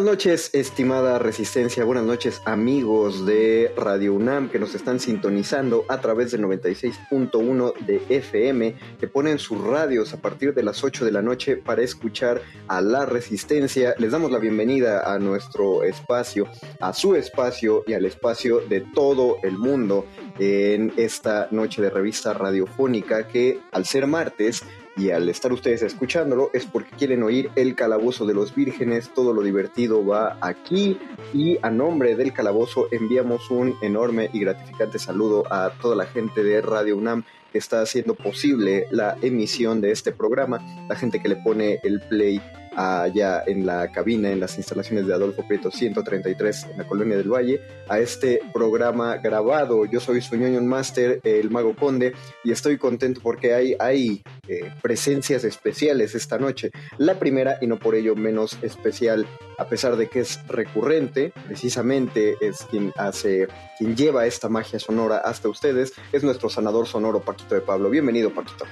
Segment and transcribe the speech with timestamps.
[0.00, 1.84] Buenas noches, estimada Resistencia.
[1.84, 8.02] Buenas noches, amigos de Radio UNAM que nos están sintonizando a través del 96.1 de
[8.08, 12.40] FM, que ponen sus radios a partir de las 8 de la noche para escuchar
[12.66, 13.94] a la Resistencia.
[13.98, 16.48] Les damos la bienvenida a nuestro espacio,
[16.80, 20.06] a su espacio y al espacio de todo el mundo
[20.38, 24.62] en esta noche de revista radiofónica que al ser martes
[25.00, 29.32] y al estar ustedes escuchándolo es porque quieren oír el calabozo de los vírgenes, todo
[29.32, 30.98] lo divertido va aquí
[31.32, 36.42] y a nombre del calabozo enviamos un enorme y gratificante saludo a toda la gente
[36.42, 41.30] de Radio UNAM que está haciendo posible la emisión de este programa, la gente que
[41.30, 42.42] le pone el play
[42.80, 47.32] allá en la cabina, en las instalaciones de Adolfo Prieto 133 en la Colonia del
[47.32, 49.84] Valle, a este programa grabado.
[49.84, 52.12] Yo soy su ñoño master, el Mago Conde,
[52.44, 56.70] y estoy contento porque hay, hay eh, presencias especiales esta noche.
[56.98, 59.26] La primera, y no por ello menos especial,
[59.58, 63.48] a pesar de que es recurrente, precisamente es quien hace,
[63.78, 67.90] quien lleva esta magia sonora hasta ustedes, es nuestro sanador sonoro Paquito de Pablo.
[67.90, 68.64] Bienvenido, Paquito.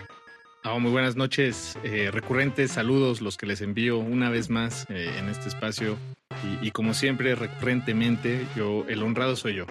[0.64, 5.10] Oh, muy buenas noches, eh, recurrentes saludos los que les envío una vez más eh,
[5.19, 5.96] en este espacio
[6.62, 9.66] y, y, como siempre recurrentemente yo el honrado soy yo.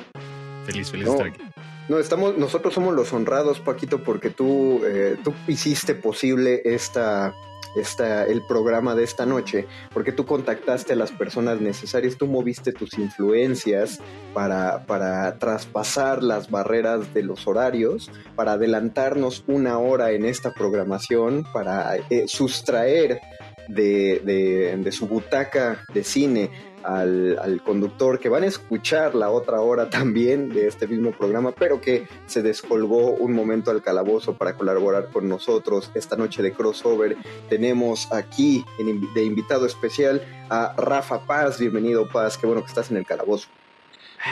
[0.66, 1.12] Feliz, feliz No.
[1.14, 1.42] de estar aquí.
[1.88, 7.34] No, estamos, nosotros somos los honrados, Paquito, porque tú, eh, tú hiciste posible esta,
[7.76, 12.72] esta, el programa de esta noche, porque tú contactaste a las personas necesarias, tú moviste
[12.72, 14.00] tus influencias
[14.34, 21.46] para, para traspasar las barreras de los horarios, para adelantarnos una hora en esta programación,
[21.54, 23.20] para eh, sustraer
[23.68, 26.50] de, de, de su butaca de cine
[26.88, 31.52] al, al, conductor que van a escuchar la otra hora también de este mismo programa,
[31.52, 36.54] pero que se descolgó un momento al calabozo para colaborar con nosotros esta noche de
[36.54, 37.18] crossover.
[37.50, 41.60] Tenemos aquí en, de invitado especial a Rafa Paz.
[41.60, 43.50] Bienvenido Paz, qué bueno que estás en el calabozo.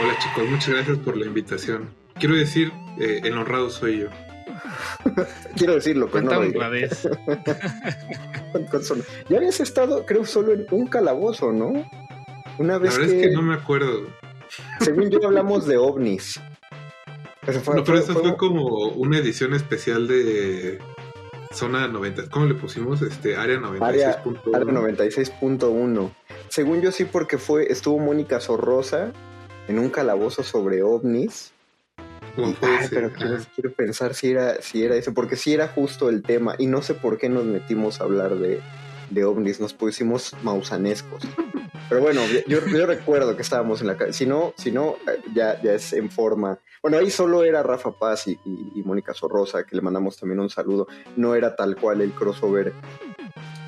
[0.02, 1.90] Hola chicos, muchas gracias por la invitación.
[2.16, 4.08] Quiero decir, eh, el honrado soy yo.
[5.58, 7.08] Quiero decirlo, pero no lo honradez.
[9.28, 11.74] Ya habías estado, creo, solo en un calabozo, ¿no?
[12.58, 14.08] Una vez La verdad que, es que no me acuerdo.
[14.80, 16.40] según yo, hablamos de ovnis.
[17.44, 20.80] Fue- No, pero fue- eso fue- fue como una edición especial de
[21.54, 22.28] Zona 90.
[22.30, 23.02] ¿Cómo le pusimos?
[23.02, 24.56] Este, Área 96.1.
[24.56, 26.12] Área 96.1.
[26.50, 29.12] Según yo sí, porque fue, estuvo Mónica Sorrosa
[29.68, 31.52] en un calabozo sobre ovnis.
[32.36, 35.36] ¿Cómo Y- fue ay, pero quiero, Ah, quiero pensar si era, si era eso, porque
[35.38, 38.60] sí era justo el tema, y no sé por qué nos metimos a hablar de,
[39.10, 41.24] de ovnis, nos pusimos mausanescos.
[41.88, 44.14] Pero bueno, yo, recuerdo que estábamos en la calle.
[44.14, 44.96] Si no, si no
[45.34, 46.58] ya, ya es en forma.
[46.82, 50.40] Bueno, ahí solo era Rafa Paz y, y- y Mónica Sorrosa, que le mandamos también
[50.40, 50.88] un saludo.
[51.16, 52.74] No era tal cual el crossover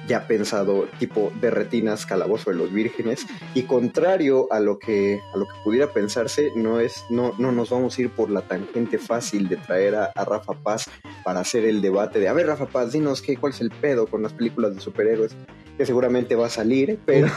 [0.07, 3.25] ya pensado tipo de retinas Calabozo de los Vírgenes.
[3.54, 7.69] Y contrario a lo que a lo que pudiera pensarse no es no no nos
[7.69, 10.89] vamos a ir por la tangente fácil de traer a, Rafa Paz
[11.24, 14.07] para hacer el debate de a ver Rafa Paz dinos qué cuál es el pedo
[14.07, 15.36] con las películas de superhéroes
[15.77, 17.30] que seguramente va a salir pero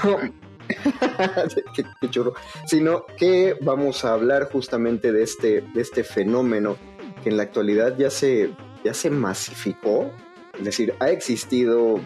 [1.76, 2.34] qué, churro
[2.66, 6.76] sino que vamos a hablar justamente de este de este fenómeno
[7.22, 8.50] que en la actualidad ya se
[8.84, 10.10] ya se masificó.
[10.58, 12.00] Es decir, ha existido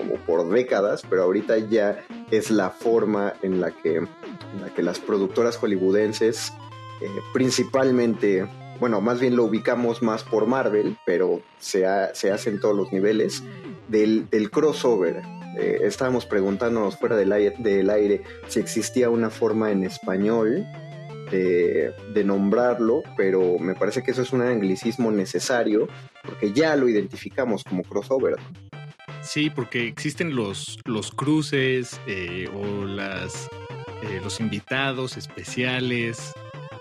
[0.00, 4.00] como por décadas, pero ahorita ya es la forma en la que,
[4.60, 6.52] la que las productoras hollywoodenses,
[7.00, 8.46] eh, principalmente,
[8.78, 12.92] bueno, más bien lo ubicamos más por Marvel, pero se, se hace en todos los
[12.92, 13.42] niveles,
[13.88, 15.22] del, crossover.
[15.58, 20.64] Eh, estábamos preguntándonos fuera del aire, del aire si existía una forma en español
[21.30, 25.88] de, de, nombrarlo, pero me parece que eso es un anglicismo necesario
[26.24, 28.36] porque ya lo identificamos como crossover.
[29.22, 33.48] Sí, porque existen los, los cruces eh, o las,
[34.02, 36.32] eh, los invitados especiales,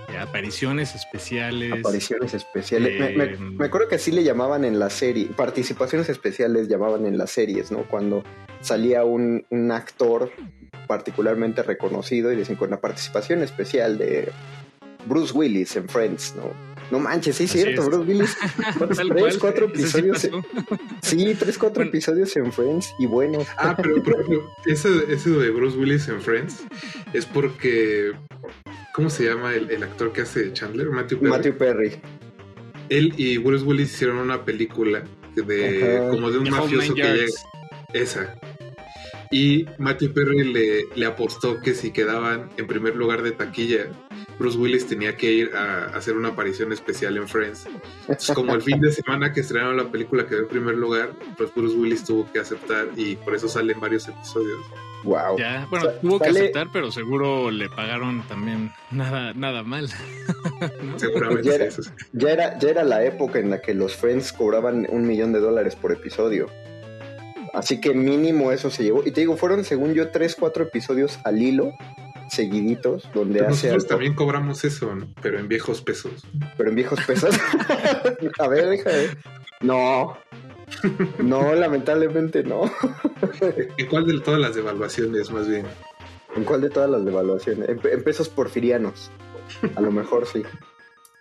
[0.09, 1.73] eh, apariciones especiales.
[1.79, 3.39] Apariciones especiales.
[3.39, 7.71] Me, acuerdo que así le llamaban en la serie, participaciones especiales llamaban en las series,
[7.71, 7.83] ¿no?
[7.83, 8.23] Cuando
[8.61, 10.31] salía un, un actor
[10.87, 14.31] particularmente reconocido y dicen con la participación especial de
[15.05, 16.68] Bruce Willis en Friends, ¿no?
[16.91, 18.37] No manches, sí, es cierto, Bruce Willis.
[19.09, 20.27] tres, cuatro episodios.
[21.01, 23.45] Sí, tres, cuatro episodios en Friends y bueno.
[23.57, 26.63] Ah, pero por ejemplo, ese, de Bruce Willis en Friends
[27.13, 28.13] es porque.
[28.93, 30.89] ¿Cómo se llama el, actor que hace Chandler?
[30.89, 31.29] Matthew Perry.
[31.29, 32.01] Matthew Perry.
[32.89, 35.03] Él y Bruce Willis hicieron una película
[35.35, 37.25] de como de un mafioso que llega.
[37.93, 38.35] Esa.
[39.31, 43.87] Y Matthew Perry le, le apostó que si quedaban en primer lugar de taquilla,
[44.39, 47.67] Bruce Willis tenía que ir a, hacer una aparición especial en Friends.
[48.07, 51.53] Entonces, como el fin de semana que estrenaron la película quedó en primer lugar, pues
[51.53, 54.59] Bruce Willis tuvo que aceptar y por eso salen varios episodios.
[55.03, 55.37] Wow.
[55.37, 59.89] Ya, bueno, tuvo que aceptar, pero seguro le pagaron también nada, nada mal.
[60.97, 61.81] Seguramente ya era, eso
[62.13, 65.39] ya era, ya era la época en la que los Friends cobraban un millón de
[65.39, 66.47] dólares por episodio.
[67.53, 69.03] Así que mínimo eso se llevó.
[69.05, 71.73] Y te digo, fueron según yo tres, cuatro episodios al hilo
[72.29, 75.07] seguiditos donde hace nosotros también cobramos eso, ¿no?
[75.21, 76.25] pero en viejos pesos.
[76.57, 77.35] Pero en viejos pesos.
[78.39, 79.09] a ver, deja de...
[79.61, 80.15] No.
[81.17, 82.71] No, lamentablemente no.
[83.77, 85.65] ¿En cuál de todas las devaluaciones, más bien?
[86.35, 87.67] ¿En cuál de todas las devaluaciones?
[87.67, 89.11] en pesos porfirianos.
[89.75, 90.43] A lo mejor sí.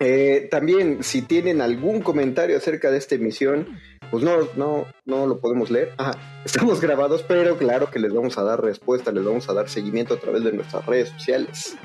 [0.01, 5.39] Eh, también, si tienen algún comentario acerca de esta emisión, pues no, no, no lo
[5.39, 5.95] podemos leer.
[6.45, 10.15] estamos grabados, pero claro que les vamos a dar respuesta, les vamos a dar seguimiento
[10.15, 11.77] a través de nuestras redes sociales.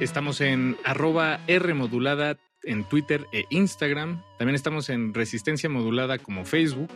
[0.00, 4.22] Estamos en arroba R modulada en Twitter e Instagram.
[4.38, 6.90] También estamos en Resistencia Modulada como Facebook.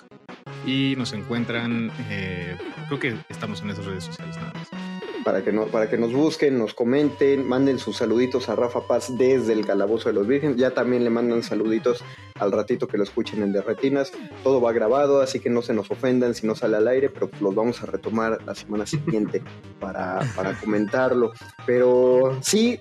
[0.67, 2.57] Y nos encuentran, eh,
[2.87, 4.82] creo que estamos en esas redes sociales nada más
[5.25, 9.17] para que, no, para que nos busquen, nos comenten, manden sus saluditos a Rafa Paz
[9.17, 10.57] desde el Calabozo de los Vírgenes.
[10.57, 12.05] Ya también le mandan saluditos
[12.39, 14.13] al ratito que lo escuchen en Derretinas.
[14.43, 17.31] Todo va grabado, así que no se nos ofendan si no sale al aire, pero
[17.41, 19.43] los vamos a retomar la semana siguiente
[19.81, 21.33] para, para comentarlo.
[21.67, 22.81] Pero sí,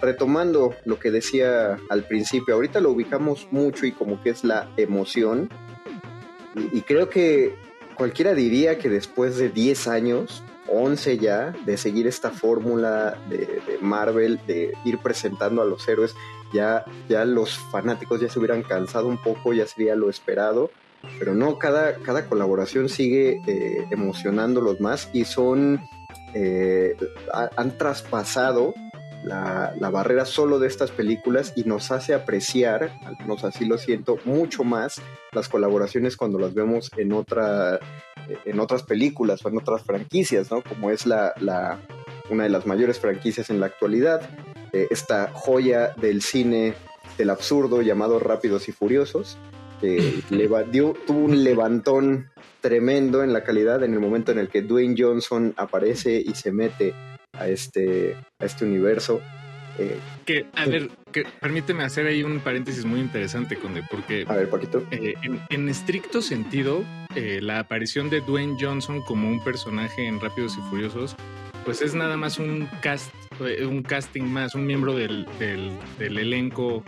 [0.00, 4.70] retomando lo que decía al principio, ahorita lo ubicamos mucho y como que es la
[4.76, 5.48] emoción.
[6.54, 7.54] Y, y creo que
[7.94, 14.40] cualquiera diría que después de 10 años 11 ya de seguir esta fórmula de, Marvel,
[14.46, 16.14] de ir presentando a los héroes,
[16.52, 20.70] ya, ya los fanáticos ya se hubieran cansado un poco, ya sería lo esperado,
[21.18, 25.80] pero no, cada, cada colaboración sigue eh, emocionándolos más y son,
[26.34, 26.96] eh,
[27.56, 28.74] han traspasado
[29.28, 33.78] la, la, barrera solo de estas películas y nos hace apreciar, al menos así lo
[33.78, 35.00] siento, mucho más
[35.32, 37.78] las colaboraciones cuando las vemos en otra
[38.44, 40.62] en otras películas o en otras franquicias, ¿no?
[40.62, 41.78] Como es la, la
[42.30, 44.20] una de las mayores franquicias en la actualidad,
[44.72, 46.74] eh, esta joya del cine
[47.16, 49.38] del absurdo llamado Rápidos y Furiosos,
[49.80, 50.22] que
[50.70, 52.30] dio, tuvo un levantón
[52.60, 56.52] tremendo en la calidad en el momento en el que Dwayne Johnson aparece y se
[56.52, 56.94] mete
[57.38, 59.20] a este, a este universo.
[59.78, 64.24] Eh, que, a ver, que, permíteme hacer ahí un paréntesis muy interesante, Conde, porque...
[64.26, 64.84] A ver, Paquito.
[64.90, 65.14] Eh,
[65.50, 70.60] en, estricto sentido, eh, la aparición de Dwayne Johnson como un personaje en Rápidos y
[70.68, 71.16] Furiosos,
[71.64, 76.82] pues es nada más un cast, un casting más, un miembro del, del, del elenco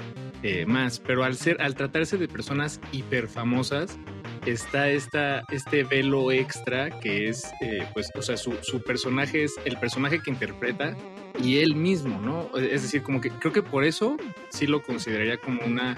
[0.66, 3.98] más, pero al ser, al tratarse de personas hiper famosas,
[4.46, 7.50] está esta, este velo extra que es,
[7.92, 10.96] pues, o sea, su, su personaje es el personaje que interpreta
[11.42, 12.56] y él mismo, ¿no?
[12.58, 14.16] Es decir, como que creo que por eso
[14.50, 15.96] sí lo consideraría como una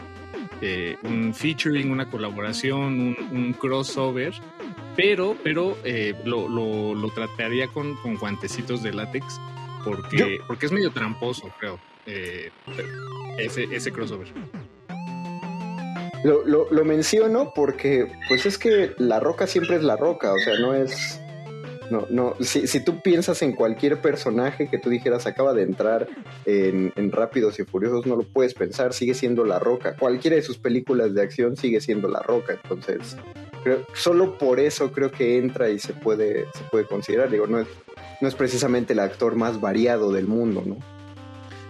[0.61, 4.33] eh, un featuring, una colaboración, un, crossover,
[4.95, 9.41] pero, pero eh, lo, lo, trataría con, con, guantecitos de látex
[9.85, 12.51] porque, porque es medio tramposo, creo, eh,
[13.39, 14.33] ese, ese crossover.
[16.25, 20.39] Lo, lo, lo, menciono porque, pues es que la roca siempre es la roca, o
[20.39, 21.21] sea, no es.
[21.91, 26.09] No, no, si, si tú piensas en cualquier personaje que tú dijeras acaba de entrar
[26.47, 29.97] en, en, Rápidos y Furiosos, no lo puedes pensar, sigue siendo la roca.
[29.97, 33.17] Cualquiera de sus películas de acción sigue siendo la roca, entonces
[33.95, 37.31] solo por eso creo que entra y se puede, se puede considerar.
[37.31, 37.69] Digo, no es,
[38.21, 40.79] no es precisamente el actor más variado del mundo, ¿no?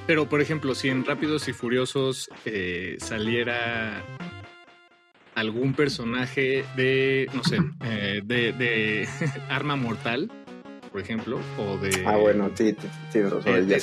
[0.06, 4.02] Pero, por ejemplo, si en Rápidos y Furiosos eh, saliera
[5.34, 9.08] algún personaje de, no sé, eh, de, de
[9.48, 10.30] Arma Mortal,
[10.90, 12.04] por ejemplo, o de...
[12.06, 12.76] Ah, bueno, sí,
[13.10, 13.20] sí,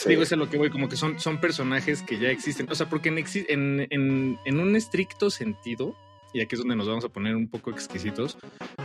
[0.07, 2.67] Digo, es a lo que voy, como que son, son personajes que ya existen.
[2.69, 5.95] O sea, porque en, en, en un estricto sentido,
[6.33, 8.37] y aquí es donde nos vamos a poner un poco exquisitos,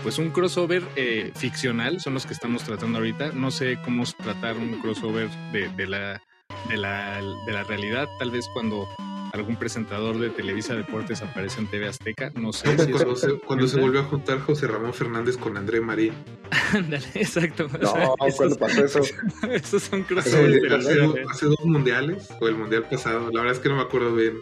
[0.03, 3.33] pues un crossover eh, ficcional son los que estamos tratando ahorita.
[3.33, 6.23] No sé cómo tratar un crossover de, de, la,
[6.69, 8.89] de, la, de la realidad, tal vez cuando
[9.35, 12.71] algún presentador de Televisa Deportes aparece en TV Azteca, no sé.
[12.79, 16.13] Si cuando, se, cuando se, volvió a juntar José Ramón Fernández con André Marín.
[16.73, 17.67] Ándale, exacto.
[17.81, 19.01] No, ¿cuándo pasó eso?
[19.51, 20.73] esos son crossovers.
[20.73, 24.15] Hace, hace, dos mundiales, o el mundial pasado, la verdad es que no me acuerdo
[24.15, 24.39] bien,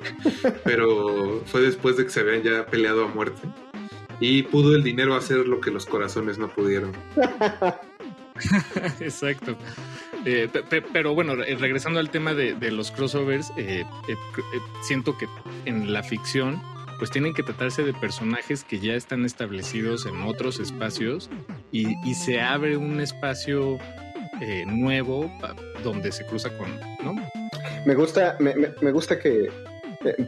[0.63, 3.41] pero fue después de que se habían ya peleado a muerte.
[4.21, 6.93] Y pudo el dinero hacer lo que los corazones no pudieron.
[9.01, 9.57] Exacto.
[10.25, 10.49] Eh,
[10.93, 14.17] pero bueno, regresando al tema de, los crossovers, eh, eh,
[14.83, 15.27] siento que
[15.65, 16.63] en la ficción
[16.99, 21.31] pues tienen que tratarse de personajes que ya están establecidos en otros espacios
[21.73, 23.79] y, se abre un espacio
[24.67, 25.33] nuevo
[25.83, 26.69] donde se cruza con,
[27.03, 27.15] ¿no?
[27.87, 29.51] Me gusta, me, gusta que,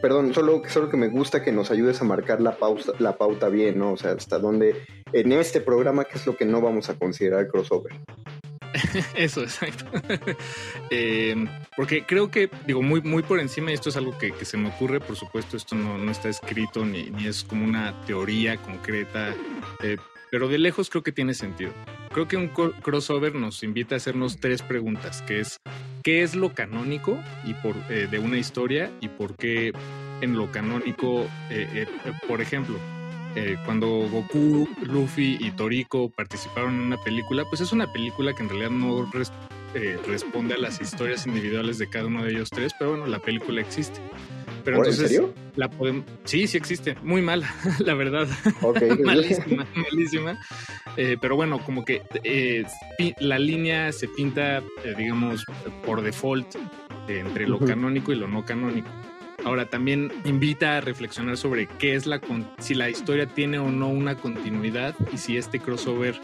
[0.01, 3.47] perdón, solo, solo que me gusta que nos ayudes a marcar la pauta, la pauta
[3.47, 3.93] bien, ¿no?
[3.93, 4.75] O sea, hasta dónde,
[5.13, 7.93] en este programa, ¿qué es lo que no vamos a considerar crossover?
[9.15, 9.85] Eso, exacto.
[10.89, 14.57] Em, porque creo que, digo, muy, muy por encima, y esto es algo que, se
[14.57, 19.33] me ocurre, por supuesto, esto no, está escrito ni, ni, es como una teoría concreta,
[19.81, 19.97] eh,
[20.31, 21.71] pero de lejos creo que tiene sentido.
[22.13, 25.59] Creo que un crossover nos invita a hacernos tres preguntas, que es,
[26.03, 27.55] ¿qué es lo canónico y
[27.89, 29.73] eh, de una historia y por qué
[30.21, 31.87] en lo canónico, eh,
[32.27, 32.79] por ejemplo,
[33.35, 38.43] eh, cuando Goku, Luffy y Toriko participaron en una película, pues es una película que
[38.43, 39.09] en realidad no
[39.73, 43.19] eh, responde a las historias individuales de cada uno de ellos tres, pero bueno, la
[43.19, 43.99] película existe.
[44.63, 45.33] Pero entonces, ¿En serio?
[45.55, 46.05] La podemos...
[46.23, 46.95] Sí, sí existe.
[47.03, 48.27] Muy mala, la verdad.
[49.03, 50.39] malísima, malísima.
[50.95, 52.01] Eh, pero bueno, como que
[53.19, 54.63] la línea se pinta,
[54.97, 55.43] digamos,
[55.85, 56.55] por default
[57.09, 58.89] entre lo canónico y lo no canónico.
[59.45, 62.19] Ahora también invita a reflexionar sobre qué es la
[62.57, 66.19] si la historia tiene o no una continuidad y si este crossover,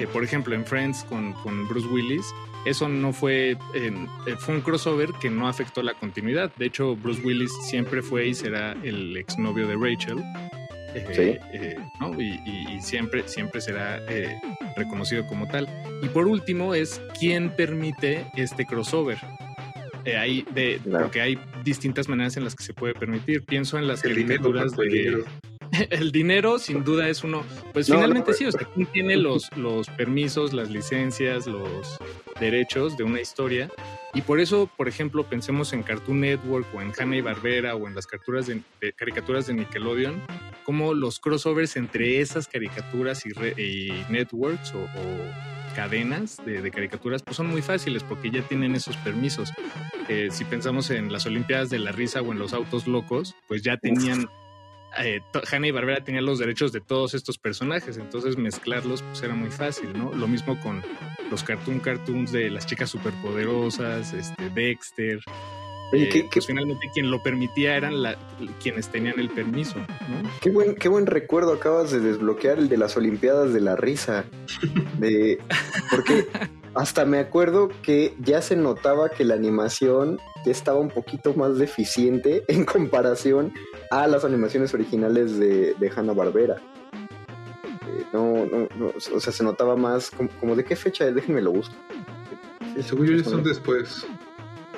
[0.00, 2.26] eh, por ejemplo, en Friends con, con Bruce Willis,
[2.64, 3.92] eso no fue eh,
[4.38, 6.50] fue un crossover que no afectó la continuidad.
[6.56, 10.18] De hecho, Bruce Willis siempre fue y será el exnovio de Rachel.
[11.12, 11.38] ¿Sí?
[11.52, 12.20] Eh, ¿no?
[12.20, 14.00] y, y, siempre, siempre será
[14.76, 15.68] reconocido como tal.
[16.02, 19.18] Y por último es quién permite este crossover.
[20.14, 23.44] Hay de, Porque hay distintas maneras en las que se puede permitir.
[23.44, 25.24] Pienso en las el caricaturas de...
[25.90, 29.88] El dinero sin duda es uno, pues finalmente sí, o sea, ¿quién tiene los, los
[29.90, 31.98] permisos, las licencias, los
[32.38, 33.68] derechos de una historia?
[34.14, 37.86] Y por eso, por ejemplo, pensemos en Cartoon Network o en Hanna y Barbera o
[37.86, 38.62] en las caricaturas de,
[38.94, 40.22] caricaturas de Nickelodeon,
[40.64, 44.88] como los crossovers entre esas caricaturas y, networks o
[45.76, 49.52] cadenas de, caricaturas, pues son muy fáciles porque ya tienen esos permisos.
[50.08, 53.62] Eh, si pensamos en las Olimpiadas de la Risa o en los Autos Locos, pues
[53.62, 54.28] ya tenían...
[54.98, 55.20] Eh,
[55.52, 59.50] Hanna y Barbera tenían los derechos de todos estos personajes, entonces mezclarlos pues era muy
[59.50, 60.14] fácil, ¿no?
[60.14, 60.82] Lo mismo con
[61.30, 65.20] los cartoon cartoons de las chicas superpoderosas, este, Dexter,
[65.92, 68.16] Oye, eh, pues finalmente quien lo permitía eran la,
[68.60, 69.78] quienes tenían el permiso.
[69.78, 70.30] ¿no?
[70.40, 74.24] Qué buen, qué buen recuerdo acabas de desbloquear el de las Olimpiadas de la risa.
[74.98, 75.38] De,
[75.90, 76.26] porque
[76.74, 82.44] hasta me acuerdo que ya se notaba que la animación estaba un poquito más deficiente
[82.48, 83.52] en comparación
[83.90, 86.56] a las animaciones originales de, de Hanna Barbera.
[87.64, 91.52] Eh, no, no, no, o sea, se notaba más como, de qué fecha, déjenme lo
[91.52, 91.74] busco.
[92.80, 94.06] Según yo son después.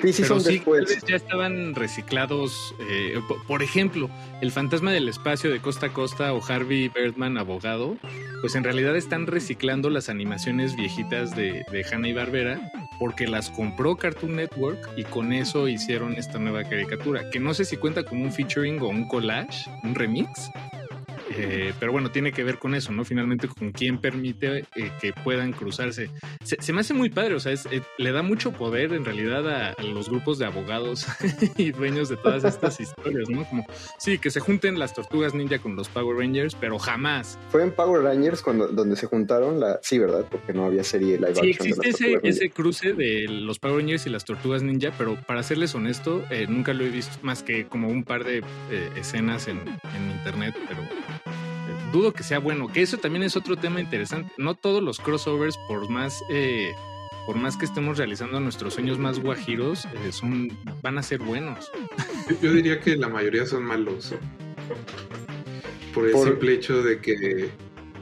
[0.02, 1.04] Sí, sí, son después.
[1.06, 2.74] ya estaban reciclados.
[2.88, 4.08] Eh, por ejemplo,
[4.40, 7.96] El fantasma del espacio de Costa a Costa o Harvey Birdman, abogado,
[8.40, 13.50] pues en realidad están reciclando las animaciones viejitas de, de Hanna y Barbera porque las
[13.50, 18.02] compró Cartoon Network y con eso hicieron esta nueva caricatura, que no sé si cuenta
[18.02, 20.50] como un featuring o un collage, un remix,
[21.30, 23.04] Eh, pero bueno, tiene que ver con eso, ¿no?
[23.04, 26.10] Finalmente, con quién permite eh, que puedan cruzarse.
[26.42, 29.82] Se, me hace muy padre, o sea, eh, le da mucho poder en realidad a,
[29.82, 31.06] los grupos de abogados
[31.56, 33.44] y dueños de todas estas historias, ¿no?
[33.48, 33.66] Como,
[33.98, 37.38] sí, que se junten las tortugas ninja con los Power Rangers, pero jamás.
[37.50, 39.78] Fue en Power Rangers cuando, donde se juntaron, la...
[39.82, 40.24] sí, ¿verdad?
[40.30, 44.10] Porque no había serie live sí, existe ese, ese, cruce de los Power Rangers y
[44.10, 48.04] las tortugas ninja, pero para serles honesto, nunca lo he visto más que como un
[48.04, 48.42] par de
[48.96, 50.82] escenas en, en internet, pero
[51.92, 54.32] dudo que sea bueno, que eso también es otro tema interesante.
[54.38, 56.72] No todos los crossovers, por más, eh,
[57.26, 60.48] por más que estemos realizando nuestros sueños más guajiros, eh, son,
[60.82, 61.70] van a ser buenos.
[62.42, 64.14] Yo diría que la mayoría son malos.
[65.94, 67.50] Por el simple hecho de que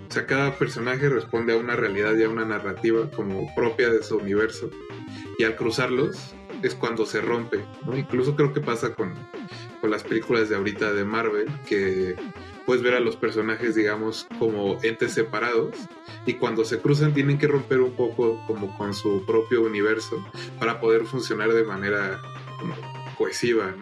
[0.09, 4.03] o sea, cada personaje responde a una realidad y a una narrativa como propia de
[4.03, 4.71] su universo.
[5.39, 7.65] Y al cruzarlos es cuando se rompe.
[7.95, 9.15] Incluso creo que pasa con,
[9.81, 12.17] con las películas de ahorita de Marvel, que
[12.67, 15.75] puedes ver a los personajes, digamos, como entes separados
[16.27, 20.23] y cuando se cruzan tienen que romper un poco como con su propio universo
[20.59, 22.21] para poder funcionar de manera
[23.17, 23.75] cohesiva,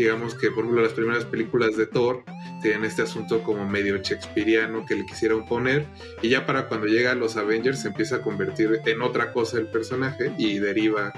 [0.00, 2.24] Digamos que, por ejemplo, las primeras películas de Thor
[2.62, 5.84] tienen este asunto como medio shakespeariano que le quisieron poner
[6.22, 9.58] y ya para cuando llega a los Avengers se empieza a convertir en otra cosa
[9.58, 11.12] el personaje y deriva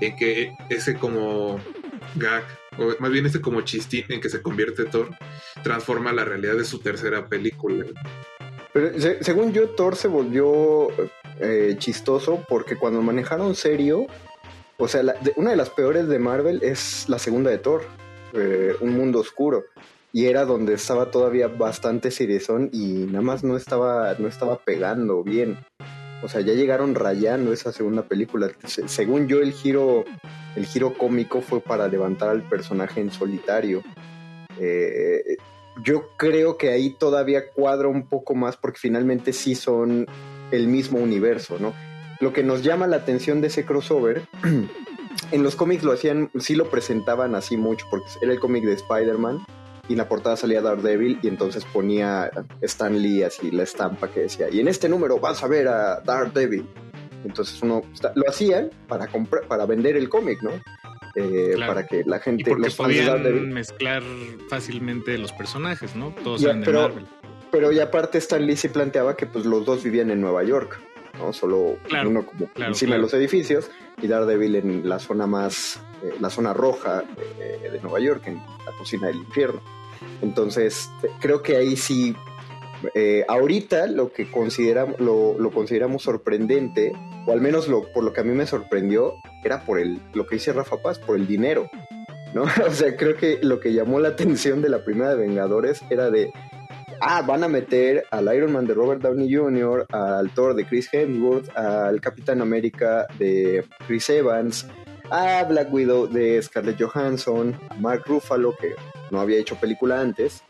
[0.00, 1.58] en que ese como
[2.14, 2.44] gag
[2.78, 5.10] o más bien este como chistín en que se convierte Thor,
[5.62, 7.84] transforma la realidad de su tercera película.
[8.72, 10.88] Pero según yo, Thor se volvió
[11.40, 14.06] eh, chistoso porque cuando manejaron serio,
[14.76, 15.02] o sea,
[15.36, 17.82] una de las peores de Marvel es la segunda de Thor,
[18.34, 19.64] eh, Un Mundo Oscuro.
[20.12, 25.22] Y era donde estaba todavía bastante seriezón y nada más no estaba, no estaba pegando
[25.22, 25.58] bien.
[26.22, 28.50] O sea, ya llegaron rayando esa segunda película.
[28.64, 30.04] según yo, el giro,
[30.56, 33.82] el giro cómico fue para levantar al personaje en solitario.
[34.58, 35.36] Eh,
[35.82, 40.06] yo creo que ahí todavía cuadra un poco más porque finalmente sí son
[40.50, 41.72] el mismo universo, ¿no?
[42.20, 44.22] Lo que nos llama la atención de ese crossover,
[45.30, 48.72] en los cómics lo hacían, sí lo presentaban así mucho, porque era el cómic de
[48.72, 49.44] Spider-Man,
[49.88, 52.30] y en la portada salía Daredevil y entonces ponía
[52.60, 56.00] Stan Lee así la estampa que decía, y en este número vas a ver a
[56.00, 56.66] Daredevil.
[57.24, 57.82] Entonces uno
[58.14, 60.52] lo hacían para comprar, para vender el cómic, ¿no?
[61.16, 64.02] Eh, para que la gente y porque podían mezclar
[64.48, 66.14] fácilmente los personajes, ¿no?
[66.22, 67.06] Todos eran de Marvel.
[67.50, 70.78] Pero y aparte Stan Lee se planteaba que pues los dos vivían en Nueva York,
[71.18, 71.32] ¿no?
[71.32, 71.76] Solo
[72.06, 76.52] uno como encima de los edificios y Daredevil en la zona más, eh, la zona
[76.52, 77.02] roja
[77.38, 79.60] de Nueva York, en la cocina del infierno.
[80.22, 82.14] Entonces, creo que ahí sí,
[82.94, 86.92] eh, ahorita lo que consideramos, lo, consideramos sorprendente,
[87.26, 90.26] o al menos lo, por lo que a mí me sorprendió, era por el, lo
[90.26, 91.70] que dice Rafa Paz, por el dinero.
[92.34, 92.44] ¿no?
[92.66, 96.10] O sea, creo que lo que llamó la atención de la primera de Vengadores era
[96.10, 96.32] de,
[97.00, 100.88] ah, van a meter al Iron Man de Robert Downey Jr., al Thor de Chris
[100.92, 104.66] Hemsworth, al Capitán América de Chris Evans,
[105.10, 108.74] a Black Widow de Scarlett Johansson, a Mark Ruffalo, que
[109.10, 110.42] no había hecho película antes,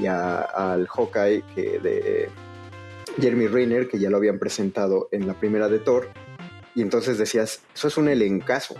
[0.00, 2.28] y al Hawkeye que de
[3.20, 6.08] Jeremy Renner, que ya lo habían presentado en la primera de Thor.
[6.74, 8.76] Y entonces decías, eso es un elencazo.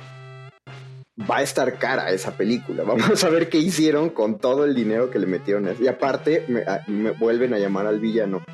[1.18, 2.83] Va a estar cara esa película.
[2.87, 5.68] Vamos a ver qué hicieron con todo el dinero que le metieron.
[5.81, 6.44] Y aparte,
[6.87, 8.44] me, vuelven a llamar al villano,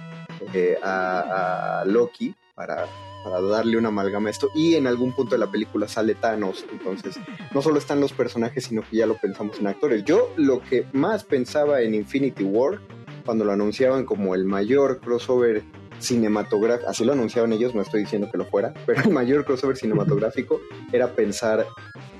[0.55, 2.87] eh, a Loki, para
[3.23, 4.51] para darle una amalgama a esto.
[4.55, 6.65] Y en algún punto de la película sale Thanos.
[6.71, 7.19] Entonces,
[7.53, 10.05] no solo están los personajes, sino que ya lo pensamos en actores.
[10.05, 12.81] Yo lo que más pensaba en Infinity War,
[13.25, 15.63] cuando lo anunciaban como el mayor crossover
[16.03, 19.77] cinematográfico, así lo anunciaban ellos, no estoy diciendo que lo fuera, pero el mayor crossover
[19.77, 20.61] cinematográfico
[20.93, 21.67] era pensar,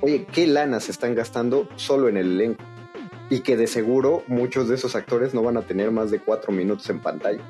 [0.01, 2.65] oye, ¿qué lana se están gastando solo en el elenco?
[3.31, 6.53] Y que de seguro muchos de esos actores no van a tener más de cuatro
[6.53, 7.43] minutos en pantalla.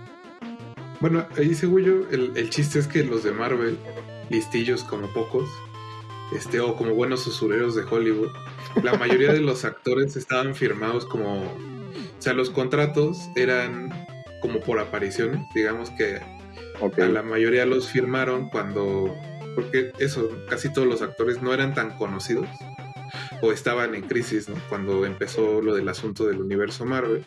[1.00, 3.76] Bueno, ahí según yo, el, chiste es que los de Marvel,
[4.30, 5.50] listillos como pocos,
[6.32, 8.30] este, o como buenos usureros de Hollywood,
[8.84, 11.42] la mayoría de los actores estaban firmados como.
[11.42, 14.01] O sea, los contratos eran
[14.42, 16.20] como por apariciones, digamos que
[16.80, 19.16] a la mayoría los firmaron cuando.
[19.54, 22.48] Porque eso, casi todos los actores no eran tan conocidos
[23.42, 24.56] o estaban en crisis, ¿no?
[24.68, 27.24] Cuando empezó lo del asunto del universo Marvel.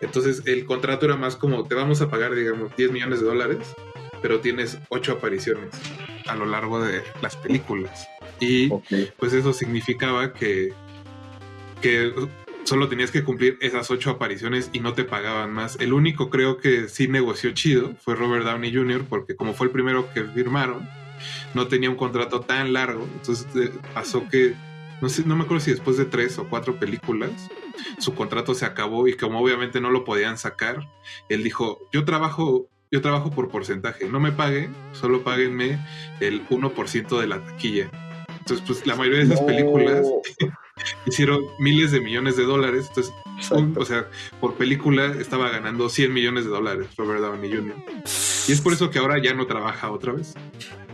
[0.00, 3.58] Entonces el contrato era más como te vamos a pagar, digamos, 10 millones de dólares,
[4.20, 5.70] pero tienes 8 apariciones
[6.26, 8.08] a lo largo de las películas.
[8.40, 8.68] Y
[9.18, 10.72] pues eso significaba que,
[11.80, 12.12] que
[12.66, 15.76] solo tenías que cumplir esas 8 apariciones y no te pagaban más.
[15.80, 19.72] El único creo que sí negoció chido fue Robert Downey Jr., porque como fue el
[19.72, 20.88] primero que firmaron,
[21.54, 23.06] no tenía un contrato tan largo.
[23.14, 24.54] Entonces eh, pasó que
[25.00, 27.30] no sé, no me acuerdo si después de tres o cuatro películas,
[27.98, 30.88] su contrato se acabó y como obviamente no lo podían sacar,
[31.28, 35.78] él dijo, yo trabajo, yo trabajo por porcentaje, no me paguen, solo páguenme
[36.20, 37.90] el 1% de la taquilla.
[38.38, 40.06] Entonces, pues la mayoría de esas películas
[41.06, 42.86] hicieron miles de millones de dólares.
[42.88, 43.14] Entonces,
[43.76, 44.08] o sea,
[44.40, 47.76] por película estaba ganando 100 millones de dólares Robert Downey Jr.
[48.48, 50.34] Y es por eso que ahora ya no trabaja otra vez.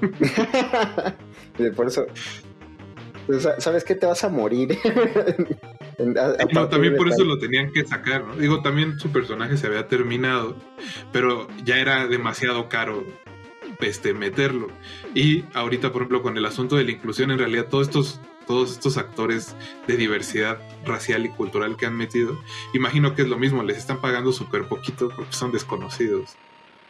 [1.76, 2.06] por eso.
[3.58, 3.94] ¿Sabes qué?
[3.94, 4.76] Te vas a morir.
[5.98, 8.36] no, también por eso lo tenían que sacar, ¿no?
[8.36, 10.56] Digo, también su personaje se había terminado,
[11.12, 13.04] pero ya era demasiado caro
[13.80, 14.68] este, meterlo.
[15.14, 18.72] Y ahorita, por ejemplo, con el asunto de la inclusión, en realidad todos estos, todos
[18.72, 19.54] estos actores
[19.86, 22.38] de diversidad racial y cultural que han metido,
[22.74, 26.36] imagino que es lo mismo, les están pagando súper poquito porque son desconocidos.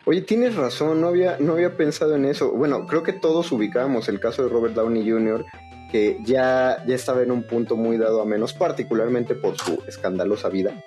[0.05, 2.51] Oye, tienes razón, no había, no había pensado en eso.
[2.51, 5.45] Bueno, creo que todos ubicamos el caso de Robert Downey Jr.,
[5.93, 10.49] que ya, ya estaba en un punto muy dado a menos, particularmente por su escandalosa
[10.49, 10.83] vida.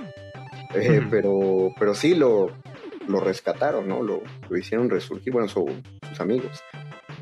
[0.73, 2.49] Eh, pero, pero sí lo,
[3.08, 4.01] lo rescataron, ¿no?
[4.01, 5.69] Lo, lo hicieron resurgir, bueno, sus
[6.19, 6.62] amigos.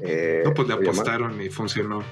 [0.01, 2.03] Eh, no, pues le apostaron y funcionó.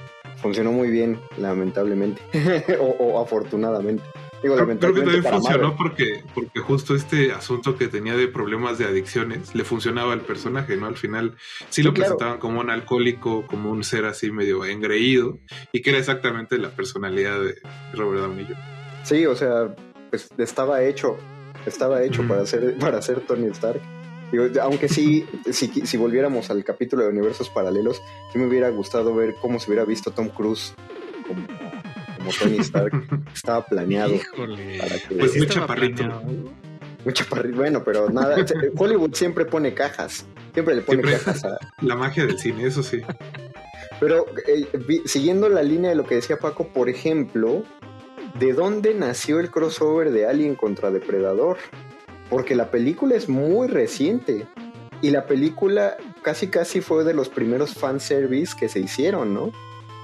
[0.42, 2.20] Funcionó muy bien, lamentablemente,
[2.80, 4.02] o, afortunadamente.
[4.42, 8.76] Digo, creo, creo, que también funcionó porque, porque justo este asunto que tenía de problemas
[8.76, 10.86] de adicciones le funcionaba al personaje, ¿no?
[10.86, 11.36] Al final
[11.68, 15.38] sí, lo presentaban como un alcohólico, como un ser así medio engreído,
[15.70, 17.54] y que era exactamente la personalidad de
[17.94, 18.58] Robert Downey Jr.
[19.04, 19.72] Sí, o sea,
[20.10, 21.18] pues estaba hecho
[21.66, 23.80] estaba hecho para, ser, para ser Tony Stark.
[24.60, 28.00] Aunque sí, si, si volviéramos al capítulo de universos paralelos,
[28.32, 30.74] sí me hubiera gustado ver cómo se hubiera visto Tom Cruise
[31.26, 32.92] como, Tony Stark.
[33.34, 34.14] Estaba planeado.
[34.36, 36.04] Para que, pues muy chaparrito.
[37.04, 37.56] Muy chaparrito.
[37.56, 38.36] Bueno, pero nada.
[38.76, 40.24] Hollywood siempre pone cajas.
[40.52, 41.58] Siempre le pone cajas a.
[41.80, 43.02] La magia del cine, eso sí.
[44.00, 44.66] Pero eh,
[45.04, 47.62] siguiendo la línea de lo que decía Paco, por ejemplo,
[48.38, 51.58] ¿de dónde nació el crossover de Alien contra Depredador?
[52.32, 54.46] Porque la película es muy reciente
[55.02, 59.52] y la película casi casi fue de los primeros fanservice que se hicieron, ¿no?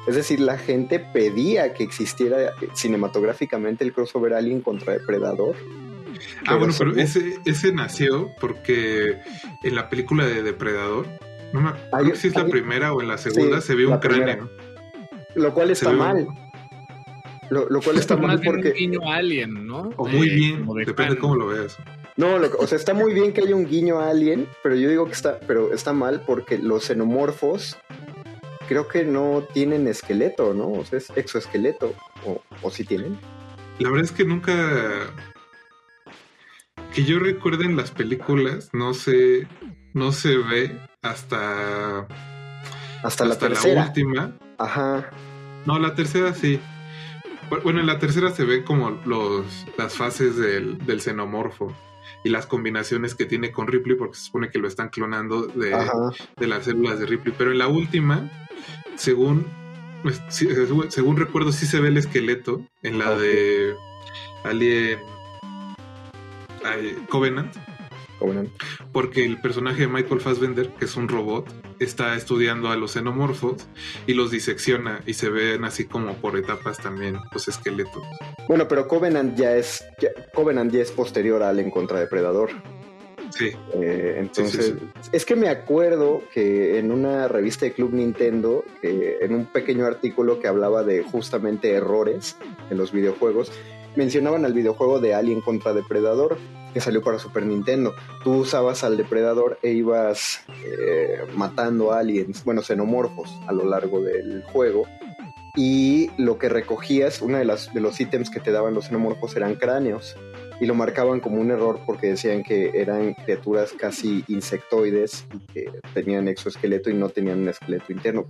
[0.07, 5.57] Es decir, la gente pedía que existiera cinematográficamente el crossover Alien contra Depredador.
[6.47, 9.23] Ah, bueno, pero ese, ese nació porque
[9.63, 11.07] en la película de Depredador,
[11.55, 14.51] no me acuerdo si es la primera o en la segunda, se ve un cráneo.
[15.35, 16.29] Lo cual está mal.
[17.51, 18.69] Lo, cual está mal porque.
[18.69, 19.91] Un guiño alien, ¿no?
[19.97, 21.77] O muy bien, depende de cómo lo veas.
[22.17, 25.13] No, o sea, está muy bien que haya un guiño alien, pero yo digo que
[25.13, 27.77] está, pero está mal porque los xenomorfos
[28.69, 30.71] creo que no tienen esqueleto, ¿no?
[30.73, 31.95] O sea, es exoesqueleto.
[32.27, 33.19] O, o sí tienen.
[33.79, 34.53] La verdad es que nunca.
[36.95, 39.47] Que yo recuerde en las películas, no se,
[39.95, 42.07] no se ve hasta.
[43.03, 43.83] Hasta, la tercera.
[43.83, 44.37] la última.
[44.59, 45.11] Ajá.
[45.65, 46.61] No, la tercera sí.
[47.49, 51.73] Bueno, en la tercera se ven como los, las fases del, xenomorfo
[52.25, 55.71] y las combinaciones que tiene con Ripley, porque se supone que lo están clonando de,
[56.47, 57.35] las células de Ripley.
[57.37, 58.31] Pero en la última,
[58.97, 59.47] según,
[60.03, 63.75] pues, según recuerdo, sí se ve el esqueleto en la de
[64.45, 65.01] Alien
[67.09, 67.55] Covenant.
[68.93, 71.47] Porque el personaje de Michael Fassbender, que es un robot,
[71.79, 73.67] está estudiando a los xenomorfos
[74.07, 78.03] y los disecciona y se ven así como por etapas también los esqueletos.
[78.49, 79.85] Bueno, pero Covenant ya es
[80.35, 82.51] Covenant ya es posterior al En contra Depredador.
[83.31, 83.53] Sí.
[83.75, 84.75] Eh, entonces,
[85.13, 90.41] es que me acuerdo que en una revista de Club Nintendo, en un pequeño artículo
[90.41, 92.37] que hablaba de justamente errores
[92.71, 93.53] en los videojuegos,
[93.97, 96.39] mencionaban al videojuego de Alien contra Depredador
[96.73, 97.95] que salió para Super Nintendo.
[98.23, 104.43] Tú usabas al depredador e ibas eh, matando aliens, bueno, xenomorfos a lo largo del
[104.45, 104.87] juego.
[105.57, 109.35] Y lo que recogías, uno de, las, de los ítems que te daban los xenomorfos
[109.37, 110.17] eran cráneos.
[110.61, 115.71] Y lo marcaban como un error porque decían que eran criaturas casi insectoides y que
[115.95, 118.27] tenían exoesqueleto y no tenían un esqueleto interno.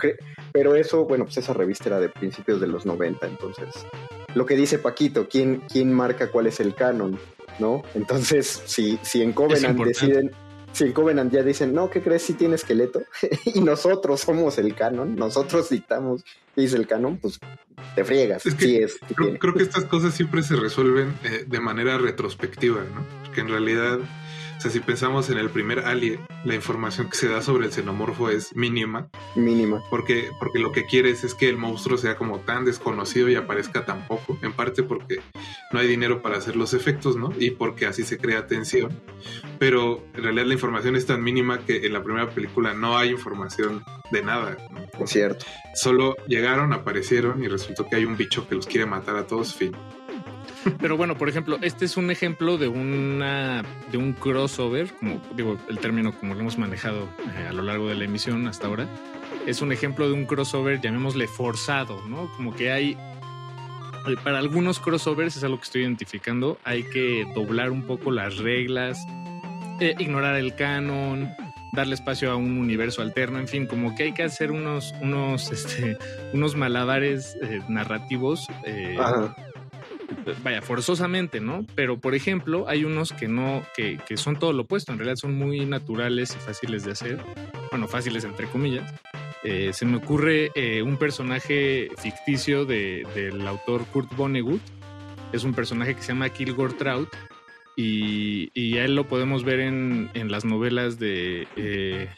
[0.52, 3.86] Pero eso, bueno, pues esa revista era de principios de los 90, entonces
[4.34, 7.18] lo que dice Paquito, ¿quién, quién marca cuál es el canon?
[7.58, 7.82] ¿no?
[7.94, 10.30] Entonces, si, si en Covenant deciden,
[10.72, 13.02] si en Covenant ya dicen, no, ¿qué crees si tiene esqueleto?
[13.44, 16.24] y nosotros somos el canon, nosotros dictamos
[16.56, 17.38] es el canon, pues
[17.94, 18.44] te friegas.
[18.44, 23.04] Es creo, que estas cosas siempre se resuelven eh, de manera retrospectiva, ¿no?
[23.24, 24.00] Porque en realidad
[24.58, 27.72] O sea, si pensamos en el primer Alien, la información que se da sobre el
[27.72, 29.08] xenomorfo es mínima.
[29.36, 29.84] Mínima.
[29.88, 33.84] Porque, porque lo que quieres es que el monstruo sea como tan desconocido y aparezca
[33.84, 34.36] tan poco.
[34.42, 35.20] En parte porque
[35.72, 37.32] no hay dinero para hacer los efectos, ¿no?
[37.38, 39.00] Y porque así se crea tensión.
[39.60, 43.10] Pero en realidad la información es tan mínima que en la primera película no hay
[43.10, 44.56] información de nada.
[44.98, 45.06] ¿no?
[45.06, 45.46] Cierto.
[45.74, 49.54] Solo llegaron, aparecieron y resultó que hay un bicho que los quiere matar a todos,
[49.54, 49.76] fin.
[50.80, 55.58] Pero bueno, por ejemplo, este es un ejemplo de una de un crossover, como digo,
[55.68, 58.88] el término como lo hemos manejado eh, a lo largo de la emisión hasta ahora.
[59.46, 62.30] Es un ejemplo de un crossover, llamémosle forzado, ¿no?
[62.36, 62.96] Como que hay
[64.06, 68.38] eh, para algunos crossovers es algo que estoy identificando, hay que doblar un poco las
[68.38, 69.04] reglas,
[69.80, 71.30] eh, ignorar el canon,
[71.72, 75.52] darle espacio a un universo alterno, en fin, como que hay que hacer unos, unos,
[75.52, 75.96] este,
[76.32, 77.36] unos malabares
[77.68, 78.46] narrativos.
[80.42, 81.64] Vaya, forzosamente, ¿no?
[81.74, 85.16] Pero, por ejemplo, hay unos que no, que, que son todo lo opuesto, en realidad
[85.16, 87.18] son muy naturales y fáciles de hacer,
[87.70, 88.92] bueno, fáciles entre comillas.
[89.44, 94.60] Eh, se me ocurre eh, un personaje ficticio de- del autor Kurt Vonnegut,
[95.32, 97.08] es un personaje que se llama Kilgore Trout,
[97.82, 102.08] y, y a él lo podemos ver en, en las novelas de eh,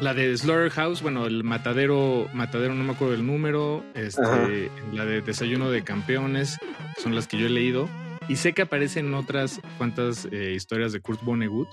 [0.00, 5.20] la de Slaughterhouse, bueno, el matadero, matadero no me acuerdo el número, este, la de
[5.20, 6.58] Desayuno de Campeones,
[6.96, 7.86] son las que yo he leído,
[8.28, 11.68] y sé que aparecen otras cuantas eh, historias de Kurt Vonnegut,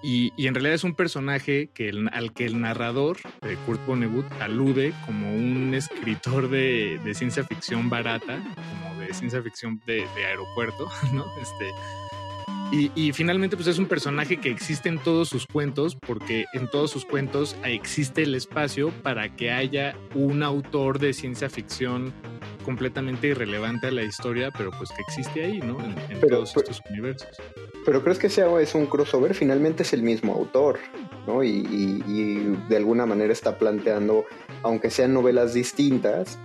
[0.00, 3.84] y, y en realidad es un personaje que el- al que el narrador, eh, Kurt
[3.84, 8.42] Vonnegut, alude como un escritor de, de ciencia ficción barata,
[8.80, 11.26] como de ciencia ficción de, de aeropuerto, ¿no?
[11.42, 11.66] Este,
[12.70, 16.68] y, y finalmente, pues es un personaje que existe en todos sus cuentos, porque en
[16.68, 22.12] todos sus cuentos existe el espacio para que haya un autor de ciencia ficción
[22.64, 25.78] completamente irrelevante a la historia, pero pues que existe ahí, ¿no?
[25.82, 27.28] En, en Pero- todos pero- estos universos.
[27.86, 30.78] Pero crees que sea es un crossover, finalmente es el mismo autor,
[31.26, 31.42] ¿no?
[31.42, 32.34] Y, y- y
[32.68, 34.26] de alguna manera está planteando,
[34.62, 36.38] aunque sean novelas distintas,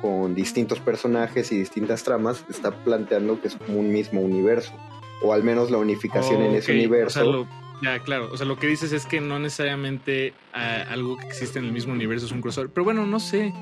[0.00, 4.72] con distintos personajes y distintas tramas, está planteando que es como un mismo universo.
[5.22, 7.20] O al menos la unificación en ese universo.
[7.20, 7.48] o sea, lo-
[7.82, 8.30] ya, claro.
[8.32, 11.72] O sea, lo que dices es que no necesariamente ah, algo que existe en el
[11.72, 12.70] mismo universo es un crossover.
[12.70, 13.52] Pero bueno, no sé.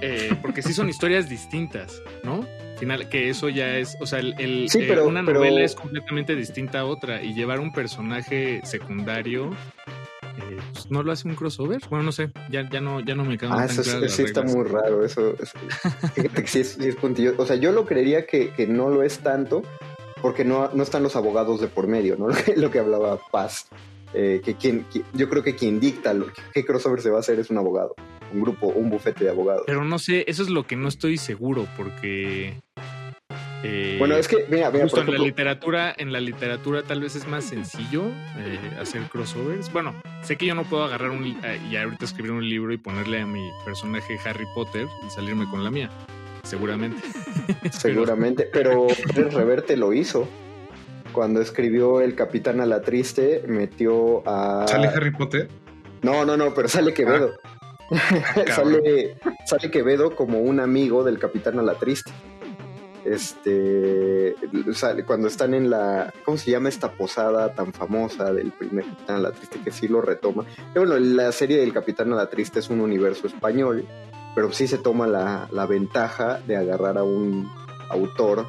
[0.00, 2.46] Eh, porque sí son historias distintas, ¿no?
[2.78, 5.74] Final, que eso ya es, o sea, el, el- Sí, eh, una pero- novela es
[5.74, 9.50] completamente distinta a otra y llevar un personaje secundario
[10.36, 11.80] eh, pues, no lo hace un crossover.
[11.90, 14.22] Bueno, no sé, ya, ya no, ya no me quedan Ah, tan eso, las sí
[14.22, 15.34] está muy raro, eso.
[15.42, 15.58] eso-
[16.14, 17.34] fíjate que sí es, sí es puntillo.
[17.38, 19.62] O sea, yo lo creería que, que no lo es tanto
[20.22, 22.28] porque no, no están los abogados de por medio, ¿no?
[22.28, 23.68] Lo que, lo que hablaba Paz.
[24.14, 27.20] Eh, que quien, qui- yo creo que quien dicta lo, qué crossover se va a
[27.20, 27.94] hacer es un abogado,
[28.32, 29.64] un grupo, un bufete de abogados.
[29.66, 32.58] Pero no sé, eso es lo que no estoy seguro porque...
[33.62, 36.82] eh, bueno, es que, mira, mira, Justo por en la ejemplo, literatura, en la literatura
[36.84, 38.04] tal vez es más sencillo
[38.38, 39.70] eh, hacer crossovers.
[39.74, 42.78] Bueno, sé que yo no puedo agarrar un eh, y ahorita escribir un libro y
[42.78, 45.90] ponerle a mi personaje Harry Potter y salirme con la mía.
[46.48, 47.02] Seguramente.
[47.70, 50.26] seguramente, pero Pérez Reverte lo hizo.
[51.12, 54.66] Cuando escribió El Capitán a la Triste, metió a...
[54.66, 55.48] ¿Sale Harry Potter?
[56.00, 57.34] No, no, no, pero sale Quevedo.
[58.54, 62.10] sale, sale Quevedo como un amigo del Capitán a la Triste.
[63.04, 64.34] Este
[64.72, 69.16] sale cuando están en la ¿cómo se llama esta posada tan famosa del primer Capitán
[69.16, 70.44] a la Triste que sí lo retoma?
[70.72, 73.86] Que bueno, la serie del Capitán a la Triste es un universo español,
[74.34, 77.50] pero sí se toma la, la ventaja de agarrar a un
[77.90, 78.46] autor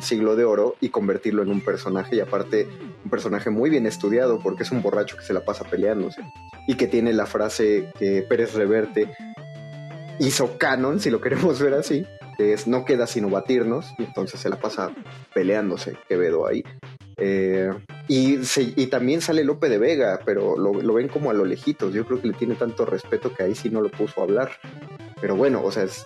[0.00, 2.66] siglo de oro y convertirlo en un personaje y aparte
[3.04, 6.22] un personaje muy bien estudiado porque es un borracho que se la pasa peleándose
[6.66, 9.14] y que tiene la frase que Pérez Reverte
[10.18, 14.40] hizo canon, si lo queremos ver así, que es no queda sino batirnos, y entonces
[14.40, 14.92] se la pasa
[15.34, 16.64] peleándose Quevedo ahí.
[17.18, 17.70] Eh,
[18.08, 18.38] y,
[18.76, 21.94] y también sale Lope de Vega, pero lo, lo ven como a lo lejitos.
[21.94, 24.50] Yo creo que le tiene tanto respeto que ahí sí no lo puso a hablar.
[25.22, 26.04] Pero bueno, o sea, es,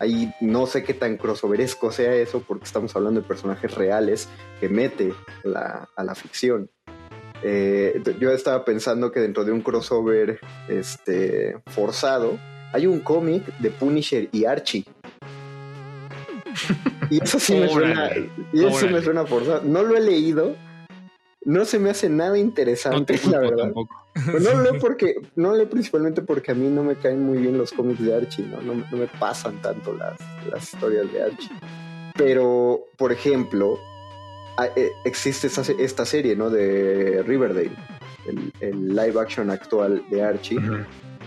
[0.00, 4.28] ahí no sé qué tan crossoveresco sea eso, porque estamos hablando de personajes reales
[4.60, 6.68] que mete la- a la ficción.
[7.42, 12.36] Eh, yo estaba pensando que dentro de un crossover este, forzado
[12.72, 14.84] hay un cómic de Punisher y Archie.
[17.10, 18.10] Y eso sí me suena,
[18.52, 19.62] y eso sí me suena forzado.
[19.64, 20.56] No lo he leído.
[21.44, 23.64] No se me hace nada interesante, te la verdad.
[23.64, 23.94] tampoco.
[24.14, 27.56] Pero no leo porque, no leo principalmente porque a mí no me caen muy bien
[27.56, 28.60] los cómics de Archie, ¿no?
[28.60, 30.18] No, no me pasan tanto las,
[30.50, 31.50] las historias de Archie.
[32.16, 33.78] Pero, por ejemplo,
[34.56, 36.50] a- eh, existe se- esta serie, ¿no?
[36.50, 37.70] De Riverdale,
[38.26, 40.58] el, el live action actual de Archie.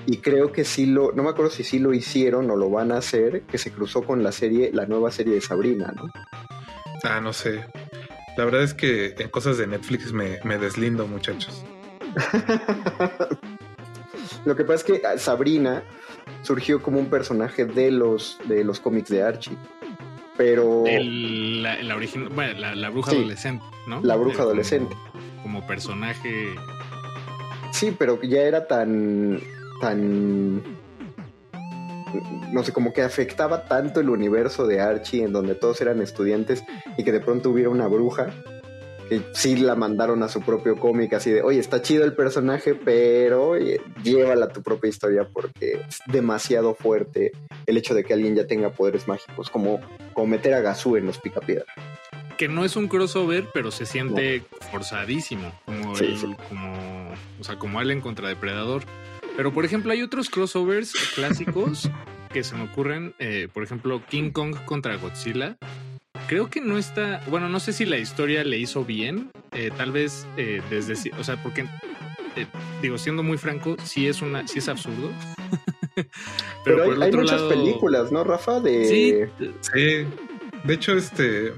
[0.08, 2.92] Y creo que sí lo, no me acuerdo si sí lo hicieron o lo van
[2.92, 6.10] a hacer, que se cruzó con la serie, la nueva serie de Sabrina, ¿no?
[7.04, 7.64] Ah, no sé.
[8.38, 11.64] La verdad es que en cosas de Netflix me, me deslindo, muchachos.
[14.46, 15.84] Lo que pasa es que Sabrina
[16.42, 19.58] surgió como un personaje de los, de los cómics de Archie.
[20.38, 20.84] Pero.
[20.86, 21.78] la,
[22.32, 24.02] bueno, la, bruja adolescente, ¿no?
[24.02, 24.96] La bruja adolescente.
[25.44, 26.56] Como, personaje.
[27.72, 29.40] Sí, pero ya era tan.
[29.82, 30.64] tan.
[32.52, 36.64] No sé, como que afectaba tanto el universo de Archie, en donde todos eran estudiantes,
[36.98, 38.34] y que de pronto hubiera una bruja,
[39.12, 42.76] que sí la mandaron a su propio cómic, así de, oye, está chido el personaje,
[42.76, 43.56] pero
[44.04, 47.34] llévala a tu propia historia porque es demasiado fuerte
[47.66, 49.82] el hecho de que alguien ya tenga poderes mágicos, como,
[50.14, 51.66] como meter a Gazú en los Picapiedra.
[52.38, 55.94] Que no es un crossover, pero se siente forzadísimo, como,
[56.48, 58.84] como, o sea, como Alien contra Depredador.
[59.36, 61.90] Pero, por ejemplo, hay otros crossovers clásicos
[62.32, 65.58] que se me ocurren, eh, por ejemplo, King Kong contra Godzilla,
[66.28, 69.92] creo que no está, bueno, no sé si la historia le hizo bien, eh, tal
[69.92, 71.66] vez eh, desde, o sea, porque
[72.36, 72.48] eh,
[72.82, 75.12] digo, siendo muy franco, sí es una, sí es absurdo.
[76.64, 78.60] Pero, hay, muchas películas, ¿no, Rafa?
[78.62, 78.86] De...
[78.86, 80.08] Sí, sí.
[80.64, 81.54] De hecho, este,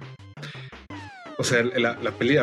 [1.37, 1.97] o sea, la,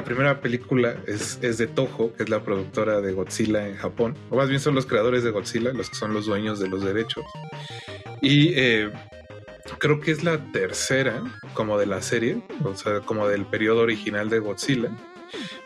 [0.04, 4.14] primera película es, es, de Toho, que es la productora de Godzilla en Japón.
[4.30, 6.84] O más bien son los creadores de Godzilla, los que son los dueños de los
[6.84, 7.24] derechos.
[8.20, 8.90] Y eh,
[9.78, 11.22] creo que es la tercera
[11.54, 14.90] como de la serie, o sea, como del periodo original de Godzilla.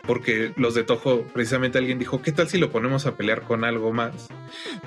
[0.05, 3.63] Porque los de Toho, precisamente alguien dijo, ¿qué tal si lo ponemos a pelear con
[3.63, 4.27] algo más?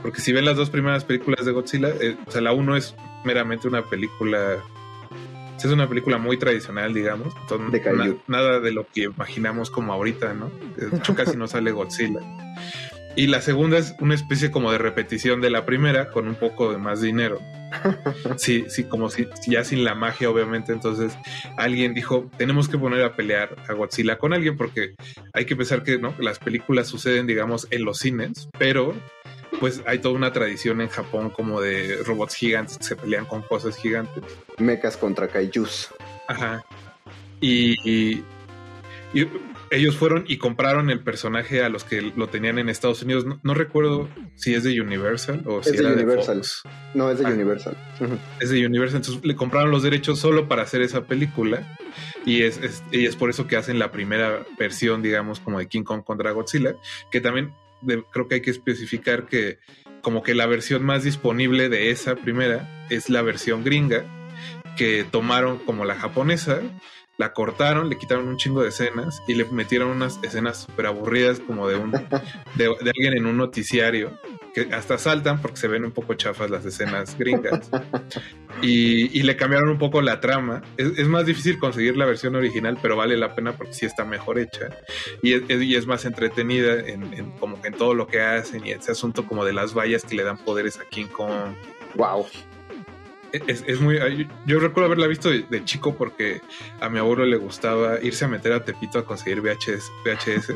[0.03, 2.94] Porque si ven las dos primeras películas de Godzilla, eh, o sea, la uno es
[3.24, 4.62] meramente una película,
[5.66, 7.35] es una película muy tradicional, digamos,
[7.71, 10.51] de nada de lo que imaginamos como ahorita, ¿no?
[10.77, 12.21] De hecho, casi no sale Godzilla.
[13.16, 16.71] Y la segunda es una especie como de repetición de la primera, con un poco
[16.71, 17.40] de más dinero.
[18.37, 20.73] Sí, sí, como si ya sin la magia, obviamente.
[20.73, 21.18] Entonces
[21.57, 24.94] alguien dijo: Tenemos que poner a pelear a Godzilla con alguien, porque
[25.33, 26.14] hay que pensar que ¿no?
[26.21, 28.94] las películas suceden, digamos, en los cines, pero
[29.61, 33.43] pues hay toda una tradición en Japón como de robots gigantes que se pelean con
[33.43, 34.23] cosas gigantes.
[34.59, 35.89] Mechas contra kaijus.
[36.29, 36.65] Ajá.
[37.41, 38.25] y, y
[39.71, 43.25] ellos fueron y compraron el personaje a los que lo tenían en Estados Unidos.
[43.43, 46.43] No, recuerdo si es de Universal o si es era de Universal.
[46.95, 47.31] No, es de ah.
[47.31, 47.77] Universal.
[48.41, 49.01] Es de Universal.
[49.01, 51.77] Entonces le compraron los derechos solo para hacer esa película.
[52.25, 55.83] Y es, y es por eso que hacen la primera versión, digamos, como de King
[55.83, 56.75] Kong contra Godzilla.
[57.11, 57.53] Que también
[58.11, 59.59] creo que hay que especificar que
[60.03, 64.05] como que la versión más disponible de esa primera es la versión gringa
[64.77, 66.61] que tomaron como la japonesa
[67.19, 71.41] la cortaron, le quitaron un chingo de escenas y le metieron unas escenas súper aburridas
[71.41, 74.19] como de un de, alguien en un noticiario
[74.66, 77.71] que hasta saltan porque se ven un poco chafas las escenas gringas
[78.62, 82.97] y, le cambiaron un poco la trama es, más difícil conseguir la versión original pero
[82.97, 84.68] vale la pena porque sí está mejor hecha
[85.23, 89.27] y es, es más entretenida en, como en todo lo que hacen y ese asunto
[89.27, 91.55] como de las vallas que le dan poderes a King Kong
[91.94, 92.27] wow
[93.33, 94.29] es, muy.
[94.47, 96.40] Yo recuerdo haberla visto de, chico porque
[96.81, 99.90] a mi abuelo le gustaba irse a meter a Tepito a conseguir VHS.
[100.05, 100.53] VHS.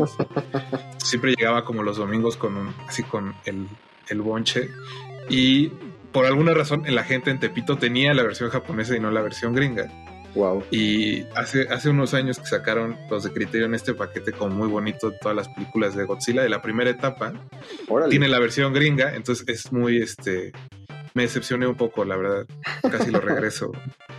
[0.98, 3.68] Siempre llegaba como los domingos con un, así con el,
[4.08, 4.68] el bonche.
[5.28, 5.68] Y
[6.12, 9.54] por alguna razón la gente en Tepito tenía la versión japonesa y no la versión
[9.54, 9.90] gringa.
[10.34, 10.64] Wow.
[10.70, 14.68] Y hace, hace unos años que sacaron los de Criterio en este paquete como muy
[14.68, 17.34] bonito de todas las películas de Godzilla de la primera etapa.
[18.08, 20.52] Tiene la versión gringa, entonces es muy este
[21.14, 22.46] me decepcioné un poco, la verdad.
[22.82, 23.72] Casi lo regreso.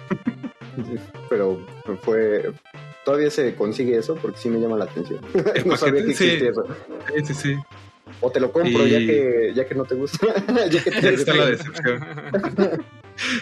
[1.30, 1.66] Pero
[2.02, 2.52] fue.
[3.04, 5.20] Todavía se consigue eso porque sí me llama la atención.
[5.66, 6.64] no sabía que existía eso.
[7.16, 7.56] Sí, sí, sí.
[8.26, 10.28] O te lo compro ya, que, ya que no te gusta.
[10.72, 12.00] ya que te está la decepción.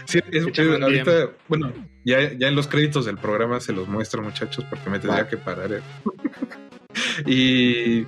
[0.06, 1.72] sí, es, ahorita, bueno,
[2.04, 5.38] ya, ya en los créditos del programa se los muestro, muchachos, porque me tendría que
[5.38, 5.72] parar.
[5.72, 5.82] ¿eh?
[7.28, 8.08] y,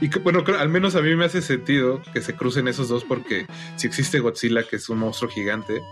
[0.00, 3.46] y bueno, al menos a mí me hace sentido que se crucen esos dos porque
[3.74, 5.82] si existe Godzilla, que es un monstruo gigante,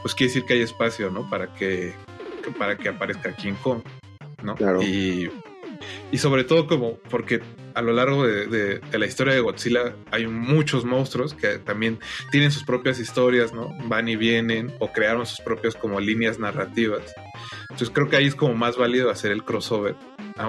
[0.00, 1.28] pues quiere decir que hay espacio, ¿no?
[1.28, 1.92] Para que,
[2.58, 3.82] para que aparezca King Kong,
[4.42, 4.56] ¿no?
[4.82, 5.30] Y,
[6.10, 7.40] y sobre todo como porque
[7.74, 11.98] a lo largo de, la historia de Godzilla hay muchos monstruos que también
[12.30, 13.74] tienen sus propias historias, ¿no?
[13.84, 17.14] Van y vienen o crearon sus propias como líneas narrativas.
[17.62, 19.94] Entonces creo que ahí es como más válido hacer el crossover.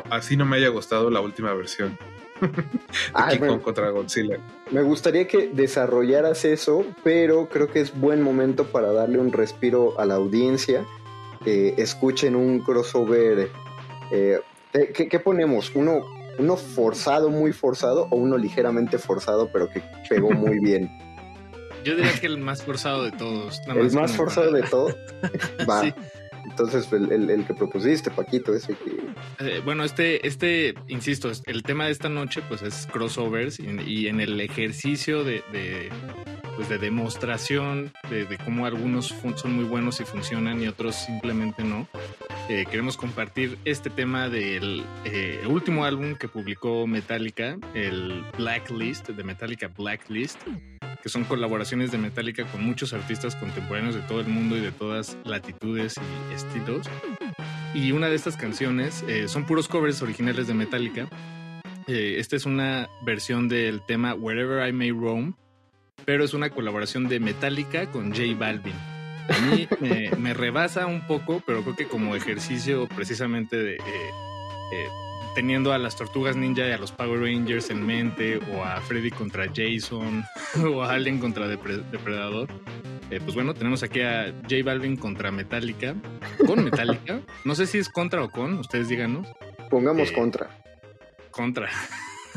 [0.09, 1.97] Así no me haya gustado la última versión.
[3.29, 4.37] King Kong contra Godzilla.
[4.71, 9.99] Me gustaría que desarrollaras eso, pero creo que es buen momento para darle un respiro
[9.99, 10.85] a la audiencia.
[11.45, 13.49] escuchen un crossover.
[14.11, 14.39] Eh,
[14.73, 15.73] ¿qué, ponemos?
[15.75, 16.01] ¿Uno,
[16.37, 20.91] ¿Uno forzado, muy forzado, o uno ligeramente forzado, pero que pegó muy bien?
[21.83, 23.61] Yo diría que el más forzado de todos.
[23.67, 24.95] el más forzado de todos.
[25.69, 25.93] Va.
[26.45, 29.03] Entonces, el, que propusiste, Paquito, ese que...
[29.39, 34.19] Eh, bueno, este, este, insisto, el tema de esta noche pues es crossovers y, en
[34.19, 35.43] el ejercicio de,
[36.55, 41.87] pues de demostración de, cómo algunos son muy buenos y funcionan y otros simplemente no.
[42.49, 49.23] Eh, queremos compartir este tema del eh, último álbum que publicó Metallica, el Blacklist, de
[49.23, 50.39] Metallica Blacklist,
[51.01, 54.71] que son colaboraciones de Metallica con muchos artistas contemporáneos de todo el mundo y de
[54.71, 56.89] todas latitudes y estilos.
[57.73, 61.07] Y una de estas canciones eh, son puros covers originales de Metallica.
[61.87, 65.35] esta es una versión del tema Wherever I May Roam,
[66.05, 68.75] pero es una colaboración de Metallica con J Balvin.
[69.29, 69.67] A mí
[70.17, 73.75] me, rebasa un poco, pero creo que como ejercicio precisamente de...
[73.75, 74.11] Eh,
[74.73, 74.87] eh,
[75.33, 79.11] teniendo a las tortugas ninja y a los Power Rangers en mente, o a Freddy
[79.11, 80.23] contra Jason,
[80.65, 82.49] o a Alien contra Depredador.
[83.09, 85.95] Eh, pues bueno, tenemos aquí a J Balvin contra Metallica,
[86.45, 87.21] con Metallica.
[87.45, 89.27] No sé si es contra o con, ustedes díganos.
[89.69, 90.49] Pongamos contra.
[91.31, 91.69] Contra.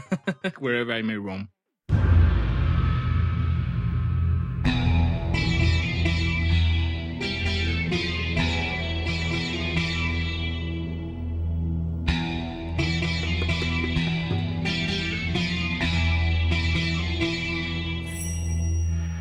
[0.61, 1.49] Wherever I may roam.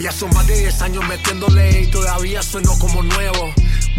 [0.05, 3.51] Ya son más de 10 años metiéndole y todavía sueno como nuevo.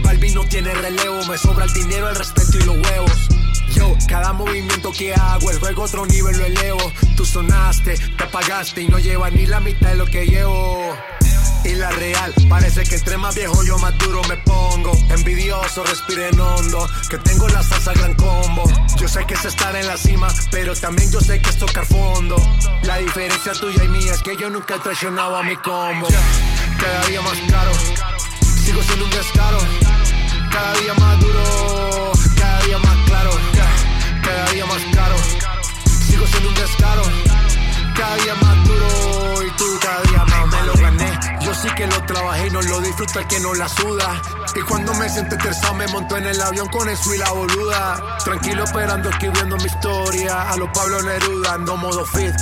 [0.04, 3.28] Balbi no tiene relevo, me sobra el dinero, el respeto y los huevos.
[3.74, 6.92] Yo, cada movimiento que hago, el juego otro nivel lo elevo.
[7.16, 10.96] Tú sonaste, te apagaste y no lleva ni la mitad de lo que llevo
[11.66, 12.32] y la real.
[12.48, 14.92] Parece que entre más viejo yo más duro me pongo.
[15.10, 18.64] Envidioso, respiren hondo, que tengo la salsa gran combo.
[18.98, 21.86] Yo sé que es estar en la cima, pero también yo sé que es tocar
[21.86, 22.36] fondo.
[22.82, 26.08] La diferencia tuya y mía es que yo nunca he traicionado a mi combo.
[26.78, 27.72] Cada día más caro,
[28.64, 29.58] sigo siendo un descaro.
[30.50, 33.30] Cada día más duro, cada día más claro.
[34.22, 35.16] Cada día más caro,
[36.06, 37.02] sigo siendo un descaro.
[37.94, 40.85] Cada día más duro y tú cada día más me lo gané.
[41.46, 44.20] Yo sí que lo trabajé y no lo disfruta el que no la suda.
[44.56, 48.18] Y cuando me senté tercado me monto en el avión con eso y la boluda.
[48.24, 50.50] Tranquilo esperando escribiendo mi historia.
[50.50, 52.34] A los Pablo Neruda ando modo fit.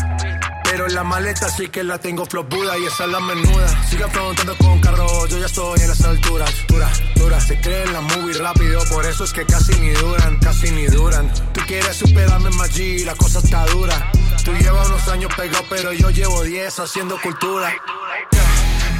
[0.64, 3.68] Pero la maleta sí que la tengo flopuda y esa es la menuda.
[3.90, 6.50] Siga preguntando con carro, yo ya estoy en las alturas.
[6.66, 10.70] Dura, dura, se creen la movie rápido, por eso es que casi ni duran, casi
[10.70, 11.30] ni duran.
[11.52, 14.10] Tú quieres superarme más G, la cosa está dura.
[14.46, 17.70] Tú llevas unos años pegado, pero yo llevo 10 haciendo cultura.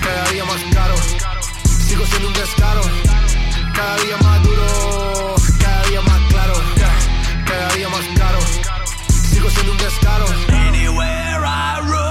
[0.04, 0.94] Cada día más caro,
[1.88, 2.82] sigo siendo un descaro.
[3.74, 6.54] Cada día más duro, cada día más claro.
[7.46, 8.38] Cada día más caro,
[9.30, 10.26] sigo siendo un descaro.
[10.68, 12.03] Anywhere I roam.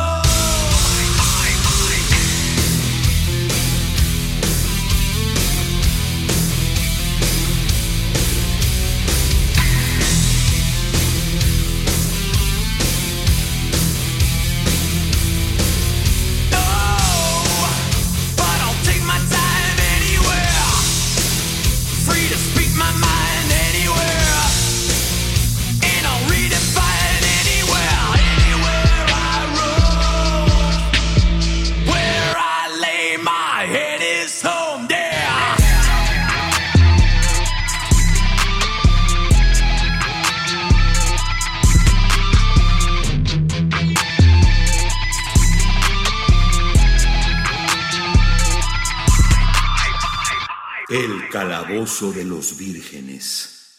[50.94, 53.74] El calabozo de los vírgenes.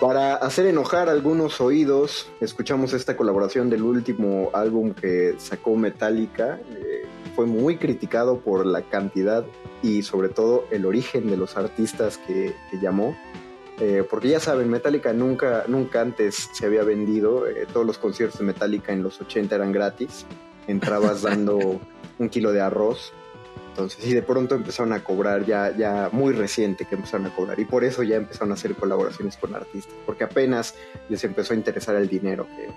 [0.00, 6.58] Para hacer enojar algunos oídos, escuchamos esta colaboración del último álbum que sacó Metallica.
[6.74, 7.04] Eh,
[7.36, 9.46] fue muy criticado por la cantidad
[9.80, 13.16] y sobre todo el origen de los artistas que, llamó.
[13.78, 17.46] Eh, porque ya saben, Metallica nunca, nunca antes se había vendido.
[17.46, 20.26] Eh, todos los conciertos de Metallica en los 80 eran gratis.
[20.66, 21.80] Entrabas dando
[22.18, 23.12] un kilo de arroz
[23.70, 27.58] entonces, y de pronto empezaron a cobrar, ya, ya muy reciente que empezaron a cobrar,
[27.58, 30.74] y por eso ya empezaron a hacer colaboraciones con artistas, porque apenas
[31.08, 32.46] les empezó a interesar el dinero.
[32.56, 32.68] Que,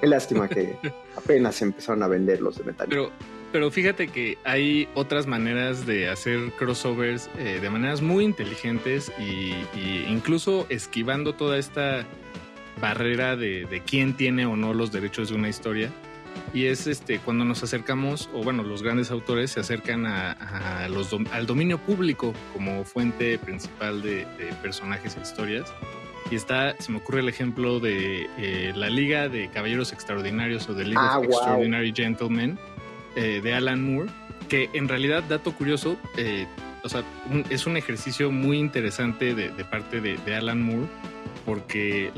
[0.00, 0.76] qué lástima que
[1.16, 2.86] apenas empezaron a vender los de metal.
[2.88, 3.10] Pero,
[3.50, 9.54] pero fíjate que hay otras maneras de hacer crossovers eh, de maneras muy inteligentes y,
[10.08, 12.04] incluso esquivando toda esta
[12.80, 15.90] barrera de, de quién tiene o no los derechos de una historia
[16.54, 21.14] y es este cuando nos acercamos, o bueno, los grandes autores se acercan a, los
[21.32, 24.26] al dominio público como fuente principal de,
[24.62, 25.72] personajes e historias.
[26.30, 30.74] Y está, se me ocurre el ejemplo de eh, la Liga de Caballeros Extraordinarios o
[30.74, 32.58] de League of ah, Extraordinary Gentlemen
[33.16, 34.10] eh, de Alan Moore,
[34.48, 36.46] que en realidad, dato curioso, eh,
[36.84, 37.04] o sea,
[37.50, 40.88] es un ejercicio muy interesante de, parte de, Alan Moore,
[41.44, 42.10] porque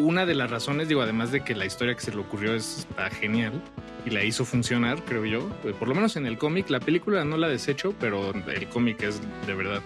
[0.00, 2.86] una de las razones, digo, además de que la historia que se le ocurrió es,
[2.88, 3.52] está genial
[4.04, 7.24] y la hizo funcionar, creo yo, eh, por lo menos en el cómic, la película
[7.24, 9.82] no la desecho, pero el cómic es de verdad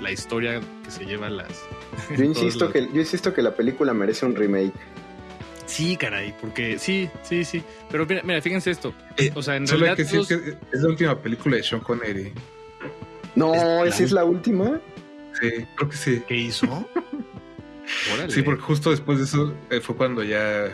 [0.00, 1.48] la historia que se lleva las...
[2.16, 4.74] Yo insisto, que, yo insisto que la película merece un remake.
[5.66, 7.62] Sí, caray, porque sí, sí, sí.
[7.90, 8.94] Pero mira, fíjense esto.
[9.16, 10.06] Eh, o sea, en Solo realidad.
[10.06, 12.32] Hay que que es la última película de Sean Connery.
[13.34, 14.80] No, ¿esa es la última?
[15.40, 16.22] Sí, creo que sí.
[16.26, 16.88] ¿Qué hizo?
[18.28, 20.70] Sí, porque justo después de eso eh, fue cuando ya,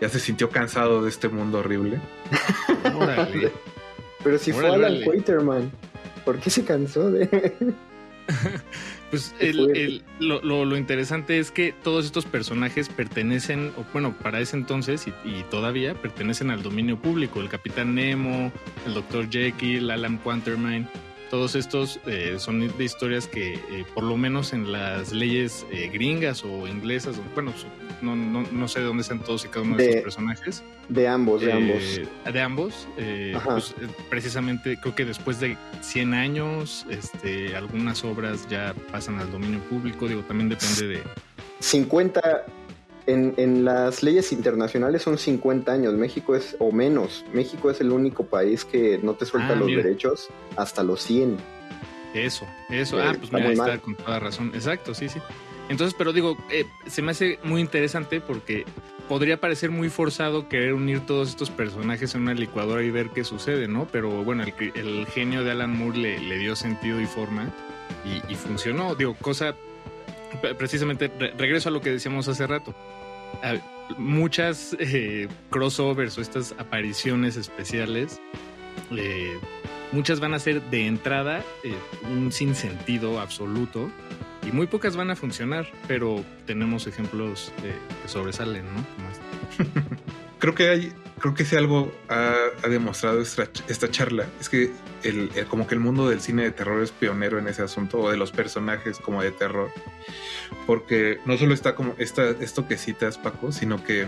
[0.00, 2.00] ya se sintió cansado de este mundo horrible.
[2.94, 3.52] Órale.
[4.22, 5.70] Pero si fue Alan Quaterman,
[6.24, 7.54] ¿por qué se cansó de...?
[9.10, 14.56] Pues el, lo, lo, interesante es que todos estos personajes pertenecen, o bueno, para ese
[14.56, 17.40] entonces y, todavía pertenecen al dominio público.
[17.40, 18.50] El Capitán Nemo,
[18.86, 19.30] el Dr.
[19.30, 20.88] Jekyll, Alan Quatermain.
[21.34, 25.90] Todos estos eh, son de historias que, eh, por lo menos en las leyes eh,
[25.92, 27.52] gringas o inglesas, bueno,
[28.02, 30.62] no, no, no, sé de dónde están todos y cada uno de, esos personajes.
[30.88, 32.00] De ambos, de ambos.
[32.32, 32.88] De ambos.
[33.44, 33.74] Pues,
[34.08, 40.06] precisamente creo que después de 100 años, este, algunas obras ya pasan al dominio público.
[40.06, 41.02] Digo, también depende de.
[41.58, 42.46] 50
[43.06, 47.92] en, en, las leyes internacionales son 50 años, México es, o menos, México es el
[47.92, 51.36] único país que no te suelta ah, los derechos hasta los 100.
[52.14, 55.20] Eso, eso, ah, pues mira, ahí está con toda razón, exacto, sí, sí.
[55.68, 58.64] Entonces, pero digo, eh, se me hace muy interesante porque
[59.08, 63.24] podría parecer muy forzado querer unir todos estos personajes en una licuadora y ver qué
[63.24, 63.88] sucede, ¿no?
[63.90, 67.50] Pero bueno, el, el genio de Alan Moore le, le dio sentido y forma
[68.04, 69.54] y, y funcionó, digo, cosa
[70.58, 72.74] precisamente regreso a lo que decíamos hace rato.
[73.98, 78.20] muchas eh, crossovers o estas apariciones especiales,
[78.90, 79.38] eh,
[79.92, 81.74] muchas van a ser de entrada eh,
[82.10, 83.90] un sinsentido absoluto
[84.46, 88.84] y muy pocas van a funcionar, pero tenemos ejemplos que sobresalen, ¿no?
[90.38, 90.92] creo que hay,
[91.24, 94.26] creo que si algo ha, demostrado esta, esta, charla.
[94.42, 94.70] Es que
[95.04, 98.10] el, como que el mundo del cine de terror es pionero en ese asunto o
[98.10, 99.70] de los personajes como de terror
[100.66, 104.06] porque no solo está como esta, esto que citas Paco sino que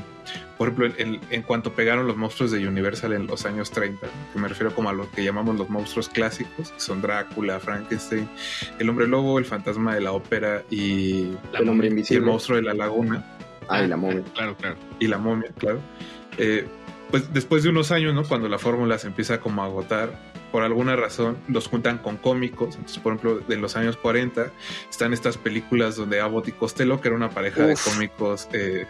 [0.58, 4.38] por ejemplo en, en, cuanto pegaron los monstruos de Universal en los años 30 que
[4.38, 8.28] me refiero como a lo que llamamos los monstruos clásicos que son Drácula Frankenstein
[8.78, 12.20] el hombre lobo el fantasma de la ópera y el hombre invisible.
[12.20, 13.24] y el monstruo de la laguna.
[13.68, 14.22] Ah, y la momia.
[14.34, 14.76] claro claro.
[15.00, 15.80] Y la momia claro.
[16.38, 16.66] Eh,
[17.10, 18.24] pues después de unos años, ¿no?
[18.24, 20.10] Cuando la fórmula se empieza como a agotar,
[20.50, 22.76] por alguna razón los juntan con cómicos.
[22.76, 24.52] Entonces, por ejemplo, de los años 40
[24.88, 28.86] están estas películas donde Abbott y Costello, que era una pareja de cómicos eh,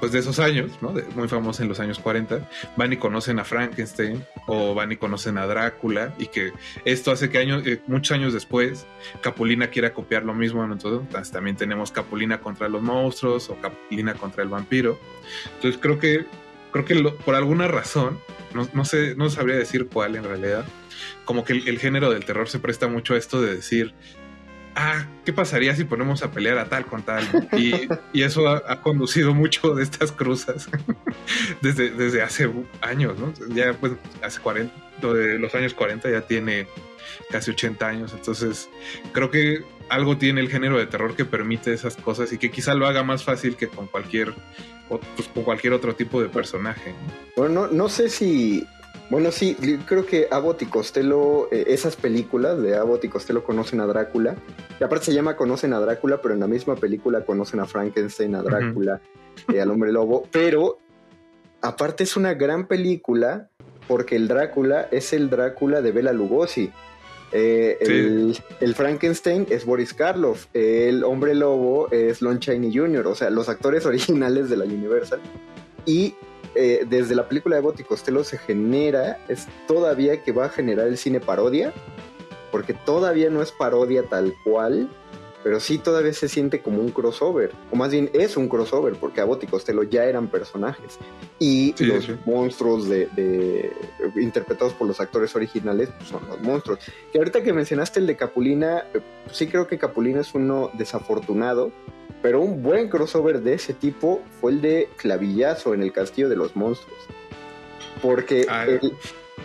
[0.00, 0.94] pues de esos años, ¿no?
[1.14, 5.38] muy famosos en los años 40, van y conocen a Frankenstein o van y conocen
[5.38, 6.52] a Drácula y que
[6.84, 8.86] esto hace que años, eh, muchos años después
[9.20, 10.64] Capulina quiera copiar lo mismo.
[10.64, 14.98] Entonces también tenemos Capulina contra los monstruos o Capulina contra el vampiro.
[15.56, 16.26] Entonces creo que
[16.84, 18.18] creo que por alguna razón,
[18.54, 20.66] no, sé, no sabría decir cuál en realidad,
[21.24, 23.94] como que el, género del terror se presta mucho a esto de decir,
[24.74, 27.24] ah, ¿qué pasaría si ponemos a pelear a tal con tal?
[27.56, 27.88] Y,
[28.22, 30.68] eso ha, conducido mucho de estas cruzas
[31.62, 32.50] desde, desde hace
[32.80, 33.32] años, ¿no?
[33.54, 36.66] Ya pues hace 40, de los años 40 ya tiene
[37.30, 38.68] casi 80 años, entonces
[39.12, 42.74] creo que algo tiene el género de terror que permite esas cosas y que quizá
[42.74, 44.34] lo haga más fácil que con cualquier
[44.88, 46.94] pues, con cualquier otro tipo de personaje.
[47.36, 48.66] Bueno, no, sé si
[49.10, 53.80] bueno, sí, creo que Abbott y Costello, eh, esas películas de Abbott y Costello conocen
[53.80, 54.36] a Drácula.
[54.78, 58.34] Y aparte se llama Conocen a Drácula, pero en la misma película conocen a Frankenstein,
[58.34, 59.00] a Drácula,
[59.48, 60.26] y al hombre lobo.
[60.30, 60.78] Pero
[61.62, 63.48] aparte es una gran película
[63.86, 66.70] porque el Drácula es el Drácula de Bela Lugosi.
[67.32, 73.30] Eh, el, Frankenstein es Boris Karloff, el hombre lobo es Lon Chaney Jr., o sea,
[73.30, 75.20] los actores originales de la Universal.
[75.84, 76.14] Y
[76.54, 80.88] eh, desde la película de Botti Costello se genera, es todavía que va a generar
[80.88, 81.72] el cine parodia,
[82.50, 84.88] porque todavía no es parodia tal cual,
[85.48, 89.22] pero sí todavía se siente como un crossover, o más bien es un crossover, porque
[89.22, 90.98] Abbott y Costello ya eran personajes,
[91.38, 93.72] y los monstruos de,
[94.16, 96.80] interpretados por los actores originales pues, son los monstruos.
[97.10, 99.00] Que ahorita que mencionaste el de Capulina, eh,
[99.32, 101.72] sí creo que Capulina es uno desafortunado,
[102.20, 106.36] pero un buen crossover de ese tipo fue el de Clavillazo en el Castillo de
[106.36, 107.00] los Monstruos.
[108.02, 108.92] Porque, ah, el,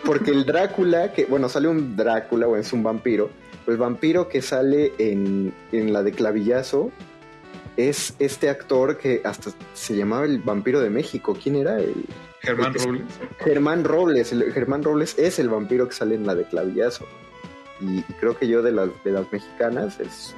[0.04, 3.30] porque el Drácula, que bueno, sale un Drácula o es un vampiro,
[3.66, 6.90] el vampiro que sale en, la de clavillazo
[7.76, 11.36] es este actor que hasta se llamaba el vampiro de México.
[11.40, 11.78] ¿Quién era?
[11.78, 12.04] El,
[12.40, 13.06] Germán Robles.
[13.38, 14.32] Germán Robles.
[14.32, 17.06] El, Germán Robles es el vampiro que sale en la de Clavillazo.
[17.80, 20.34] Y, creo que yo de las, de las mexicanas es,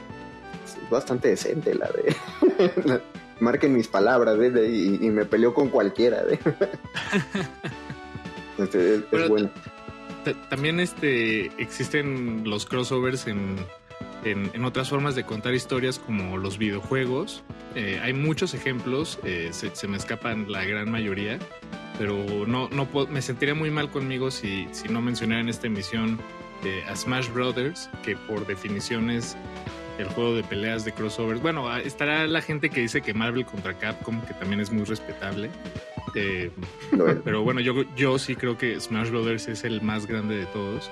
[0.91, 3.01] bastante decente la de...
[3.41, 4.69] marquen mis palabras ¿eh?
[4.69, 6.23] y, me peleó con cualquiera.
[6.29, 6.39] ¿eh?
[8.59, 9.51] este, es, bueno.
[10.49, 13.57] También este, existen los crossovers en,
[14.25, 17.45] en, otras formas de contar historias como los videojuegos.
[17.75, 21.39] Eh, hay muchos ejemplos, eh, se, me escapan la gran mayoría,
[21.99, 26.19] pero no, no me sentiría muy mal conmigo si, si no mencionara en esta emisión
[26.89, 29.37] a Smash Brothers, que por definición es
[29.99, 31.41] el juego de peleas de crossovers.
[31.41, 35.51] Bueno, estará la gente que dice que Marvel contra Capcom, que también es muy respetable.
[36.15, 36.51] Eh,
[37.25, 40.91] pero bueno, yo, yo sí creo que Smash Brothers es el más grande de todos.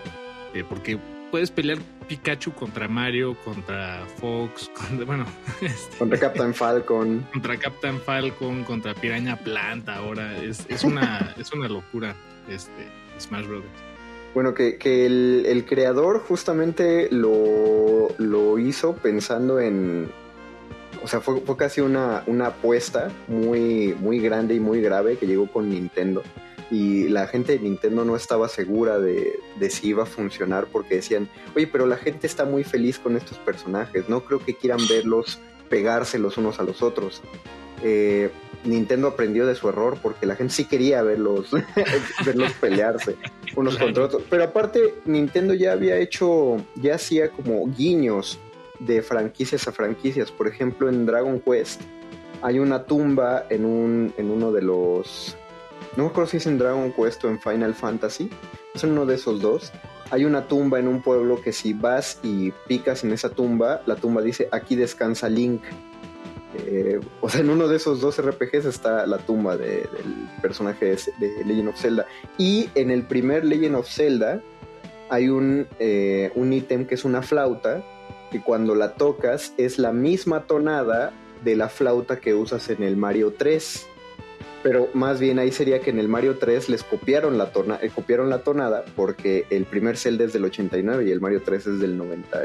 [0.55, 0.99] Eh, porque
[1.31, 5.27] puedes pelear Pikachu contra Mario, contra Fox, contra, bueno,
[5.61, 7.27] este, contra Captain Falcon.
[7.33, 10.37] Contra Captain Falcon, contra Piraña Planta ahora.
[10.43, 12.15] Es, es, una, es una locura
[12.49, 12.89] este,
[13.19, 13.95] Smash Brothers.
[14.35, 20.11] Bueno, que, que el, el, creador justamente lo, lo, hizo pensando en...
[21.05, 25.27] O sea, fue, fue casi una, una, apuesta muy, muy grande y muy grave que
[25.27, 26.23] llegó con Nintendo.
[26.71, 30.97] Y la gente de Nintendo no estaba segura de, de si iba a funcionar porque
[30.97, 34.81] decían, oye, pero la gente está muy feliz con estos personajes, no creo que quieran
[34.89, 35.39] verlos
[35.69, 37.21] pegarse los unos a los otros.
[37.83, 38.31] Eh,
[38.65, 41.51] Nintendo aprendió de su error porque la gente sí quería verlos,
[42.25, 43.17] verlos pelearse
[43.57, 44.23] unos contra otros.
[44.31, 48.39] Pero aparte, Nintendo ya había hecho, ya hacía como guiños
[48.81, 50.31] de franquicias a franquicias.
[50.31, 51.83] Por ejemplo, en Dragon Quest
[52.43, 55.37] hay una tumba en, un, en uno de los...
[55.97, 58.29] No me acuerdo si es en Dragon Quest o en Final Fantasy.
[58.75, 59.73] Es uno de esos dos.
[60.11, 63.97] Hay una tumba en un pueblo que si vas y picas en esa tumba, la
[63.97, 65.63] tumba dice aquí descansa Link.
[66.67, 69.89] Eh, o sea, en uno de esos dos RPGs está la tumba del
[70.43, 72.07] personaje de, Legend of Zelda.
[72.37, 74.43] Y en el primer Legend of Zelda
[75.09, 77.83] hay un, eh, un ítem que es una flauta,
[78.35, 81.13] que cuando la tocas es la misma tonada
[81.45, 83.87] de la flauta que usas en el Mario 3.
[84.65, 87.93] Pero más bien ahí sería que en el Mario 3 les copiaron la, tona, eh,
[87.95, 91.79] copiaron la tonada porque el primer Zelda es del 89 y el Mario 3 es
[91.79, 92.43] del 90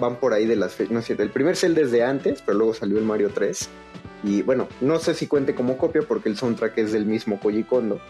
[0.00, 0.90] van por ahí de las fechas.
[0.90, 3.68] No es cierto, el primer Cell desde antes, pero luego salió el Mario 3.
[4.24, 7.62] Y bueno, no sé si cuente como copia porque el soundtrack es del mismo Koji
[7.62, 8.00] Kondo.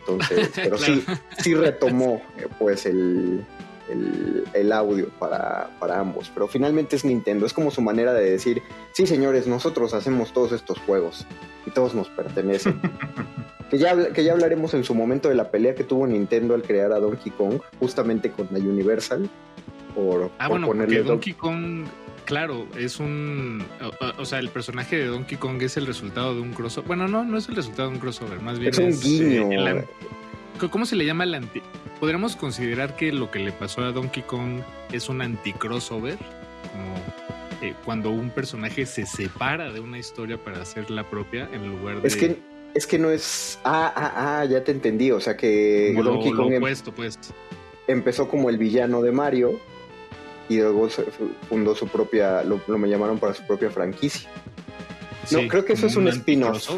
[0.00, 1.04] Entonces, pero sí,
[1.36, 3.44] sí retomó eh, pues el,
[3.88, 6.30] el, audio para, para, ambos.
[6.32, 8.62] Pero finalmente es Nintendo, es como su manera de decir,
[8.92, 11.26] sí señores, nosotros hacemos todos estos juegos
[11.66, 12.80] y todos nos pertenecen.
[13.70, 16.62] que, ya, que ya hablaremos en su momento de la pelea que tuvo Nintendo al
[16.62, 19.28] crear a Donkey Kong, justamente con la Universal,
[20.38, 21.86] ah, bueno, porque Donkey Kong,
[22.24, 23.64] claro, es un.
[24.18, 26.86] O, sea, el personaje de Donkey Kong es el resultado de un crossover.
[26.86, 28.78] Bueno, no, no es el resultado de un crossover, más bien es.
[28.78, 29.52] un guiño.
[29.52, 29.84] Eh,
[30.66, 31.62] ¿Cómo se le llama el anti.?
[32.00, 34.60] ¿Podríamos considerar que lo que le pasó a Donkey Kong
[34.92, 36.16] es un anti-crossover?
[36.72, 36.94] Como
[37.62, 42.02] eh, cuando un personaje se separa de una historia para hacer la propia en lugar
[42.02, 42.08] de.
[42.08, 42.36] Es que,
[42.74, 43.58] es que no es.
[43.64, 45.12] Ah, ah, ah, ya te entendí.
[45.12, 46.52] O sea que Donkey Kong.
[46.52, 46.60] Em
[46.94, 47.18] pues.
[47.86, 49.58] Empezó como el villano de Mario
[50.48, 50.88] y luego
[51.48, 54.28] fundó su propia, lo, me llamaron para su propia franquicia.
[55.30, 56.70] no, creo que eso es un spin-off.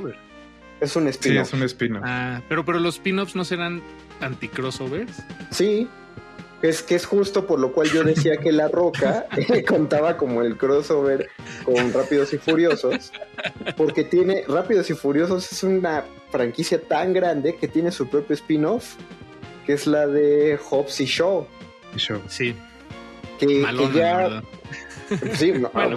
[0.80, 1.48] Es un spin-off.
[1.48, 2.02] Sí, es un spin-off.
[2.06, 3.82] Ah, pero, pero los spin-offs no serán
[4.20, 5.22] anti-crossovers.
[5.50, 5.88] Sí,
[6.62, 9.26] es que es justo por lo cual yo decía que La Roca
[9.68, 11.30] contaba como el crossover
[11.64, 13.12] con Rápidos y Furiosos,
[13.76, 18.96] porque tiene Rápidos y Furiosos es una franquicia tan grande que tiene su propio spin-off,
[19.66, 21.46] que es la de Hobbs y Shaw.
[22.28, 22.54] Sí.
[23.38, 23.62] Que,
[23.94, 24.42] ya.
[25.34, 25.52] Sí,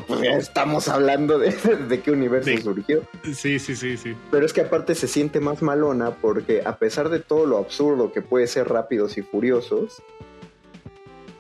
[0.07, 3.03] pues estamos hablando de, de qué universo surgió.
[3.34, 4.16] Sí, sí, sí, sí.
[4.32, 8.11] Pero es que aparte se siente más malona porque a pesar de todo lo absurdo
[8.11, 10.01] que puede ser Rápidos y Furiosos,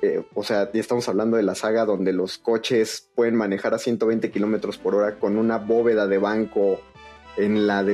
[0.01, 3.79] eh, o sea, ya estamos hablando de la saga donde los coches pueden manejar a
[3.79, 6.81] 120 kilómetros por hora con una bóveda de banco
[7.37, 7.85] en la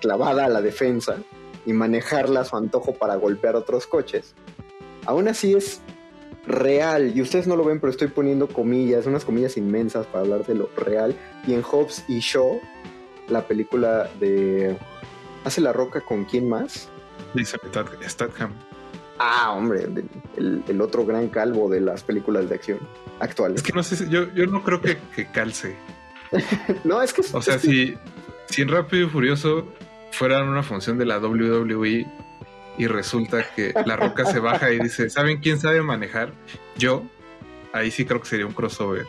[0.00, 1.16] clavada a la defensa
[1.66, 4.34] y manejarla a su antojo para golpear otros coches.
[5.04, 5.80] Aún así es
[6.48, 10.46] real, y ustedes no lo ven, pero estoy poniendo comillas, unas comillas inmensas para hablar
[10.46, 11.14] de lo real.
[11.46, 12.60] Y en Hobbs y Shaw,
[13.28, 14.76] la película de.
[15.44, 16.88] ¿Hace la roca con quién más?
[18.06, 18.52] Statham.
[19.18, 19.88] Ah, hombre,
[20.36, 22.78] el, otro gran calvo de las películas de acción
[23.18, 23.62] actuales.
[23.62, 24.96] Es que no sé, yo, yo no creo que,
[25.32, 25.76] calce.
[26.84, 27.22] no, es que.
[27.32, 27.96] O sea, si,
[28.48, 29.66] si en Rápido y Furioso
[30.12, 32.06] fueran una función de la WWE
[32.78, 36.32] y resulta que la roca se baja y dice, ¿saben quién sabe manejar?
[36.76, 37.02] Yo,
[37.72, 39.06] ahí sí creo que sería un crossover.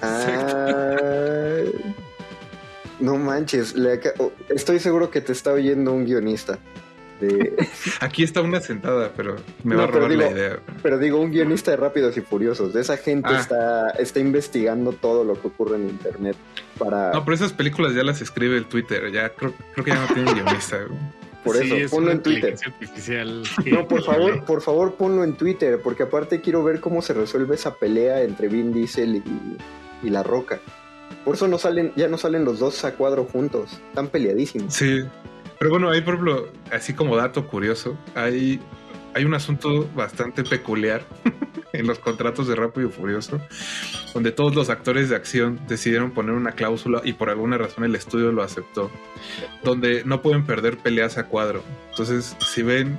[0.00, 1.62] Ah,
[3.00, 3.74] no manches,
[4.48, 6.58] estoy seguro que te está oyendo un guionista.
[8.00, 10.60] Aquí está una sentada, pero me va a robar la idea.
[10.82, 12.74] Pero digo, un guionista de Rápidos y Furiosos.
[12.76, 13.40] Esa gente ah.
[13.40, 16.36] está, está investigando todo lo que ocurre en Internet
[16.78, 17.12] para...
[17.12, 19.10] No, pero esas películas ya las escribe el Twitter.
[19.10, 20.78] Ya creo, creo que ya no tiene guionista.
[21.44, 22.56] Por eso, ponlo en Twitter.
[23.66, 27.54] No, por favor, por favor, ponlo en Twitter, porque aparte quiero ver cómo se resuelve
[27.54, 30.60] esa pelea entre Vin Diesel y, y La Roca.
[31.24, 33.80] Por eso no salen, ya no salen los dos a cuadro juntos.
[33.88, 34.74] Están peleadísimos.
[34.74, 35.00] Sí.
[35.58, 38.60] Pero bueno, ahí por ejemplo, así como dato curioso, hay,
[39.14, 41.02] hay un asunto bastante peculiar
[41.72, 43.40] en los contratos de Rápido y Furioso,
[44.14, 47.94] donde todos los actores de acción decidieron poner una cláusula y por alguna razón el
[47.94, 48.90] estudio lo aceptó,
[49.62, 51.62] donde no pueden perder peleas a cuadro.
[51.90, 52.98] Entonces, si ven,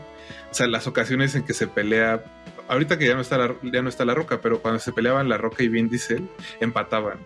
[0.52, 2.24] o sea, las ocasiones en que se pelea,
[2.68, 5.30] ahorita que ya no está la, ya no está la roca, pero cuando se peleaban
[5.30, 6.28] la roca y Vin Diesel,
[6.60, 7.18] empataban.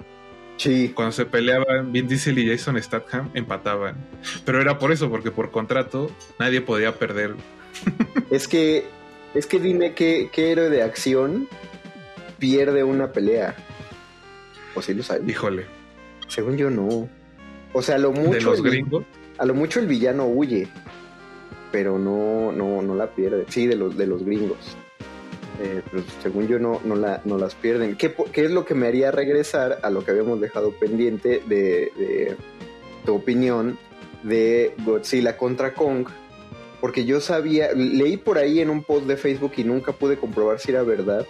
[0.58, 0.92] Sí.
[0.94, 3.96] Cuando se peleaban Vin Diesel y Jason Statham, empataban.
[4.46, 7.36] Pero era por eso, porque por contrato nadie podía perder.
[8.30, 8.86] Es que,
[9.34, 11.48] es que dime qué, héroe de acción
[12.40, 13.56] pierde una pelea.
[14.76, 15.28] ¿O si lo sabes?
[15.28, 15.66] Híjole.
[16.28, 17.08] Según yo, no.
[17.74, 18.32] O sea, a lo mucho.
[18.32, 19.06] ¿De los gringos?
[19.38, 20.68] A lo mucho el villano huye.
[21.72, 23.46] Pero no, no, no la pierde.
[23.50, 24.78] Sí, de los, de los gringos.
[25.62, 27.96] Eh, pero según yo no, no, la, no las pierden.
[27.96, 32.36] ¿Qué, es lo que me haría regresar a lo que habíamos dejado pendiente de,
[33.06, 33.78] tu opinión
[34.24, 36.08] de Godzilla contra Kong?
[36.84, 40.60] Porque yo sabía, leí por ahí en un post de Facebook y nunca pude comprobar
[40.60, 41.26] si era verdad,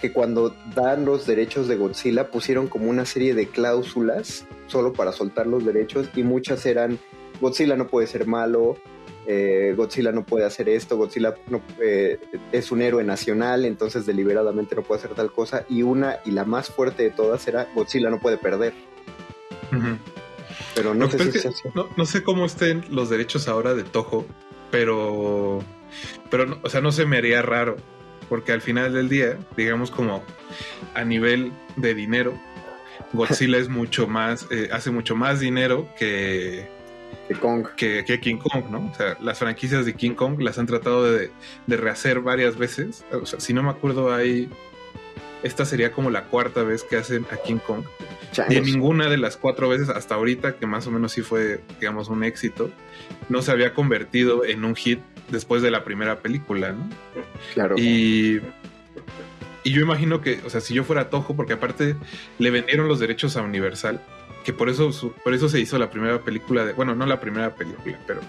[0.00, 5.12] que cuando dan los derechos de Godzilla pusieron como una serie de cláusulas solo para
[5.12, 6.98] soltar los derechos y muchas eran
[7.38, 8.78] Godzilla no puede ser malo,
[9.26, 12.18] eh, Godzilla no puede hacer esto, Godzilla no, eh,
[12.50, 15.66] es un héroe nacional, entonces deliberadamente no puede hacer tal cosa.
[15.68, 18.72] Y una, y la más fuerte de todas era Godzilla no puede perder.
[20.74, 24.24] Pero no, sé si no, sé cómo estén los derechos ahora de Toho,
[24.70, 25.62] pero,
[26.30, 27.76] pero o sea, no se me haría raro,
[28.28, 30.22] porque al final del día, digamos como
[30.94, 32.38] a nivel de dinero,
[33.12, 36.68] Godzilla es mucho más, eh, hace mucho más dinero que,
[37.40, 37.66] Kong.
[37.76, 38.90] Que, King Kong, ¿no?
[38.90, 41.30] O sea, las franquicias de King Kong las han tratado de,
[41.66, 43.04] rehacer varias veces.
[43.12, 44.48] O sea, si no me acuerdo, hay.
[45.44, 47.84] Esta sería como la cuarta vez que hacen a King Kong.
[48.48, 51.60] Y en ninguna de las cuatro veces hasta ahorita, que más o menos sí fue,
[51.78, 52.70] digamos, un éxito,
[53.28, 56.88] no se había convertido en un hit después de la primera película, ¿no?
[57.52, 57.76] Claro.
[57.78, 58.40] Y.
[59.66, 61.96] Y yo imagino que, o sea, si yo fuera Tojo, porque aparte
[62.38, 63.98] le vendieron los derechos a Universal,
[64.44, 64.90] que por eso,
[65.24, 68.20] por eso se hizo la primera película de, bueno, no la primera película, pero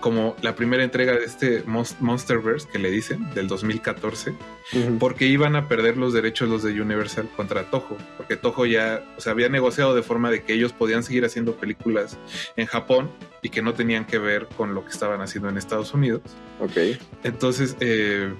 [0.00, 4.34] como la primera entrega de este Monsterverse que le dicen, del 2014,
[4.98, 9.20] porque iban a perder los derechos los de Universal contra Toho, porque Toho ya, o
[9.20, 12.18] sea, había negociado de forma de que ellos podían seguir haciendo películas
[12.56, 13.10] en Japón
[13.42, 16.22] y que no tenían que ver con lo que estaban haciendo en Estados Unidos.
[16.60, 16.98] Ok.
[17.24, 18.32] Entonces, eh,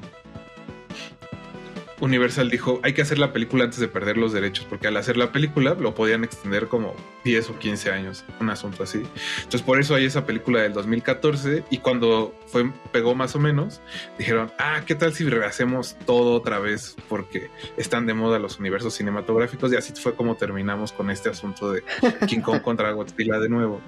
[2.02, 5.16] Universal dijo, hay que hacer la película antes de perder los derechos, porque al hacer
[5.16, 9.04] la película lo podían extender como 10 o 15 años, un asunto así.
[9.36, 13.80] Entonces por eso hay esa película del 2014 y cuando fue, pegó más o menos,
[14.18, 16.96] dijeron, ah, ¿qué tal si rehacemos todo otra vez?
[17.08, 21.70] Porque están de moda los universos cinematográficos y así fue como terminamos con este asunto
[21.70, 21.84] de
[22.26, 23.80] King Kong contra Godzilla de nuevo.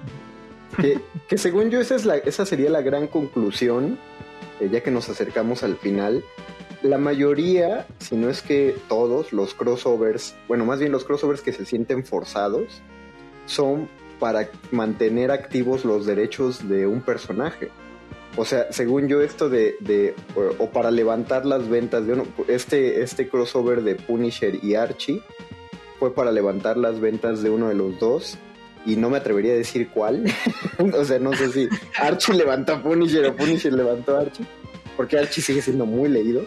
[0.77, 3.99] Que, según yo esa, es la, esa sería la gran conclusión,
[4.61, 6.23] eh, ya que nos acercamos al final,
[6.85, 11.51] la mayoría, si no es que todos los crossovers, bueno, más bien los crossovers que
[11.51, 12.81] se sienten forzados,
[13.47, 17.71] son para mantener activos los derechos de un personaje.
[18.37, 20.13] O sea, según yo, esto de,
[20.59, 25.21] o, para levantar las ventas de uno, este, este crossover de Punisher y Archie
[25.99, 28.37] fue para levantar las ventas de uno de los dos.
[28.85, 30.25] Y no me atrevería a decir cuál.
[30.93, 31.67] o sea, no sé si
[31.97, 34.45] Archie levantó a Punisher o Punisher levantó a Archie.
[34.95, 36.45] Porque Archie sigue siendo muy leído.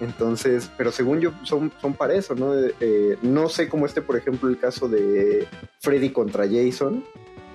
[0.00, 2.54] Entonces, pero según yo, son, son para eso, ¿no?
[2.54, 5.48] Eh, no sé cómo esté, por ejemplo, el caso de
[5.80, 7.04] Freddy contra Jason,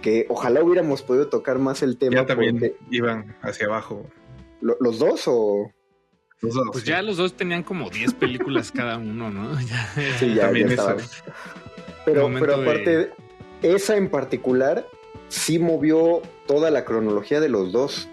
[0.01, 2.15] que ojalá hubiéramos podido tocar más el tema.
[2.15, 4.05] Ya también iban hacia abajo.
[4.61, 5.71] ¿Los dos o...?
[6.41, 9.57] Los dos, pues ya los dos tenían como 10 películas cada uno, ¿no?
[10.19, 10.97] sí, ya, también ya
[12.03, 13.11] Pero, pero aparte,
[13.61, 14.85] esa en particular
[15.29, 18.09] sí movió toda la cronología de los dos.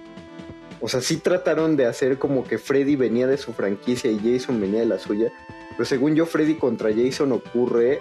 [0.80, 4.60] O sea, sí trataron de hacer como que Freddy venía de su franquicia y Jason
[4.60, 5.32] venía de la suya.
[5.70, 8.00] Pero según yo, Freddy contra Jason ocurre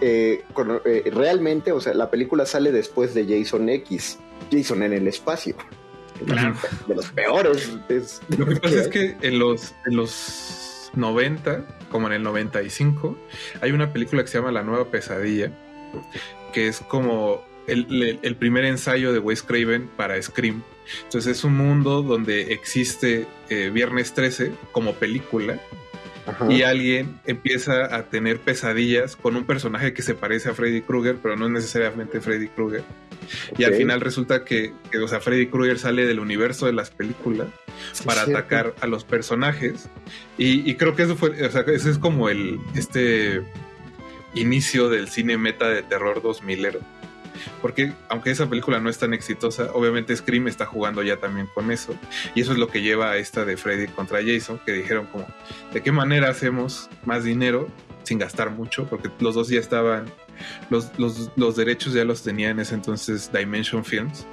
[0.00, 0.44] eh,
[0.84, 4.18] eh, realmente, o sea, la película sale después de Jason X,
[4.50, 5.56] Jason en el espacio.
[6.86, 7.70] De los peores.
[8.38, 13.16] Lo que pasa es que en los, en los los 90, como en el 95,
[13.60, 15.52] hay una película que se llama La Nueva Pesadilla,
[16.52, 20.62] que es como el, primer ensayo de Wes Craven para Scream.
[21.04, 25.60] Entonces es un mundo donde existe eh, Viernes 13 como película
[26.48, 31.16] y alguien empieza a tener pesadillas con un personaje que se parece a Freddy Krueger,
[31.22, 32.82] pero no es necesariamente Freddy Krueger.
[33.58, 37.48] Y al final resulta que, o sea, Freddy Krueger sale del universo de las películas
[38.04, 39.88] para atacar a los personajes.
[40.36, 43.42] Y, creo que eso fue, o sea, ese es como el, este
[44.34, 46.78] inicio del cine meta de terror 2000
[47.62, 51.70] porque aunque esa película no es tan exitosa, obviamente Scream está jugando ya también con
[51.70, 51.94] eso.
[52.34, 55.26] Y eso es lo que lleva a esta de Freddy contra Jason, que dijeron como,
[55.72, 57.68] ¿de qué manera hacemos más dinero
[58.02, 58.86] sin gastar mucho?
[58.86, 60.06] Porque los dos ya estaban,
[60.70, 64.26] los, los, derechos ya los tenía en ese entonces Dimension Films,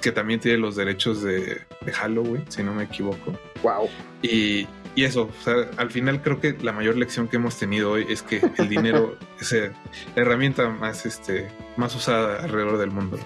[0.00, 3.38] que también tiene los derechos de, de Halloween, si no me equivoco.
[3.62, 3.88] Wow.
[4.22, 4.66] Y,
[4.98, 8.04] y eso, o sea, al final creo que la mayor lección que hemos tenido hoy
[8.08, 9.70] es que el dinero es la
[10.16, 11.46] herramienta más, este,
[11.76, 13.16] más usada alrededor del mundo.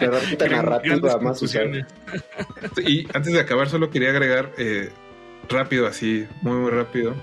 [0.00, 1.86] la herramienta narrativa más usada.
[2.86, 4.88] Y antes de acabar, solo quería agregar eh,
[5.48, 7.14] rápido, así, muy, muy rápido.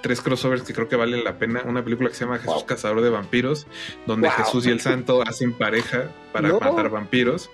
[0.00, 1.62] Tres crossovers que creo que valen la pena.
[1.64, 3.66] Una película que se llama Jesús Cazador de Vampiros,
[4.06, 7.50] donde Jesús y el Santo hacen pareja para matar vampiros.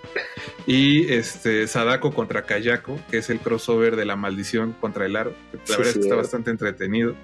[0.66, 5.34] Y este Sadako contra Kayako, que es el crossover de la maldición contra el aro.
[5.52, 7.14] La verdad es que está bastante entretenido.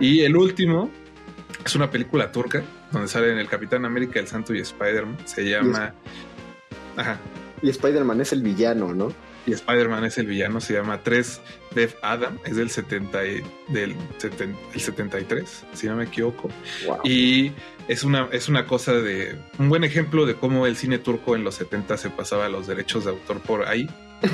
[0.00, 0.90] Y el último
[1.64, 2.62] es una película turca,
[2.92, 5.18] donde salen el Capitán América, el Santo y Spider-Man.
[5.26, 5.94] Se llama.
[6.96, 7.18] Ajá.
[7.62, 9.12] Y Spider-Man es el villano, ¿no?
[9.48, 11.40] Y Spider-Man es el villano, se llama 3
[11.74, 13.44] Dev Adam, es del, 70 del
[13.74, 16.50] el 73, si no me equivoco.
[17.02, 17.52] Y
[17.88, 21.44] es una, es una cosa de un buen ejemplo de cómo el cine turco en
[21.44, 23.88] los 70 se pasaba los derechos de autor por ahí.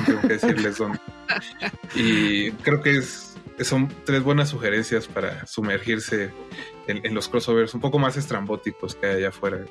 [0.05, 0.99] tengo que decirles dónde.
[1.95, 6.31] Y creo que es, son tres buenas sugerencias para sumergirse
[6.87, 9.65] en, los crossovers un poco más estrambóticos que hay allá afuera.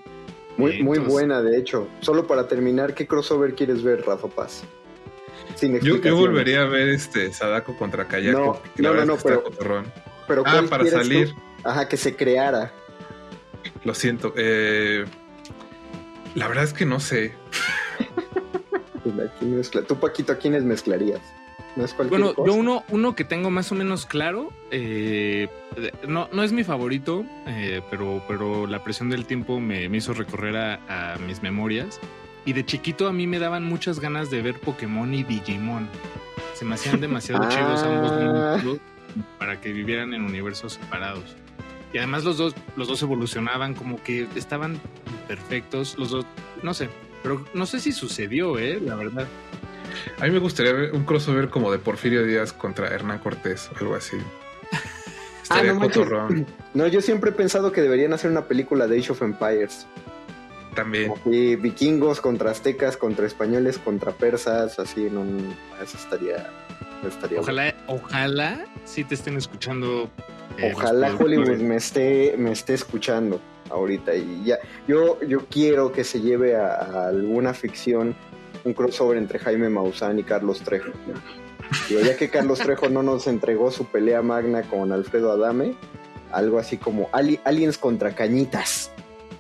[0.57, 1.89] Muy, muy buena, de hecho.
[2.01, 4.65] Solo para terminar, ¿qué crossover quieres ver, Rafa Paz?
[5.61, 8.63] Yo, yo, volvería a ver este Sadako contra Kayako.
[8.77, 9.45] No, no, no, pero,
[10.27, 11.35] pero ah, para salir.
[11.63, 12.73] Ajá, que se creara.
[13.85, 14.33] Lo siento.
[14.37, 15.05] Eh,
[16.35, 17.35] la verdad es que no sé.
[19.87, 21.21] Tú, Paquito, ¿a quiénes mezclarías?
[22.09, 25.49] bueno, yo uno, uno que tengo más o menos claro, eh,
[26.07, 30.15] no, no es mi favorito, eh, pero, pero la presión del tiempo me, me hizo
[30.15, 32.01] recorrer a, a, mis memorias.
[32.45, 35.89] Y de chiquito a mí me daban muchas ganas de ver Pokémon y Digimon.
[36.55, 38.57] Se me hacían demasiado chidos ambos ah.
[38.63, 38.81] mundos
[39.39, 41.37] para que vivieran en universos separados.
[41.93, 44.81] Y además los dos, los dos evolucionaban como que estaban
[45.29, 46.27] perfectos, los dos,
[46.63, 46.89] no sé,
[47.23, 49.29] pero no sé si sucedió, eh, la verdad.
[50.21, 53.79] A mí me gustaría ver un crossover como de Porfirio Díaz contra Hernán Cortés o
[53.79, 54.17] algo así.
[55.51, 59.23] ah, no, no, yo siempre he pensado que deberían hacer una película de Age of
[59.23, 59.87] Empires.
[60.75, 61.13] También.
[61.27, 65.23] Y vikingos contra aztecas, contra españoles, contra persas, así, no,
[65.83, 66.51] eso estaría,
[67.07, 70.11] estaría Ojalá, ojalá sí te estén escuchando.
[70.59, 74.59] Eh, ojalá Hollywood me esté, me esté escuchando ahorita y ya.
[74.87, 78.15] Yo, yo quiero que se lleve a, alguna ficción
[78.65, 80.91] un crossover entre Jaime Maussan y Carlos Trejo.
[81.91, 85.75] ya que Carlos Trejo no nos entregó su pelea magna con Alfredo Adame,
[86.33, 88.94] algo así como Aliens contra Cañitas.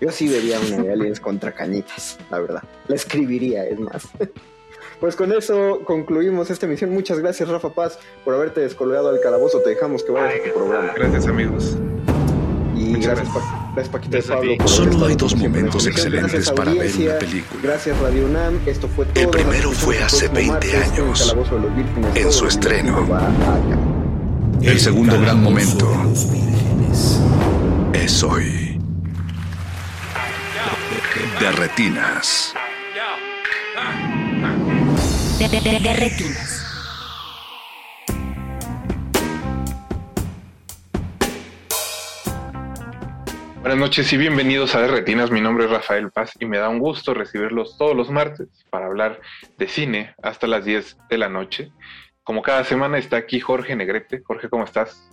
[0.04, 2.62] Yo sí vería una de Aliens contra cañitas, la verdad.
[2.88, 4.06] La escribiría, es más.
[5.00, 6.90] Pues con eso concluimos esta emisión.
[6.90, 9.60] Muchas gracias, Rafa Paz, por haberte descolgado al calabozo.
[9.60, 10.92] Te dejamos que vayas a tu programa.
[10.94, 11.76] Gracias, amigos.
[12.76, 13.28] Y gracias,
[13.74, 14.68] gracias, Paquito de Pablo.
[14.68, 17.60] Solo hay dos momentos excelentes para ver una película.
[17.62, 18.60] Gracias, Radio UNAM.
[18.66, 19.24] Esto fue todo.
[19.24, 21.36] El primero fue hace 20 años,
[22.14, 23.06] en su estreno.
[24.62, 25.90] El segundo gran momento
[27.92, 28.63] es hoy
[31.44, 32.54] de retinas.
[35.38, 36.64] De, retinas.
[43.60, 45.30] Buenas noches y bienvenidos a De Retinas.
[45.30, 48.86] Mi nombre es Rafael Paz y me da un gusto recibirlos todos los martes para
[48.86, 49.20] hablar
[49.58, 51.72] de cine hasta las 10 de la noche.
[52.22, 54.22] Como cada semana está aquí Jorge Negrete.
[54.24, 55.10] Jorge, ¿cómo estás?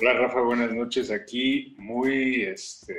[0.00, 1.10] Hola Rafa, buenas noches.
[1.10, 2.94] Aquí muy, este,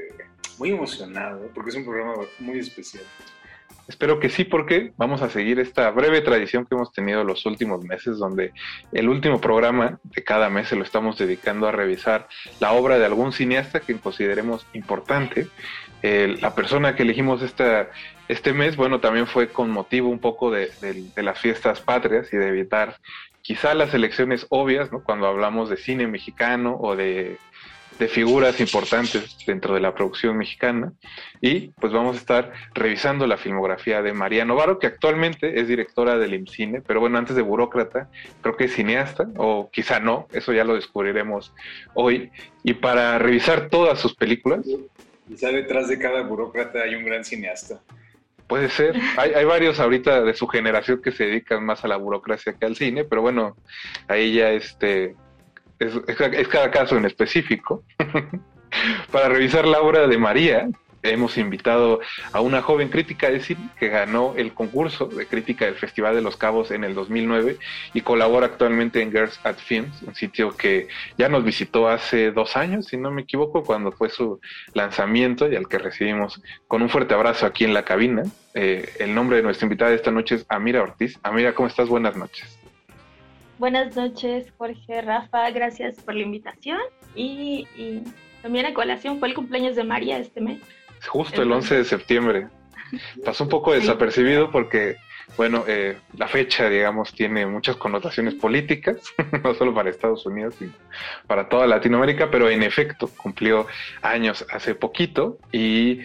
[0.60, 3.04] muy emocionado porque es un programa muy especial.
[3.88, 7.84] Espero que sí, porque vamos a seguir esta breve tradición que hemos tenido los últimos
[7.84, 8.54] meses, donde
[8.91, 12.28] el último programa de cada mes se lo estamos dedicando a revisar
[12.60, 15.47] la obra de algún cineasta que consideremos importante.
[16.04, 17.89] la persona que elegimos esta,
[18.28, 22.38] este mes, bueno, también fue con motivo un poco de, de, las fiestas patrias y
[22.38, 22.97] de evitar
[23.42, 25.04] quizá las elecciones obvias, ¿no?
[25.04, 27.38] Cuando hablamos de cine mexicano o de
[28.02, 30.92] de figuras importantes dentro de la producción mexicana
[31.39, 36.18] y pues vamos a estar revisando la filmografía de María Novaro, que actualmente es directora
[36.18, 38.10] del IMCINE, pero bueno, antes de burócrata,
[38.42, 41.54] creo que es cineasta, o quizá no, eso ya lo descubriremos
[41.94, 42.32] hoy.
[42.64, 44.66] Y para revisar todas sus películas...
[45.28, 47.82] Quizá detrás de cada burócrata hay un gran cineasta.
[48.52, 48.97] Puede ser.
[49.18, 52.66] Hay, hay, varios ahorita de su generación que se dedican más a la burocracia que
[52.66, 53.56] al cine, pero bueno,
[54.10, 55.16] ahí ya este
[55.80, 57.86] es, cada caso en específico.
[59.12, 60.68] Para revisar la obra de María,
[61.04, 61.99] hemos invitado
[62.32, 66.22] a una joven crítica de cine que ganó el concurso de crítica del Festival de
[66.22, 67.58] los Cabos en el 2009
[67.93, 70.88] y colabora actualmente en Girls at Films, un sitio que
[71.18, 74.39] ya nos visitó hace dos años, si no me equivoco, cuando fue su
[74.74, 78.24] lanzamiento y al que recibimos con un fuerte abrazo aquí en la cabina.
[78.54, 81.18] Eh, el nombre de nuestra invitada de esta noche es Amira Ortiz.
[81.24, 81.88] Amira, ¿cómo estás?
[81.88, 82.62] Buenas noches.
[83.62, 86.80] Buenas noches, Jorge, Rafa, gracias por la invitación.
[87.14, 87.68] Y,
[88.41, 90.60] también a colación fue el cumpleaños de María este mes.
[91.08, 92.47] Justo el 11 de septiembre.
[93.24, 94.97] Pasó un poco desapercibido porque,
[95.38, 98.97] bueno, eh, la fecha, digamos, tiene muchas connotaciones políticas,
[99.43, 100.74] no solo para Estados Unidos, sino
[101.28, 103.68] para toda Latinoamérica, pero en efecto cumplió
[104.02, 106.02] años hace poquito y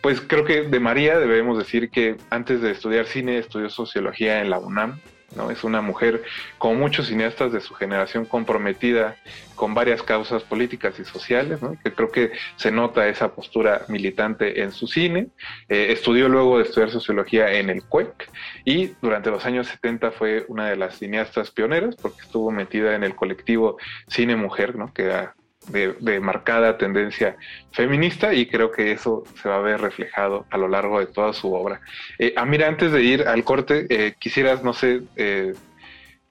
[0.00, 4.50] pues creo que de María debemos decir que antes de estudiar cine estudió sociología en
[4.50, 4.98] la UNAM
[5.36, 5.50] ¿no?
[5.50, 6.22] Es una mujer,
[6.58, 9.16] como muchos cineastas de su generación, comprometida
[9.54, 14.72] con varias causas políticas y sociales, que creo que se nota esa postura militante en
[14.72, 15.28] su cine.
[15.68, 18.30] Eh, estudió luego de estudiar sociología en el CUEC
[18.64, 23.04] y durante los años 70 fue una de las cineastas pioneras porque estuvo metida en
[23.04, 23.78] el colectivo
[24.08, 24.92] Cine Mujer, ¿no?
[24.92, 25.34] que era
[25.68, 27.36] de, marcada tendencia
[27.72, 31.32] feminista y creo que eso se va a ver reflejado a lo largo de toda
[31.32, 31.80] su obra.
[32.18, 35.54] Eh, Amira, antes de ir al corte, eh, quisieras, no sé, eh,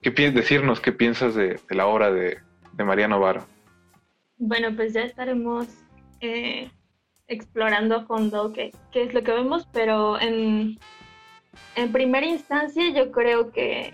[0.01, 2.37] ¿qué decirnos qué piensas de, la obra de,
[2.83, 3.45] María Novaro.
[4.37, 5.67] Bueno, pues ya estaremos
[6.19, 6.71] eh,
[7.27, 10.79] explorando a fondo qué, qué, es lo que vemos, pero en,
[11.75, 13.93] en primera instancia yo creo que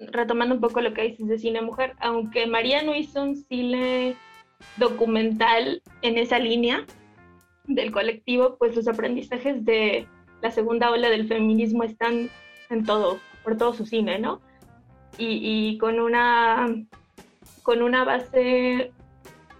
[0.00, 4.16] retomando un poco lo que dices de cine mujer, aunque María no hizo un cine
[4.76, 6.84] documental en esa línea
[7.66, 10.06] del colectivo, pues los aprendizajes de
[10.42, 12.30] la segunda ola del feminismo están
[12.70, 14.40] en todo, por todo su cine, ¿no?
[15.18, 16.66] Y, con una
[17.62, 18.90] con una base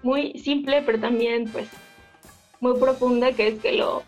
[0.03, 1.68] muy simple, pero también pues
[2.61, 4.03] muy profunda, que es que lo,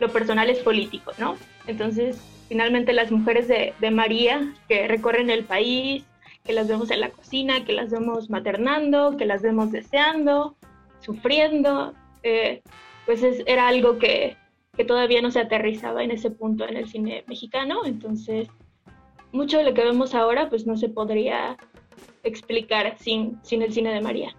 [0.00, 1.36] lo personal es político, ¿no?
[1.66, 6.04] Entonces, finalmente las mujeres de, María que recorren el país,
[6.44, 10.56] que las vemos en la cocina, que las vemos maternando, que las vemos deseando,
[11.00, 12.62] sufriendo, eh,
[13.06, 14.36] pues era algo que,
[14.86, 18.48] todavía no se aterrizaba en ese punto en el cine mexicano, entonces
[19.32, 21.56] mucho de lo que vemos ahora pues no se podría
[22.22, 24.36] explicar sin, sin el cine de María.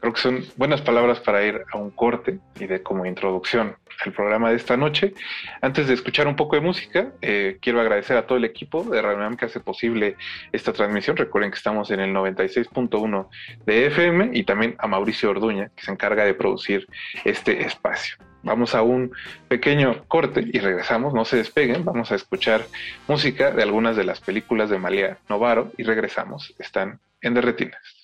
[0.00, 4.12] Creo que son buenas palabras para ir a un corte y de como introducción al
[4.12, 5.14] programa de esta noche.
[5.60, 9.02] Antes de escuchar un poco de música, eh, quiero agradecer a todo el equipo de
[9.02, 10.16] Radio que hace posible
[10.52, 11.16] esta transmisión.
[11.16, 13.28] Recuerden que estamos en el 96.1
[13.66, 16.86] de FM y también a Mauricio Orduña, que se encarga de producir
[17.24, 18.16] este espacio.
[18.44, 19.10] Vamos a un
[19.48, 22.66] pequeño corte y regresamos, no se despeguen, vamos a escuchar
[23.08, 27.97] música de algunas de las películas de Malia Novaro y regresamos, están en Derretinas.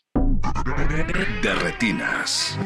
[0.44, 2.58] De retinas.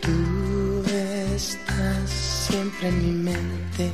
[0.00, 0.84] Tú
[1.34, 3.92] estás siempre en mi mente.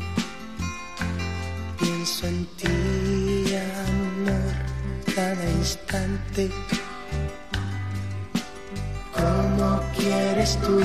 [1.80, 3.54] Pienso en ti,
[3.86, 6.50] amor, cada instante
[9.14, 10.80] ¿Cómo quieres tú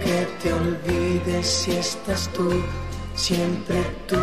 [0.00, 2.62] que te olvides si estás tú?
[3.14, 4.16] Siempre tú,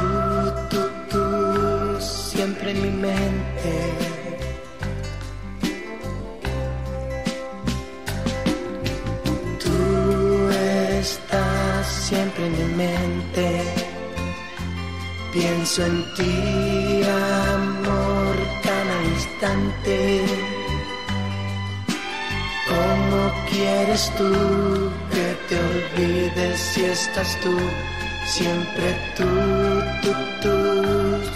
[0.69, 0.79] tú,
[1.09, 3.73] tú, siempre en mi mente.
[9.63, 10.49] Tú
[10.97, 13.61] estás siempre en mi mente.
[15.33, 20.54] Pienso en ti, amor, cada instante.
[23.55, 24.31] Quieres tú
[25.13, 27.55] que te olvides si estás tú?
[28.25, 28.87] Siempre
[29.17, 29.29] tú,
[30.03, 30.55] tú, tú,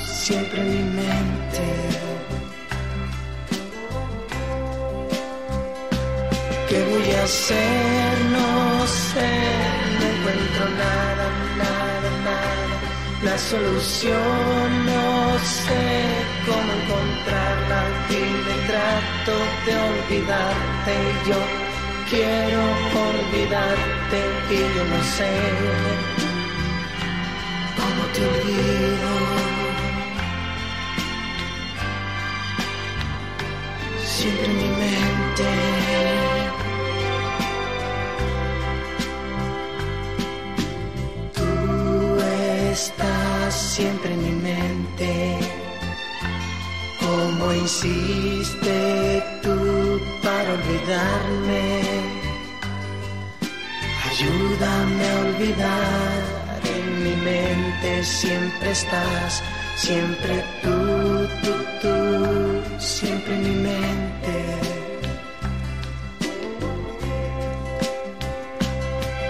[0.06, 1.66] siempre en mi mente.
[6.68, 8.14] ¿Qué voy a hacer?
[8.38, 9.32] No sé,
[10.00, 11.26] no encuentro nada,
[11.64, 12.78] nada, nada.
[13.24, 15.84] La solución no sé
[16.48, 21.69] cómo encontrarla y me trato de olvidarte y yo
[22.10, 22.62] quiero
[23.10, 25.32] olvidarte y yo no sé
[27.78, 29.12] cómo te olvido.
[34.06, 35.50] Siempre en mi mente.
[41.36, 42.20] Tú
[42.72, 45.39] estás siempre en mi mente.
[47.20, 51.82] ¿Cómo hiciste tú para olvidarme?
[54.10, 56.20] Ayúdame a olvidar,
[56.76, 59.44] en mi mente siempre estás,
[59.76, 60.78] siempre tú,
[61.44, 61.98] tú, tú,
[62.80, 64.36] siempre en mi mente.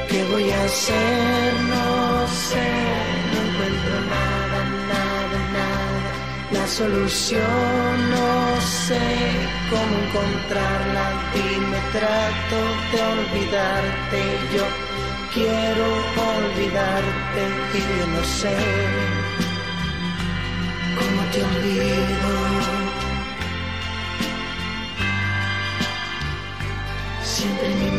[0.09, 1.53] ¿Qué voy a hacer?
[1.73, 2.99] No sé,
[6.70, 9.01] solución no sé
[9.72, 12.59] cómo encontrarla y me trato
[12.91, 14.22] de olvidarte.
[14.55, 14.65] Yo
[15.34, 15.88] quiero
[16.36, 17.41] olvidarte
[17.74, 18.55] y yo no sé
[20.99, 22.32] cómo te olvido.
[27.24, 27.99] Siempre mi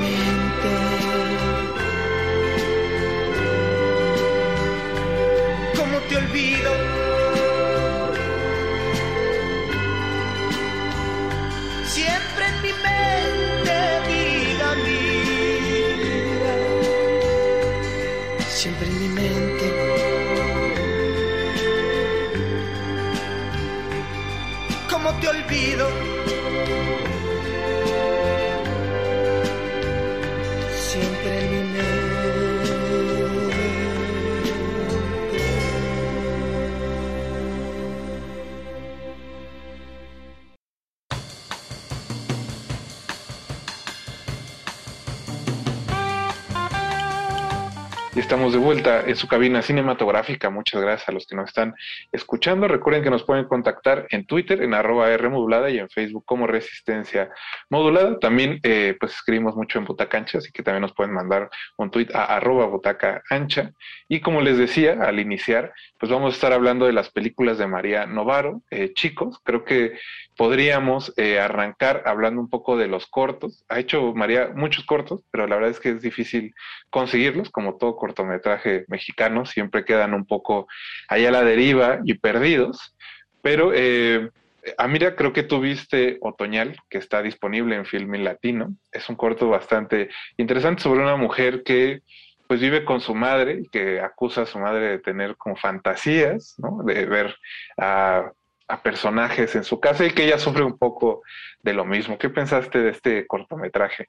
[48.53, 50.51] de vuelta en su cabina cinematográfica.
[50.51, 51.75] Muchas gracias a los que nos están
[52.13, 52.69] escuchando.
[52.69, 56.47] Recuerden que nos pueden contactar en Twitter, en arroba R modulada y en Facebook como
[56.47, 57.31] Resistencia
[57.69, 58.19] Modulada.
[58.19, 61.91] También eh, pues escribimos mucho en Butaca Ancha, así que también nos pueden mandar un
[61.91, 63.73] tweet a arroba Butaca Ancha.
[64.09, 67.67] Y como les decía al iniciar, pues vamos a estar hablando de las películas de
[67.67, 68.63] María Novaro.
[68.71, 69.99] Eh, chicos, creo que
[70.37, 73.65] podríamos eh, arrancar hablando un poco de los cortos.
[73.69, 76.55] Ha hecho María muchos cortos, pero la verdad es que es difícil
[76.89, 80.67] conseguirlos, como todo cortometraje mexicano, siempre quedan un poco
[81.09, 82.97] allá a la deriva y perdidos.
[83.43, 84.31] Pero, eh,
[84.79, 88.75] Amira, creo que tuviste Otoñal, que está disponible en Filmin Latino.
[88.93, 92.03] Es un corto bastante interesante sobre una mujer que
[92.47, 96.57] pues vive con su madre y que acusa a su madre de tener como fantasías,
[96.59, 96.83] ¿no?
[96.83, 97.37] De ver
[97.79, 98.33] a,
[98.71, 101.23] a personajes en su casa y que ella sufre un poco
[101.63, 102.19] de lo mismo.
[102.19, 104.09] ¿Qué pensaste de este cortometraje?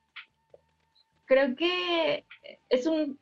[1.26, 2.26] Creo que
[2.70, 3.18] es un,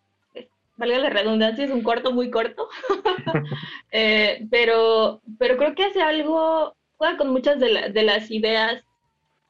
[0.78, 2.68] valga la redundancia, es un corto muy corto,
[3.92, 8.84] Eh, pero, pero creo que hace algo, juega con muchas de, de las ideas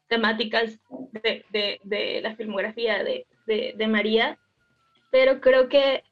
[0.07, 0.79] temáticas
[1.23, 1.45] de,
[1.83, 4.37] de- la filmografía de, de- María,
[5.11, 6.03] pero creo que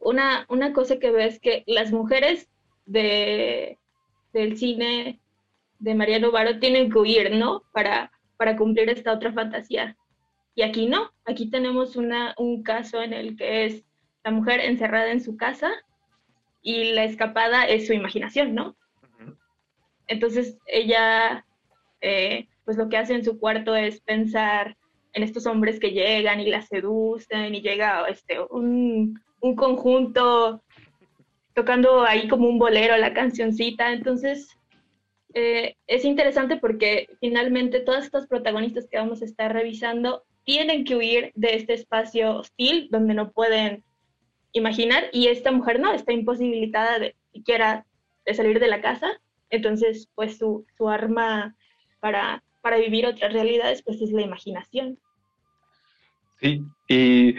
[0.00, 2.48] una, una cosa que veo es que las mujeres
[2.86, 3.78] de,
[4.34, 5.20] del cine
[5.78, 7.62] de María Novaro tienen que huir, ¿no?
[7.72, 9.96] Para, para cumplir esta otra fantasía.
[10.54, 13.84] Y aquí no, aquí tenemos una, un caso en el que es
[14.24, 15.70] la mujer encerrada en su casa
[16.62, 18.76] y la escapada es su imaginación, ¿no?
[20.06, 21.46] Entonces ella,
[22.00, 24.76] eh, pues lo que hace en su cuarto es pensar
[25.12, 30.63] en estos hombres que llegan y la seducen y llega este, un, un conjunto
[31.54, 33.92] tocando ahí como un bolero la cancioncita.
[33.92, 34.48] Entonces
[35.34, 40.96] eh, es interesante porque finalmente todas estas protagonistas que vamos a estar revisando tienen que
[40.96, 43.82] huir de este espacio hostil donde no pueden
[44.52, 47.86] imaginar y esta mujer no, está imposibilitada de siquiera
[48.24, 49.08] de salir de la casa,
[49.50, 51.56] entonces pues su, su arma
[52.00, 54.98] para, para vivir otras realidades pues es la imaginación.
[56.40, 57.34] Sí, y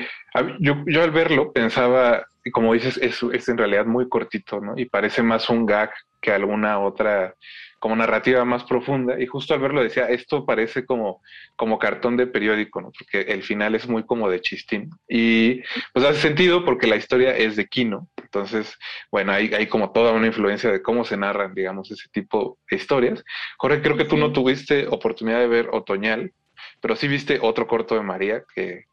[0.59, 4.77] yo, yo al verlo pensaba, y como dices, es, es en realidad muy cortito, ¿no?
[4.77, 5.91] Y parece más un gag
[6.21, 7.33] que alguna otra,
[7.79, 9.19] como narrativa más profunda.
[9.19, 11.23] Y justo al verlo decía, esto parece como,
[11.55, 12.91] como cartón de periódico, ¿no?
[12.91, 14.91] Porque el final es muy como de chistín.
[15.09, 18.07] Y pues hace sentido porque la historia es de Kino.
[18.21, 18.77] Entonces,
[19.09, 22.77] bueno, hay, hay como toda una influencia de cómo se narran, digamos, ese tipo de
[22.77, 23.23] historias.
[23.57, 26.31] Jorge, creo que tú no tuviste oportunidad de ver Otoñal,
[26.79, 28.83] pero sí viste otro corto de María que,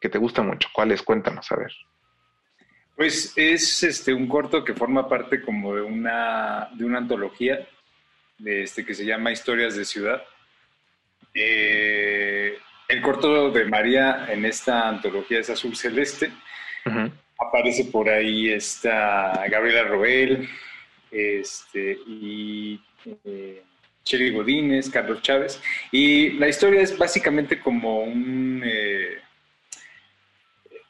[0.00, 0.70] que te gusta mucho.
[0.72, 1.02] ¿Cuál es?
[1.02, 1.72] Cuéntanos, a ver.
[2.98, 7.64] Pues es este un corto que forma parte como de una, de una antología
[8.44, 10.20] este, que se llama Historias de Ciudad.
[11.32, 12.58] Eh,
[12.88, 16.32] el corto de María en esta antología es Azul Celeste.
[17.38, 20.48] Aparece por ahí esta Gabriela Roel
[21.12, 22.80] este, y
[23.24, 23.62] eh,
[24.32, 25.62] Godínez, Carlos Chávez.
[25.92, 28.60] Y la historia es básicamente como un...
[28.64, 29.18] Eh,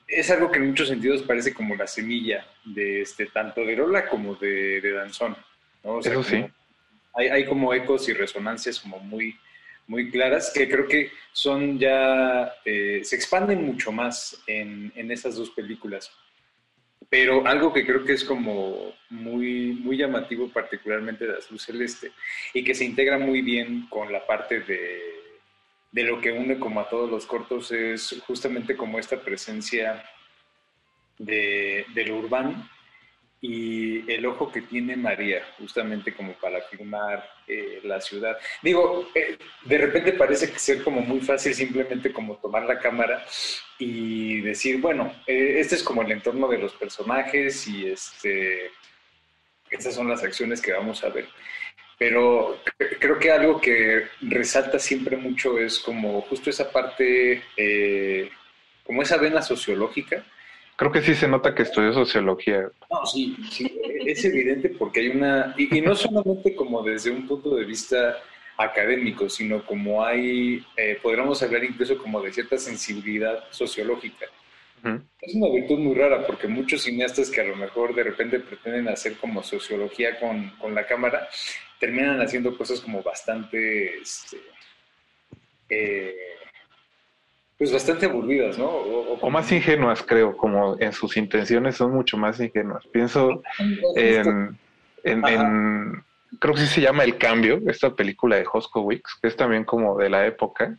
[0.09, 4.09] es algo que en muchos sentidos parece como la semilla de este tanto de Rola
[4.09, 5.37] como de, Danzón.
[6.01, 6.45] Eso sí.
[7.15, 9.37] Hay, hay, como ecos y resonancias como muy,
[9.87, 15.37] muy claras que creo que son ya, eh, se expanden mucho más en, en esas
[15.37, 16.11] dos películas.
[17.11, 22.13] Pero algo que creo que es como muy, muy llamativo, particularmente de Azul Celeste,
[22.53, 25.18] y que se integra muy bien con la parte de,
[25.91, 30.05] de lo que une como a todos los cortos, es justamente como esta presencia
[31.19, 32.69] de, lo urbano
[33.41, 38.37] y el ojo que tiene María, justamente como para filmar eh, la ciudad.
[38.63, 43.25] Digo, eh, de repente parece que ser como muy fácil simplemente como tomar la cámara
[43.79, 48.73] y decir, bueno, eh, este es como el entorno de los personajes y este,
[49.71, 51.29] estas son las acciones que vamos a ver.
[51.99, 52.59] Pero
[53.01, 57.43] creo que algo que resalta siempre mucho es como justo esa parte,
[58.85, 60.25] como esa vena sociológica,
[60.79, 62.71] Creo que sí se nota que estudió sociología.
[62.89, 67.57] No, sí, sí es evidente porque hay una, y, no solamente como desde un punto
[67.57, 68.17] de vista
[68.57, 74.27] académico, sino como hay, eh, podríamos hablar incluso como de cierta sensibilidad sociológica.
[75.21, 78.87] Es una virtud muy rara porque muchos cineastas que a lo mejor de repente pretenden
[78.87, 81.29] hacer como sociología con, con la cámara,
[81.79, 83.99] terminan haciendo cosas como bastante...
[84.01, 84.39] Este,
[85.71, 86.15] eh,
[87.59, 88.67] pues bastante aburridas, ¿no?
[88.69, 92.87] O, más ingenuas, creo, como en sus intenciones son mucho más ingenuas.
[92.87, 93.43] Pienso
[93.97, 94.57] en,
[95.03, 96.05] en,
[96.39, 99.65] creo que sí se llama El Cambio, esta película de Hosco Wicks, que es también
[99.65, 100.79] como de la época,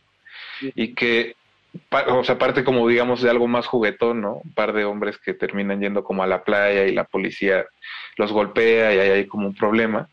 [0.62, 1.36] y que,
[1.90, 4.40] o sea, parte como digamos de algo más juguetón, ¿no?
[4.42, 7.66] Un par de hombres que terminan yendo como a la playa y la policía
[8.16, 10.08] los golpea y ahí hay como un problema.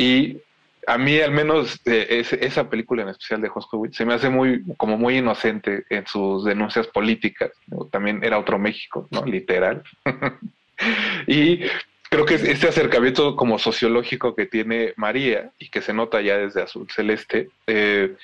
[0.00, 0.40] Y
[0.86, 4.64] a mí al menos eh, esa película en especial de Hoskowitz se me hace muy
[4.78, 7.50] como muy inocente en sus denuncias políticas.
[7.90, 9.26] También era otro México, ¿no?
[9.26, 9.82] Literal.
[11.26, 11.60] y
[12.08, 16.62] creo que este acercamiento como sociológico que tiene María y que se nota ya desde
[16.62, 18.16] Azul Celeste, eh,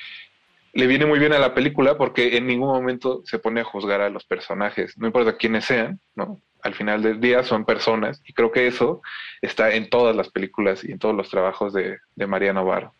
[0.72, 4.00] le viene muy bien a la película porque en ningún momento se pone a juzgar
[4.00, 6.40] a los personajes, no importa quiénes sean, ¿no?
[6.66, 9.02] Al final del día son personas y creo que eso
[9.40, 12.92] está en todas las películas y en todos los trabajos de, de María Navarro.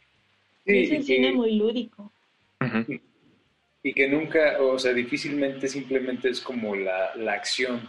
[0.65, 2.13] es un cine muy lúdico.
[3.83, 7.89] Y que nunca, o sea, difícilmente simplemente es como la, la, acción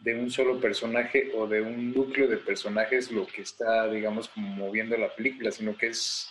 [0.00, 4.48] de un solo personaje o de un núcleo de personajes lo que está, digamos, como
[4.48, 6.30] moviendo la película, sino que es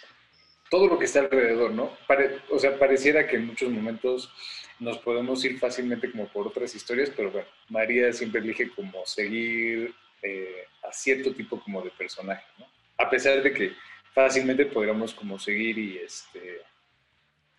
[0.70, 1.91] todo lo que está alrededor, ¿no?
[2.52, 4.32] o sea, pareciera que en muchos momentos
[4.80, 9.93] nos podemos ir fácilmente como por otras historias, pero bueno, María siempre elige como seguir
[10.22, 12.65] eh, a cierto tipo como de personaje, ¿no?
[12.97, 13.73] A pesar de que
[14.14, 16.61] fácilmente podríamos como seguir y, este,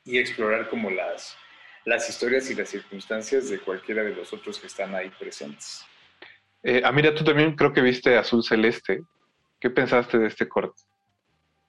[0.05, 1.36] y explorar como las,
[1.84, 5.84] las historias y las circunstancias de cualquiera de los otros que están ahí presentes.
[6.62, 9.02] Eh, ah, mira, tú también creo que viste Azul Celeste.
[9.59, 10.82] ¿Qué pensaste de este corte?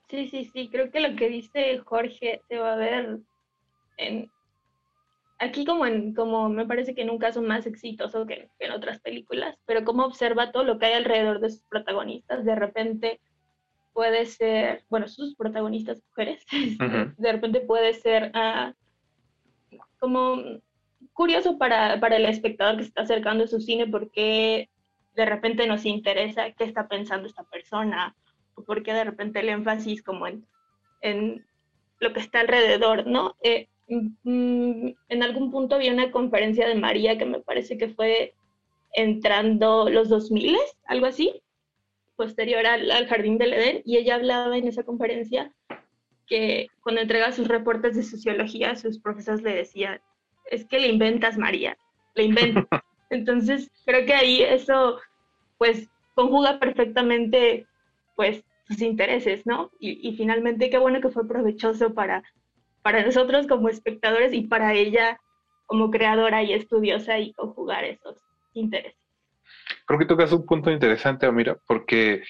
[0.08, 3.18] Sí, sí, sí, creo que lo que dice Jorge se va a ver
[3.96, 4.30] en,
[5.42, 9.00] aquí como en, como me parece que en un caso más exitoso que, en otras
[9.00, 13.20] películas, pero como observa todo lo que hay alrededor de sus protagonistas, de repente
[13.92, 16.44] puede ser, bueno, sus protagonistas mujeres,
[17.18, 18.72] de repente puede ser ah,
[19.98, 20.40] como
[21.12, 24.70] curioso para, para, el espectador que se está acercando a su cine porque
[25.14, 28.14] de repente nos interesa qué está pensando esta persona,
[28.54, 30.46] o porque de repente el énfasis como en,
[31.00, 31.44] en
[31.98, 33.34] lo que está alrededor, ¿no?
[33.42, 33.68] Eh,
[34.24, 38.34] en algún punto vi una conferencia de María que me parece que fue
[38.92, 40.56] entrando los 2000,
[40.86, 41.42] algo así,
[42.16, 45.52] posterior al, Jardín del Edén, y ella hablaba en esa conferencia
[46.26, 50.00] que cuando entrega sus reportes de sociología, sus profesores le decían,
[50.50, 51.76] es que le inventas, María,
[52.14, 52.66] le inventas.
[53.10, 54.98] Entonces, creo que ahí eso,
[55.58, 57.66] pues, conjuga perfectamente,
[58.16, 59.70] pues, sus intereses, ¿no?
[59.80, 62.22] Y, y finalmente, qué bueno que fue provechoso para
[62.82, 65.18] para nosotros como espectadores y para ella
[65.66, 68.16] como creadora y estudiosa y conjugar esos
[68.52, 68.98] intereses.
[69.86, 72.22] Creo que tocas un punto interesante, Amira, porque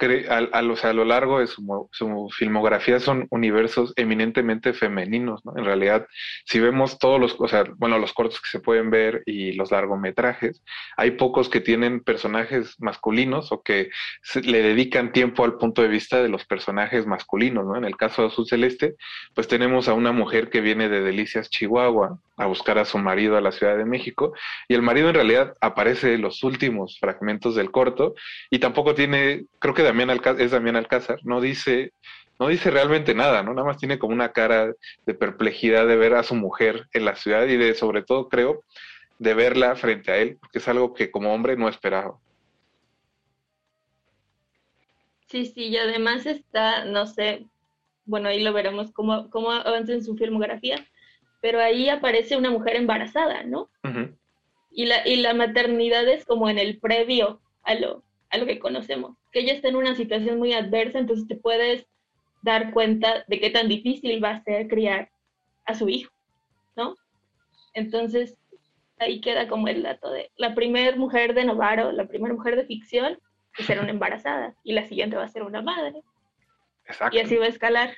[0.00, 5.56] a, lo largo de su, filmografía son universos eminentemente femeninos, ¿no?
[5.56, 6.06] En realidad,
[6.44, 9.70] si vemos todos los, o sea, bueno, los cortos que se pueden ver y los
[9.70, 10.62] largometrajes,
[10.96, 13.90] hay pocos que tienen personajes masculinos o que
[14.42, 17.76] le dedican tiempo al punto de vista de los personajes masculinos, ¿no?
[17.76, 18.96] En el caso de Azul Celeste,
[19.34, 23.36] pues tenemos a una mujer que viene de Delicias, Chihuahua, a buscar a su marido
[23.36, 24.32] a la Ciudad de México,
[24.68, 28.14] y el marido en realidad aparece en los últimos fragmentos del corto
[28.48, 31.92] y tampoco tiene, creo que Damián Alcázar, es Damián Alcázar, no dice,
[32.38, 33.54] no dice realmente nada, ¿no?
[33.54, 34.72] Nada más tiene como una cara
[35.06, 38.64] de perplejidad de ver a su mujer en la ciudad y de, sobre todo, creo,
[39.18, 42.18] de verla frente a él, porque es algo que como hombre no esperaba.
[45.26, 47.46] Sí, sí, y además está, no sé,
[48.04, 50.86] bueno, ahí lo veremos cómo, cómo avanza en su filmografía,
[51.40, 53.70] pero ahí aparece una mujer embarazada, ¿no?
[54.70, 58.58] y, la, y la maternidad es como en el previo a lo, a lo que
[58.58, 61.86] conocemos que ella está en una situación muy adversa, entonces te puedes
[62.42, 65.10] dar cuenta de qué tan difícil va a ser criar
[65.66, 66.12] a su hijo,
[66.76, 66.94] ¿no?
[67.74, 68.36] Entonces,
[68.98, 72.64] ahí queda como el dato de la primera mujer de Novaro, la primera mujer de
[72.64, 73.18] ficción,
[73.54, 76.00] será una embarazada, y la siguiente va a ser una madre.
[76.86, 77.16] Exacto.
[77.16, 77.94] Y así va a escalar.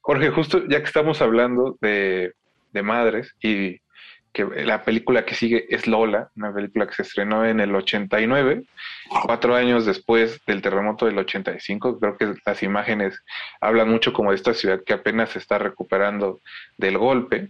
[0.00, 2.32] Jorge, justo ya que estamos hablando de,
[2.72, 3.78] de madres y
[4.32, 8.64] que la película que sigue es Lola, una película que se estrenó en el 89,
[9.24, 11.98] cuatro años después del terremoto del 85.
[11.98, 13.22] Creo que las imágenes
[13.60, 16.40] hablan mucho como de esta ciudad que apenas se está recuperando
[16.76, 17.48] del golpe.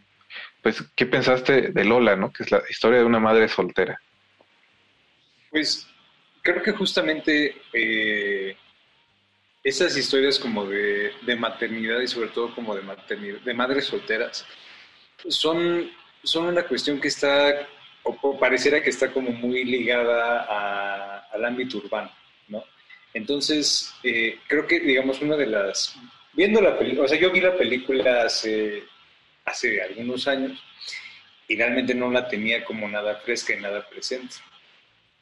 [0.62, 2.32] Pues, ¿qué pensaste de Lola, no?
[2.32, 4.00] Que es la historia de una madre soltera.
[5.50, 5.88] Pues,
[6.42, 8.56] creo que justamente eh,
[9.62, 14.46] esas historias como de, de, maternidad y sobre todo como de maternidad, de madres solteras,
[15.28, 15.90] son
[16.23, 17.66] son una cuestión que está,
[18.03, 22.11] o, pareciera que está como muy ligada al ámbito urbano,
[22.49, 22.65] ¿no?
[23.15, 25.97] Entonces, eh, creo que, digamos, una de las...
[26.32, 28.85] Viendo la película, o sea, yo vi la película hace,
[29.45, 30.62] hace algunos años
[31.49, 34.36] y realmente no la tenía como nada fresca y nada presente.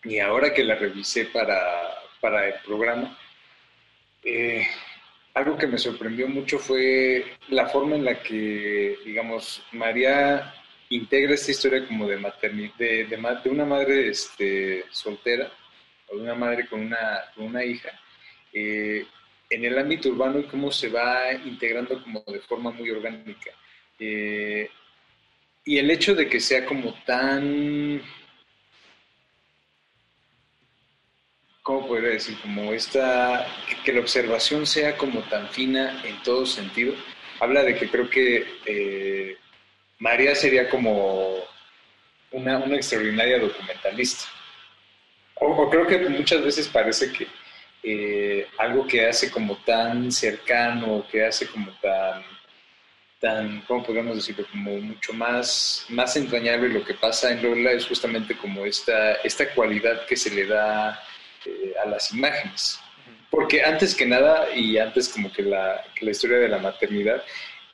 [0.05, 3.17] Y ahora que la revisé para, para el programa,
[4.25, 4.67] eh,
[5.35, 10.55] algo que me sorprendió mucho fue la forma en la que, digamos, María
[10.91, 15.51] integra esta historia como de maternidad, de, de, una madre este, soltera
[16.09, 17.91] o de una madre con una, con una hija,
[18.53, 19.07] eh,
[19.51, 23.51] en el ámbito urbano y cómo se va integrando como de forma muy orgánica.
[23.99, 24.69] Eh,
[25.65, 28.01] y el hecho de que sea como tan,
[31.63, 32.39] ¿cómo podría decir?
[32.41, 33.47] Como esta,
[33.85, 36.95] que, la observación sea como tan fina en todo sentido,
[37.41, 39.37] habla de que creo que eh,
[39.99, 41.39] María sería como
[42.33, 44.25] una, extraordinaria documentalista.
[45.37, 47.27] O, creo que muchas veces parece que
[47.83, 52.23] eh, algo que hace como tan cercano, que hace como tan,
[53.21, 54.47] tan, ¿cómo podemos decirlo?
[54.51, 59.49] Como mucho más, más entrañable lo que pasa en Lola es justamente como esta, esta
[59.55, 61.03] cualidad que se le da
[61.45, 62.81] eh, a las imágenes.
[63.31, 67.23] Porque antes que nada, y antes como que la, que la historia de la maternidad,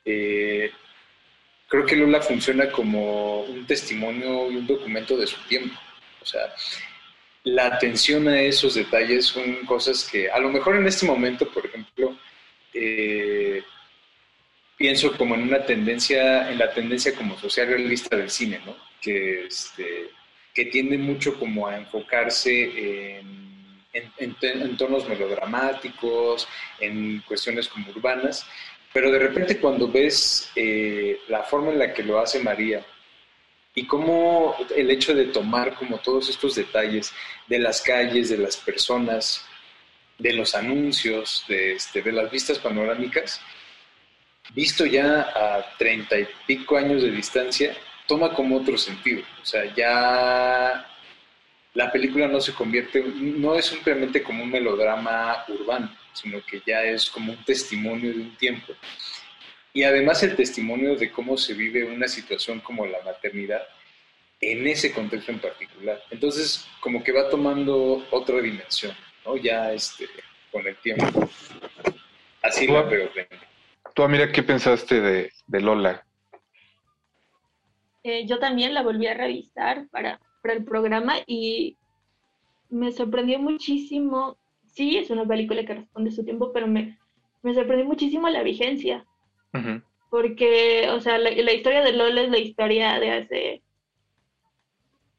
[0.05, 0.73] eh,
[1.73, 5.75] creo que Lola funciona como un testimonio y un documento de su tiempo.
[6.21, 6.53] O sea,
[7.45, 11.65] la atención a esos detalles son cosas que a lo mejor en este momento, por
[11.65, 12.15] ejemplo,
[12.75, 13.63] eh,
[14.77, 18.77] pienso como en una tendencia, en la tendencia como social realista del cine, ¿no?
[19.01, 20.11] Que, este,
[20.53, 26.47] que tiende mucho como a enfocarse en, en tonos melodramáticos,
[26.81, 28.47] en cuestiones como urbanas,
[28.93, 32.85] pero de repente cuando ves eh, la forma en la que lo hace María
[33.75, 37.13] y cómo el hecho de tomar como todos estos detalles
[37.47, 39.47] de las calles, de las personas,
[40.19, 43.41] de los anuncios, de, este, de las vistas panorámicas,
[44.55, 47.75] visto ya a treinta y pico años de distancia,
[48.07, 49.23] toma como otro sentido.
[49.43, 50.87] O sea, ya
[51.75, 56.83] la película no se convierte, no es simplemente como un melodrama urbano, sino que ya
[56.85, 58.73] es como un testimonio de un tiempo.
[59.73, 63.63] Y además el testimonio de cómo se vive una situación como la maternidad
[64.41, 66.03] en ese contexto en particular.
[66.11, 68.95] Entonces, como que va tomando otra dimensión,
[69.25, 69.37] ¿no?
[69.37, 70.09] Ya este,
[70.51, 71.31] con el tiempo.
[72.43, 73.09] Así lo veo.
[73.95, 76.05] Tú, mira, ¿qué pensaste de, Lola?
[78.03, 81.77] Eh, yo también la volví a revisar para, para el programa y
[82.69, 84.39] me sorprendió muchísimo
[84.73, 86.99] sí, es una película que responde a su tiempo, pero me,
[87.43, 89.07] me sorprendió muchísimo la vigencia.
[90.11, 93.63] Porque, o sea, la, historia de Lola es la historia de hace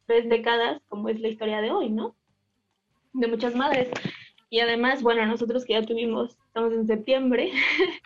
[0.07, 2.15] tres décadas, como es la historia de hoy, ¿no?
[3.13, 3.89] De muchas madres.
[4.49, 7.51] y además, bueno, nosotros que ya tuvimos, estamos en septiembre,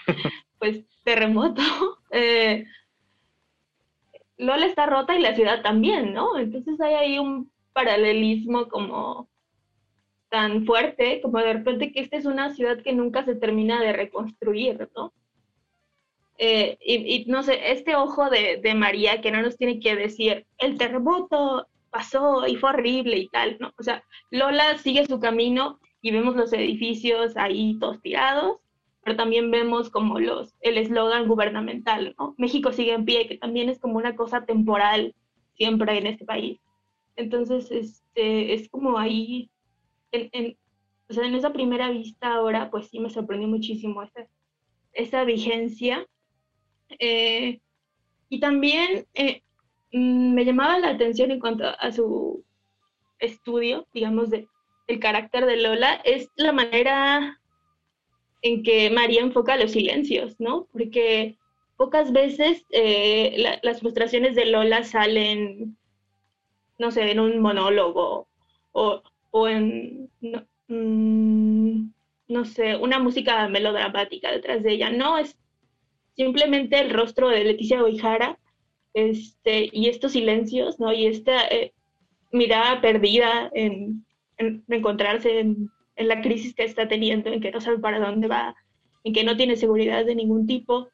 [0.60, 1.62] pues terremoto,
[2.12, 2.66] eh,
[4.38, 6.38] Lola está rota y la ciudad también, ¿no?
[6.38, 9.30] Entonces hay ahí un paralelismo como
[10.30, 13.94] tan fuerte, como de repente que esta es una ciudad que nunca se termina de
[13.94, 15.14] reconstruir, ¿no?
[16.40, 20.46] Eh, y, no sé, este ojo de, de, María que no nos tiene que decir,
[20.60, 23.74] el terremoto pasó y fue horrible y tal, ¿no?
[23.80, 28.60] O sea, Lola sigue su camino y vemos los edificios ahí todos tirados,
[29.04, 32.36] pero también vemos como los, el eslogan gubernamental, ¿no?
[32.38, 35.16] México sigue en pie, que también es como una cosa temporal
[35.56, 36.60] siempre en este país.
[37.16, 39.50] Entonces, este, es como ahí,
[40.12, 40.58] en, en,
[41.10, 44.28] o sea, en esa primera vista ahora, pues sí me sorprendió muchísimo esa,
[44.94, 46.06] esa vigencia
[47.00, 47.60] eh,
[48.30, 49.42] y también eh,
[49.92, 52.44] mm, me llamaba la atención en cuanto a su
[53.20, 54.48] estudio, digamos, de,
[54.88, 57.40] el carácter de Lola, es la manera
[58.42, 60.68] en que María enfoca los silencios, ¿no?
[60.72, 61.38] Porque
[61.78, 65.78] pocas veces eh, las frustraciones de Lola salen,
[66.80, 68.28] no sé, en un monólogo
[68.72, 69.02] o,
[69.40, 71.92] o en, no, mm,
[72.28, 74.90] no sé, una música melodramática detrás de ella.
[74.92, 75.38] No, es
[76.16, 78.38] simplemente el rostro de Leticia Oijara
[78.94, 80.92] este, y estos silencios, ¿no?
[80.92, 81.74] Y esta eh,
[82.32, 84.06] mirada perdida en,
[84.38, 88.56] encontrarse en, la crisis que está teniendo, en que no sabe para dónde va,
[89.04, 90.90] en que no tiene seguridad de ningún tipo.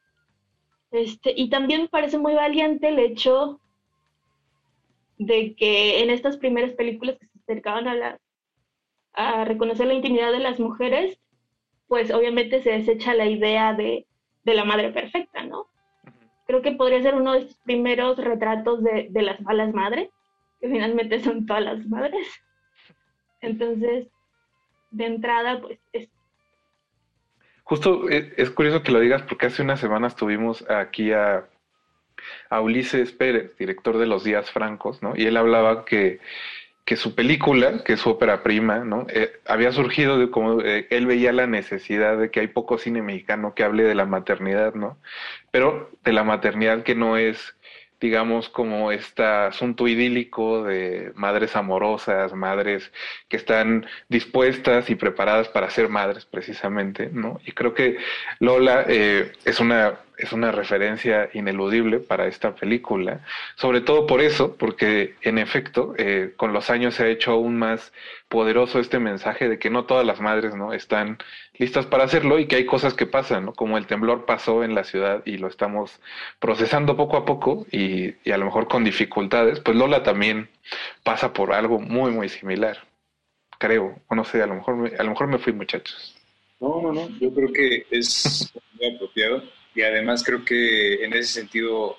[0.91, 3.59] Este, y también me parece muy valiente el hecho
[5.17, 8.19] de que en estas primeras películas que se acercaban a, la,
[9.13, 11.19] a reconocer la intimidad de las mujeres,
[11.87, 14.05] pues obviamente se desecha la idea de
[14.43, 15.67] de la madre perfecta, ¿no?
[16.45, 20.09] Creo que podría ser uno de estos primeros retratos de, las malas madres,
[20.59, 22.27] que finalmente son todas las madres.
[23.41, 24.07] Entonces,
[24.91, 26.09] de entrada, pues es...
[27.63, 31.47] Justo eh, es, curioso que lo digas porque hace unas semanas tuvimos aquí a,
[32.49, 35.15] a Ulises Pérez, director de Los Días Francos, ¿no?
[35.15, 36.19] Y él hablaba que
[36.85, 39.07] que su película, que es su ópera prima, ¿no?
[39.09, 43.01] Eh, había surgido de como eh, él veía la necesidad de que hay poco cine
[43.01, 44.97] mexicano que hable de la maternidad, ¿no?
[45.51, 47.55] Pero de la maternidad que no es
[48.03, 52.91] digamos, como este asunto idílico de madres amorosas, madres
[53.29, 57.39] que están dispuestas y preparadas para ser madres precisamente, ¿no?
[57.45, 57.95] Y creo que
[58.41, 63.21] Lola eh, es una es una referencia ineludible para esta película,
[63.55, 67.57] sobre todo por eso, porque en efecto, eh, con los años se ha hecho aún
[67.57, 67.91] más
[68.29, 71.17] poderoso este mensaje de que no todas las madres no están
[71.57, 73.53] listas para hacerlo y que hay cosas que pasan, ¿no?
[73.53, 75.99] como el temblor pasó en la ciudad y lo estamos
[76.39, 80.49] procesando poco a poco y, a lo mejor con dificultades, pues Lola también
[81.03, 82.77] pasa por algo muy, muy similar,
[83.59, 86.15] creo, o no sé, a lo mejor me, a lo mejor me fui muchachos.
[86.59, 89.43] No, no, no, yo creo que es muy apropiado
[89.75, 91.97] y además creo que en ese sentido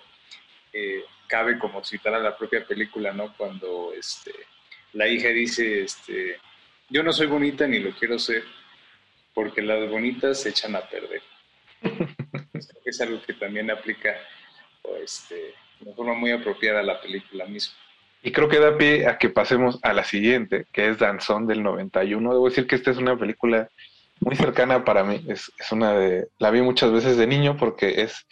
[0.72, 3.34] eh, cabe como citar a la propia película, ¿no?
[3.36, 4.32] Cuando este
[4.94, 6.38] la hija dice, este,
[6.88, 8.44] yo no soy bonita ni lo quiero ser,
[9.34, 11.20] porque las bonitas se echan a perder.
[12.84, 14.14] es algo que también aplica
[15.02, 17.74] este, de forma muy apropiada a la película misma.
[18.22, 21.62] Y creo que da pie a que pasemos a la siguiente, que es Danzón del
[21.62, 22.32] 91.
[22.32, 23.68] Debo decir que esta es una película
[24.20, 25.24] muy cercana para mí.
[25.28, 26.28] Es, es una de.
[26.38, 28.26] La vi muchas veces de niño porque es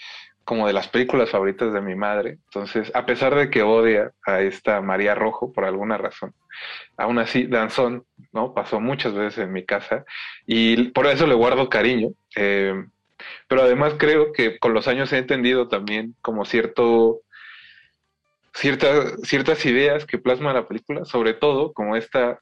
[0.45, 2.39] como de las películas favoritas de mi madre.
[2.47, 6.35] Entonces, a pesar de que odia a esta María Rojo por alguna razón,
[6.97, 8.55] aún así, Danzón, ¿no?
[8.55, 10.05] Pasó muchas veces en mi casa
[10.47, 12.11] y por eso le guardo cariño.
[12.37, 12.75] Eh,
[13.47, 17.21] pero además creo que con los años he entendido también como cierto,
[18.53, 22.41] ciertas ciertas ideas que plasma la película, sobre todo como esta,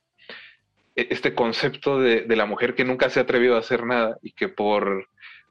[1.11, 4.33] este concepto de, de la mujer que nunca se ha atrevido a hacer nada y
[4.33, 5.07] que por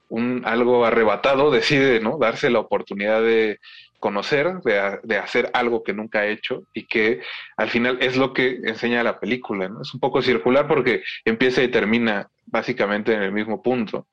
[0.09, 3.59] un algo arrebatado decide no darse la oportunidad de
[3.99, 7.21] conocer, de, hacer algo que nunca ha hecho y que
[7.57, 9.69] al final es lo que enseña la película.
[9.81, 14.07] Es un poco circular porque empieza y termina básicamente en el mismo punto,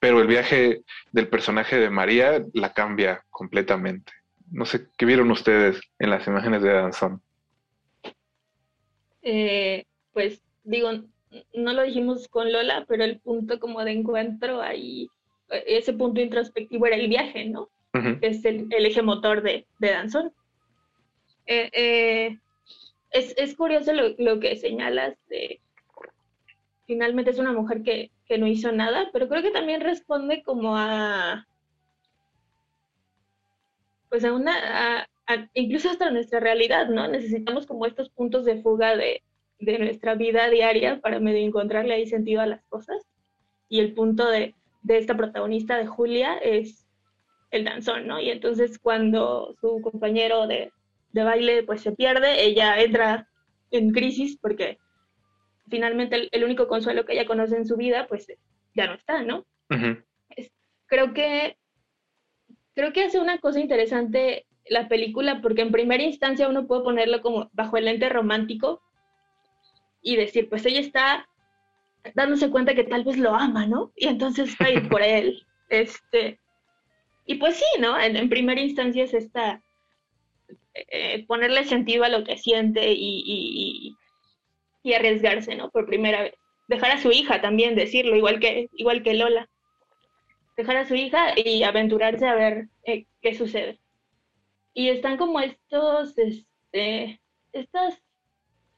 [0.00, 4.12] pero el viaje del personaje de María la cambia completamente.
[4.50, 7.20] No sé, ¿qué vieron ustedes en las imágenes de Danzón?
[9.22, 10.90] Eh, pues digo,
[11.54, 15.08] no lo dijimos con Lola, pero el punto como de encuentro ahí
[15.66, 17.68] ese punto introspectivo era el viaje, ¿no?
[17.92, 20.32] Que es el, eje motor de, Danzón.
[21.46, 22.38] Eh, eh,
[23.10, 25.60] es, curioso lo, que señalas de
[26.86, 31.46] finalmente es una mujer que, no hizo nada, pero creo que también responde como a
[34.08, 35.06] pues a una
[35.52, 37.06] incluso hasta nuestra realidad, ¿no?
[37.08, 39.22] Necesitamos como estos puntos de fuga de,
[39.62, 43.06] de nuestra vida diaria para medio encontrarle ahí sentido a las cosas.
[43.68, 46.86] Y el punto de, de esta protagonista de Julia es
[47.50, 48.20] el danzón, ¿no?
[48.20, 50.72] Y entonces cuando su compañero de,
[51.12, 53.28] de baile pues se pierde, ella entra
[53.70, 54.78] en crisis porque
[55.68, 58.26] finalmente el, único consuelo que ella conoce en su vida pues
[58.74, 59.46] ya no está, ¿no?
[60.86, 61.56] creo que
[62.74, 67.22] creo que hace una cosa interesante la película porque en primera instancia uno puede ponerlo
[67.22, 68.82] como bajo el lente romántico
[70.02, 71.28] y decir, pues ella está
[72.14, 73.92] dándose cuenta que tal vez lo ama, ¿no?
[73.96, 75.42] Y entonces va a ir por él.
[75.72, 76.38] Este,
[77.24, 77.98] y pues sí, ¿no?
[77.98, 79.62] En, primera instancia es esta,
[80.74, 83.96] eh, ponerle sentido a lo que siente y,
[84.82, 85.70] y, arriesgarse, ¿no?
[85.70, 86.34] Por primera vez.
[86.68, 89.48] Dejar a su hija también, decirlo, igual que, igual que Lola.
[90.58, 93.78] Dejar a su hija y aventurarse a ver eh, qué sucede.
[94.74, 97.18] Y están como estos, este,
[97.54, 98.01] estas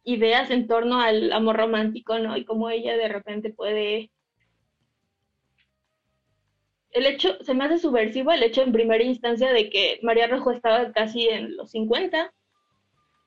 [0.05, 2.37] ideas en torno al amor romántico, ¿no?
[2.37, 4.11] Y cómo ella de repente puede...
[6.91, 10.53] El hecho, se me hace subversivo el hecho en primera instancia de que María Rojo
[10.53, 12.33] estaba casi en los 50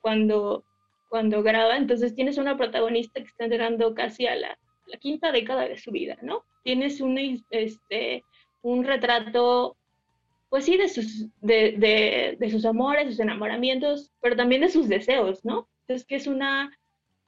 [0.01, 0.63] cuando,
[1.09, 4.57] cuando graba, entonces tienes una protagonista que está entrando casi a la,
[5.01, 6.45] quinta década de su vida, ¿no?
[6.63, 7.17] Tienes un,
[7.49, 8.23] este,
[8.63, 9.75] retrato,
[10.49, 15.67] pues sí, de sus, de sus amores, sus enamoramientos, pero también de sus deseos, ¿no?
[15.87, 16.77] Es que es una,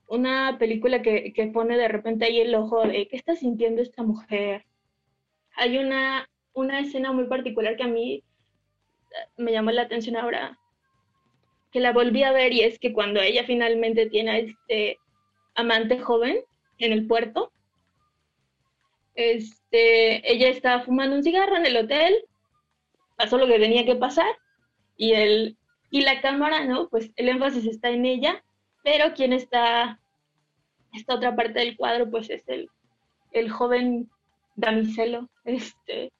[0.08, 4.04] una película que, que, pone de repente ahí el ojo de qué está sintiendo esta
[4.04, 4.66] mujer.
[5.56, 10.60] Hay una, una escena muy particular que a mí eh, me llamó la atención ahora,
[11.72, 14.98] que la volví a ver y es que cuando ella finalmente tiene a este
[15.56, 16.40] amante joven
[16.80, 17.54] en el puerto,
[19.16, 22.16] este, ella está fumando un cigarro en el hotel,
[23.18, 24.38] pasó lo que tenía que pasar
[24.98, 25.56] y el
[25.92, 26.88] y la cámara, ¿no?
[26.90, 28.44] Pues el énfasis está en ella
[28.84, 30.00] pero quien está,
[30.94, 32.70] esta otra parte del cuadro, pues es el,
[33.32, 34.10] el joven
[34.56, 36.12] damiselo, este,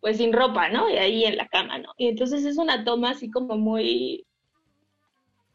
[0.00, 0.88] pues sin ropa, ¿no?
[0.90, 1.92] Y ahí en la cama, ¿no?
[1.96, 4.26] Y entonces es una toma así como muy,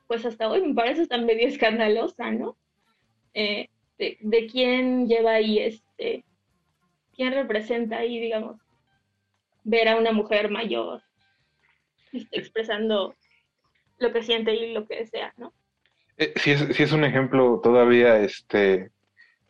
[0.08, 2.58] pues hasta hoy me parece hasta medio escandalosa, ¿no?
[3.34, 6.26] Eh, de, de, quién lleva ahí este,
[7.16, 8.60] quién representa ahí, digamos,
[9.64, 11.02] ver a una mujer mayor
[12.12, 13.16] este, expresando
[14.00, 15.54] lo que siente y lo que desea, ¿no?
[16.18, 18.92] Eh, sí, es, es un ejemplo todavía este,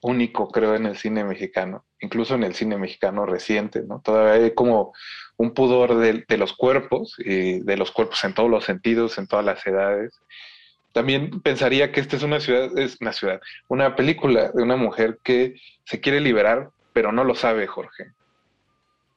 [0.02, 4.02] único, creo, en el cine mexicano, incluso en el cine mexicano reciente, ¿no?
[4.02, 4.94] Todavía hay como
[5.38, 9.46] un pudor de, los cuerpos y de los cuerpos en todos los sentidos, en todas
[9.46, 10.20] las edades.
[10.92, 15.20] También pensaría que esta es una ciudad, es una ciudad, una película de una mujer
[15.24, 15.56] que
[15.86, 18.12] se quiere liberar, pero no lo sabe, Jorge.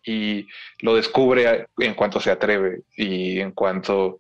[0.07, 0.47] Y
[0.81, 4.19] lo descubre en cuanto se atreve y en cuanto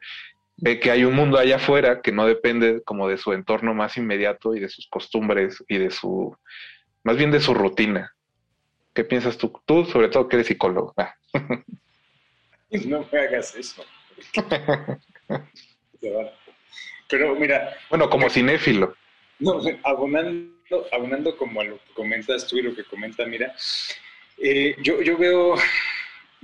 [0.56, 3.97] ve que hay un mundo allá afuera que no depende como de su entorno más
[3.97, 6.36] inmediato y de sus costumbres y de su,
[7.02, 8.14] más bien de su rutina.
[8.93, 9.52] ¿Qué piensas tú?
[9.66, 10.94] Tú, sobre todo, que eres psicólogo.
[10.97, 11.14] Ah.
[12.86, 13.85] no me hagas eso.
[17.09, 17.76] Pero mira.
[17.90, 18.94] Bueno, como cinéfilo.
[19.40, 23.52] No, abonando, abonando como a lo que comentas tú y lo que comenta, mira,
[24.39, 25.56] eh, yo, yo veo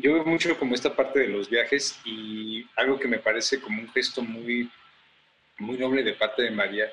[0.00, 3.80] yo veo mucho como esta parte de los viajes y algo que me parece como
[3.80, 4.70] un gesto muy,
[5.58, 6.90] muy noble de parte de María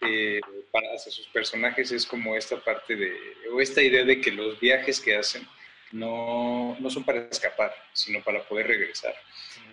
[0.00, 0.40] eh,
[0.70, 3.12] para hacia sus personajes es como esta parte de,
[3.50, 5.46] o esta idea de que los viajes que hacen
[5.92, 9.14] no, no son para escapar, sino para poder regresar.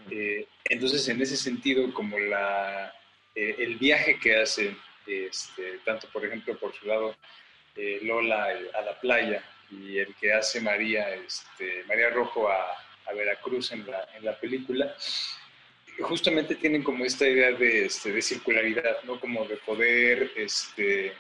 [0.10, 2.94] Eh, entonces, en ese sentido, como la,
[3.36, 4.76] eh, el viaje que hace,
[5.06, 7.16] este, tanto por ejemplo por su lado
[8.04, 9.44] Lola a la playa,
[9.82, 12.66] y el que hace María, este, María Rojo a,
[13.14, 13.86] Veracruz en
[14.22, 14.96] la, película,
[16.00, 19.20] justamente tienen como esta idea de, este, circularidad, ¿no?
[19.20, 21.14] Como de poder este,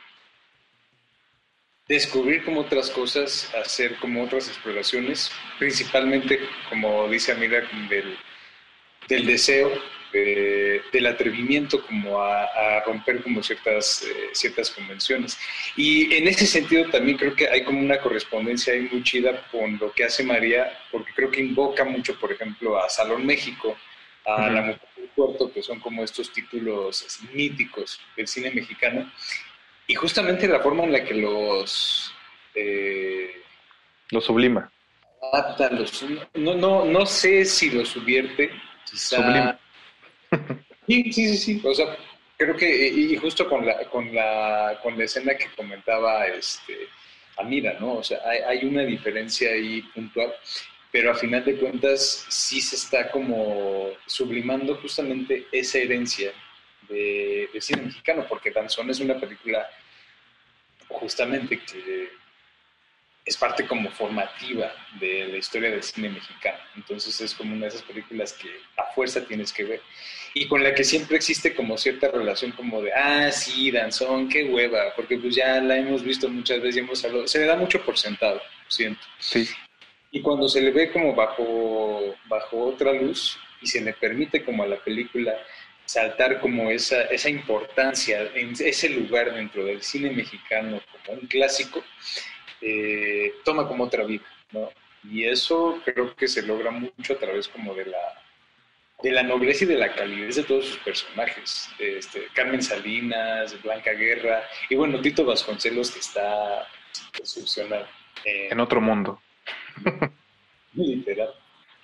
[1.87, 6.39] descubrir como otras cosas, hacer como otras exploraciones, principalmente,
[6.69, 7.69] como dice Amira,
[9.07, 9.71] del deseo
[10.13, 15.37] del atrevimiento como a, romper como ciertas, eh, ciertas convenciones.
[15.75, 19.77] Y en ese sentido también creo que hay como una correspondencia ahí muy chida con
[19.79, 23.75] lo que hace María, porque creo que invoca mucho, por ejemplo, a Salón México,
[24.25, 29.11] a La Mujer del Puerto, que son como estos títulos míticos del cine mexicano.
[29.87, 32.13] Y justamente la forma en la que los...
[32.53, 33.41] Eh,
[34.11, 34.71] los sublima.
[36.35, 38.51] no, no, no sé si los subvierte,
[38.85, 39.59] quizá...
[40.87, 41.61] Sí, sí, sí, sí.
[41.63, 41.97] O sea,
[42.37, 46.89] creo que, y justo con la, con la, con la escena que comentaba este,
[47.37, 47.95] Amira, ¿no?
[47.95, 50.33] O sea, hay, una diferencia ahí puntual,
[50.91, 56.31] pero a final de cuentas sí se está como sublimando justamente esa herencia
[56.89, 59.67] de, cine mexicano, porque Danzón es una película
[60.89, 62.09] justamente que
[63.25, 66.57] es parte como formativa de la historia del cine mexicano.
[66.75, 69.81] Entonces es como una de esas películas que a fuerza tienes que ver.
[70.33, 74.43] Y con la que siempre existe como cierta relación como de, ah, sí, danzón, qué
[74.45, 77.55] hueva, porque pues ya la hemos visto muchas veces y hemos hablado, se le da
[77.55, 79.01] mucho por sentado, siento.
[79.19, 79.47] Sí.
[80.11, 84.63] Y cuando se le ve como bajo, bajo otra luz y se le permite como
[84.63, 85.33] a la película
[85.85, 91.83] saltar como esa, esa importancia en ese lugar dentro del cine mexicano como un clásico,
[92.65, 94.69] eh, toma como otra vida, ¿no?
[95.03, 98.23] Y eso creo que se logra mucho a través como de la,
[99.01, 101.69] de la nobleza y de la calidez de todos sus personajes.
[101.77, 106.65] Este, Carmen Salinas, Blanca Guerra, y bueno, Tito Vasconcelos que está
[107.19, 107.85] excepcional.
[108.23, 109.19] en otro mundo.
[110.73, 111.33] Literal.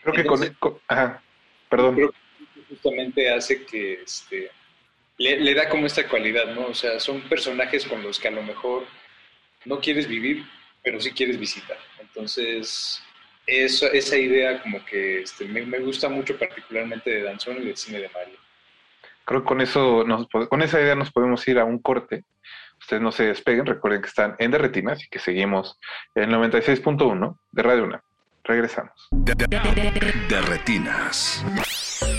[0.01, 1.21] Creo que con, Ajá,
[1.69, 1.95] perdón.
[1.95, 4.49] Creo que justamente hace que este,
[5.17, 6.67] le, le da como esta cualidad, ¿no?
[6.67, 8.85] O sea, son personajes con los que a lo mejor
[9.65, 10.45] no quieres vivir,
[10.83, 11.77] pero sí quieres visitar.
[11.99, 13.01] Entonces,
[13.45, 17.99] eso, esa idea como que este, me, gusta mucho particularmente de Danzón y del cine
[17.99, 18.37] de Mario.
[19.25, 22.25] Creo que con, eso nos, con esa idea nos podemos ir a un corte.
[22.79, 25.77] Ustedes no se despeguen, recuerden que están en Derretinas y que seguimos
[26.15, 28.03] en el 96.1 de Radio Una.
[28.43, 29.09] Regresamos.
[30.29, 31.45] Derretinas.
[31.45, 32.18] alejado.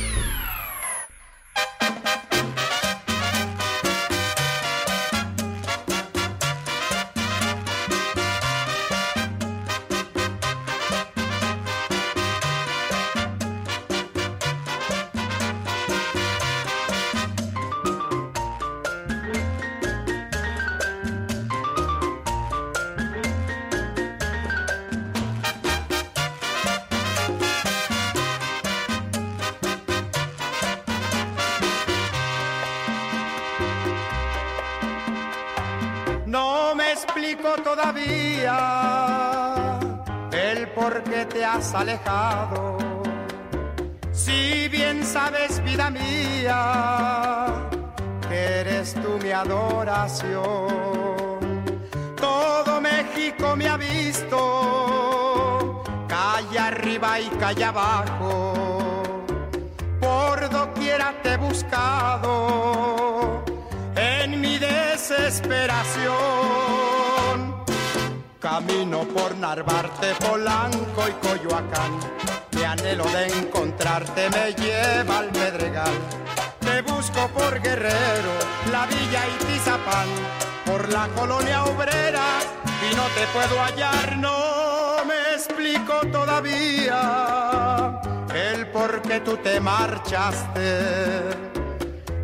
[83.41, 88.01] Puedo hallar, no me explico todavía
[88.35, 90.81] el por qué tú te marchaste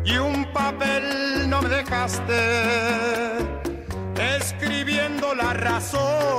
[0.05, 3.37] y un papel no me dejaste
[4.37, 6.36] escribiendo la razón.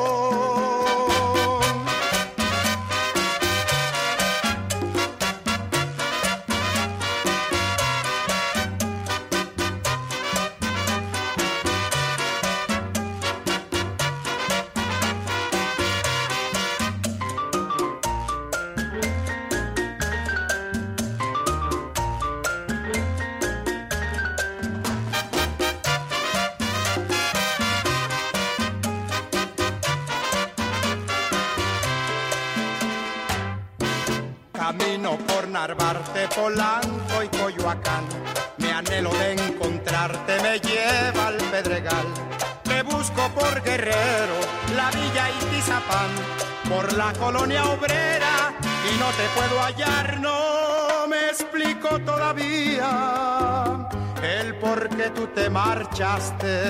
[46.69, 53.89] Por la colonia obrera y no te puedo hallar, no me explico todavía
[54.23, 56.63] el por qué tú te marchaste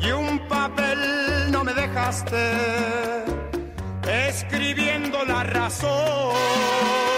[0.00, 3.24] y un papel no me dejaste
[4.28, 7.15] escribiendo la razón.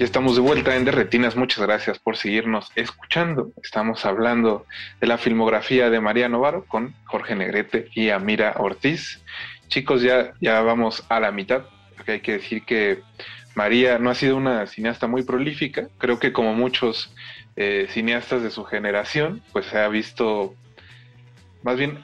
[0.00, 1.36] Ya estamos de vuelta en Derretinas.
[1.36, 3.52] Muchas gracias por seguirnos escuchando.
[3.62, 4.64] Estamos hablando
[4.98, 9.20] de la filmografía de María Novaro con Jorge Negrete y Amira Ortiz.
[9.68, 11.64] Chicos, ya, ya vamos a la mitad.
[12.06, 13.02] Hay que decir que
[13.54, 15.88] María no ha sido una cineasta muy prolífica.
[15.98, 17.14] Creo que como muchos
[17.56, 20.54] eh, cineastas de su generación, pues se ha visto,
[21.62, 21.98] más bien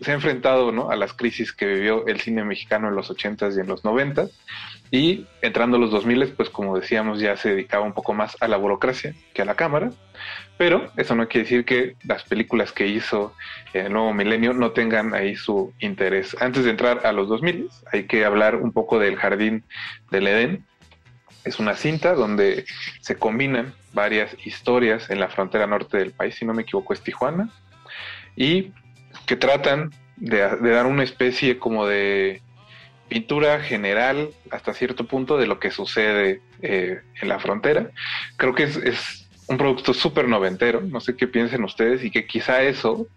[0.00, 0.88] se ha enfrentado ¿no?
[0.88, 4.30] a las crisis que vivió el cine mexicano en los 80s y en los 90s.
[4.90, 8.48] Y entrando a los 2000, pues como decíamos, ya se dedicaba un poco más a
[8.48, 9.90] la burocracia que a la cámara.
[10.58, 13.34] Pero eso no quiere decir que las películas que hizo
[13.72, 16.36] el nuevo milenio no tengan ahí su interés.
[16.40, 19.64] Antes de entrar a los 2000, hay que hablar un poco del Jardín
[20.10, 20.66] del Edén,
[21.44, 22.66] Es una cinta donde
[23.00, 27.00] se combinan varias historias en la frontera norte del país, si no me equivoco es
[27.00, 27.48] Tijuana,
[28.36, 28.72] y
[29.26, 32.42] que tratan de, dar una especie como de
[33.10, 37.90] pintura general hasta cierto punto de lo que sucede eh, en la frontera.
[38.36, 42.62] Creo que es, un producto súper noventero, no sé qué piensen ustedes, y que quizá
[42.62, 43.08] eso,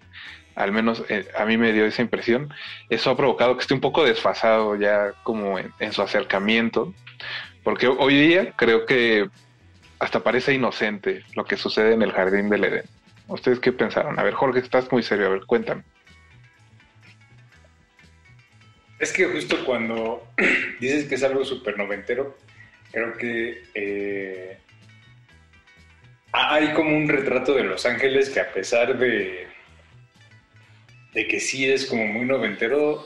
[0.56, 2.52] al menos eh, a mí me dio esa impresión,
[2.90, 6.92] eso ha provocado que esté un poco desfasado ya como en su acercamiento,
[7.64, 9.30] porque hoy día creo que
[10.00, 12.86] hasta parece inocente lo que sucede en el jardín del Edén.
[13.28, 14.20] ¿Ustedes qué pensaron?
[14.20, 15.84] A ver, Jorge, estás muy serio, a ver, cuéntame.
[19.04, 20.26] Es que justo cuando
[20.80, 22.38] dices que es algo súper noventero,
[22.90, 24.58] creo que eh,
[26.32, 29.48] hay como un retrato de Los Ángeles que a pesar de,
[31.14, 33.06] de que sí es como muy noventero,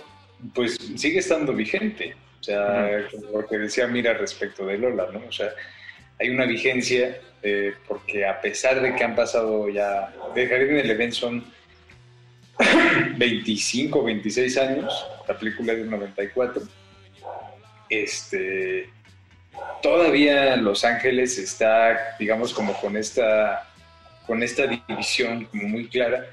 [0.53, 2.15] pues sigue estando vigente.
[2.41, 5.24] O sea, lo que decía Mira respecto de Lola, ¿no?
[5.28, 5.49] O sea,
[6.19, 10.91] hay una vigencia eh, porque a pesar de que han pasado ya, de Jardín del
[10.91, 11.44] Edén son
[13.18, 16.64] 25, 26 años, la película es del 94,
[17.90, 18.90] este,
[19.82, 23.70] todavía Los Ángeles está, digamos, como con esta,
[24.26, 26.26] con esta división como muy clara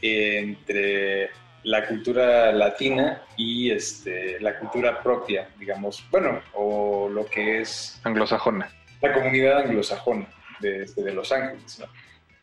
[0.00, 1.30] entre
[1.64, 8.00] la cultura latina y este, la cultura propia, digamos, bueno, o lo que es...
[8.04, 8.70] Anglosajona.
[9.00, 10.26] La comunidad anglosajona
[10.60, 11.86] de, este, de Los Ángeles, ¿no?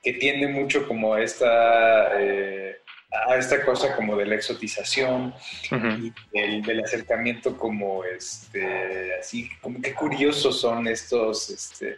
[0.01, 2.77] que tiende mucho como a esta, eh,
[3.11, 5.33] a esta cosa como de la exotización
[5.71, 11.97] y del, acercamiento como, este, así, como qué curiosos son estos, este,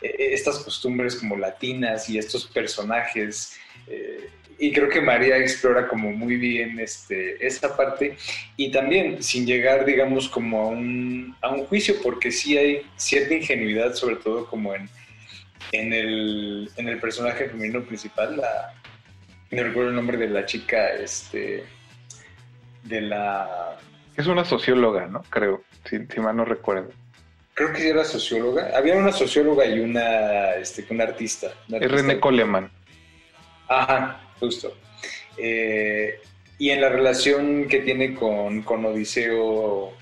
[0.00, 3.58] e, e, estas costumbres como latinas y estos personajes.
[3.86, 8.16] Eh, y creo que María explora como muy bien este, esta parte
[8.56, 13.34] y también sin llegar, digamos, como a un, a un juicio, porque sí hay cierta
[13.34, 14.88] ingenuidad, sobre todo como en,
[15.72, 18.74] en, el, en el personaje femenino principal, la,
[19.50, 21.64] no recuerdo el nombre de la chica, este,
[22.84, 23.78] de la...
[24.16, 25.22] Es una socióloga, ¿no?
[25.30, 26.90] Creo, si, mal no recuerdo.
[27.54, 28.76] Creo que sí era socióloga.
[28.76, 31.48] Había una socióloga y una, este, una artista.
[31.68, 32.70] es René Coleman.
[33.68, 34.76] Ajá, justo.
[35.36, 36.20] Eh,
[36.58, 39.92] y en la relación que tiene con, con Odiseo,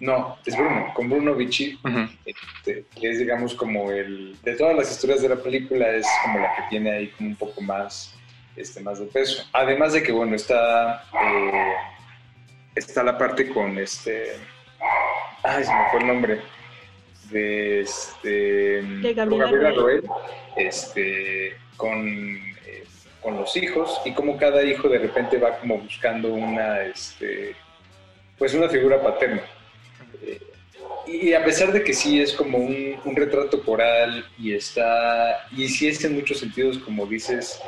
[0.00, 1.78] no, es Bruno, con Bruno Vichy,
[2.26, 6.54] este, es digamos como el, de todas las historias de la película, es como la
[6.54, 8.14] que tiene ahí como un poco más,
[8.56, 9.44] este, más de peso.
[9.52, 11.74] Además de que, bueno, está, eh,
[12.74, 14.32] está la parte con este,
[15.42, 16.40] ay, se me fue el nombre,
[17.30, 20.04] de este, de Gabriela Roel,
[20.56, 22.52] este, con
[23.22, 27.54] con los hijos y como cada hijo de repente va como buscando una, este,
[28.36, 29.42] pues una figura paterna.
[30.22, 30.40] Eh,
[31.06, 35.86] y a pesar de que sí es como un, retrato coral y está, y sí
[35.88, 37.60] es en muchos sentidos, como dices,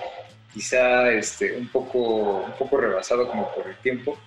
[0.54, 4.18] quizá este, un, poco, un poco rebasado como por el tiempo,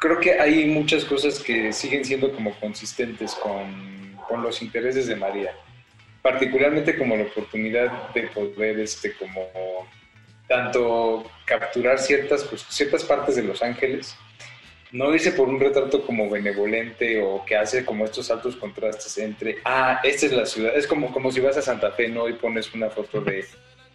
[0.00, 5.14] creo que hay muchas cosas que siguen siendo como consistentes con, con los intereses de
[5.14, 5.54] María
[6.24, 9.46] particularmente como la oportunidad de poder, este, como
[10.48, 14.16] tanto capturar ciertas, pues, ciertas partes de Los Ángeles,
[14.90, 19.58] no dice por un retrato como benevolente o que hace como estos altos contrastes entre,
[19.66, 22.26] ah, esta es la ciudad, es como, como si vas a Santa Fe, ¿no?
[22.26, 23.44] Y pones una foto de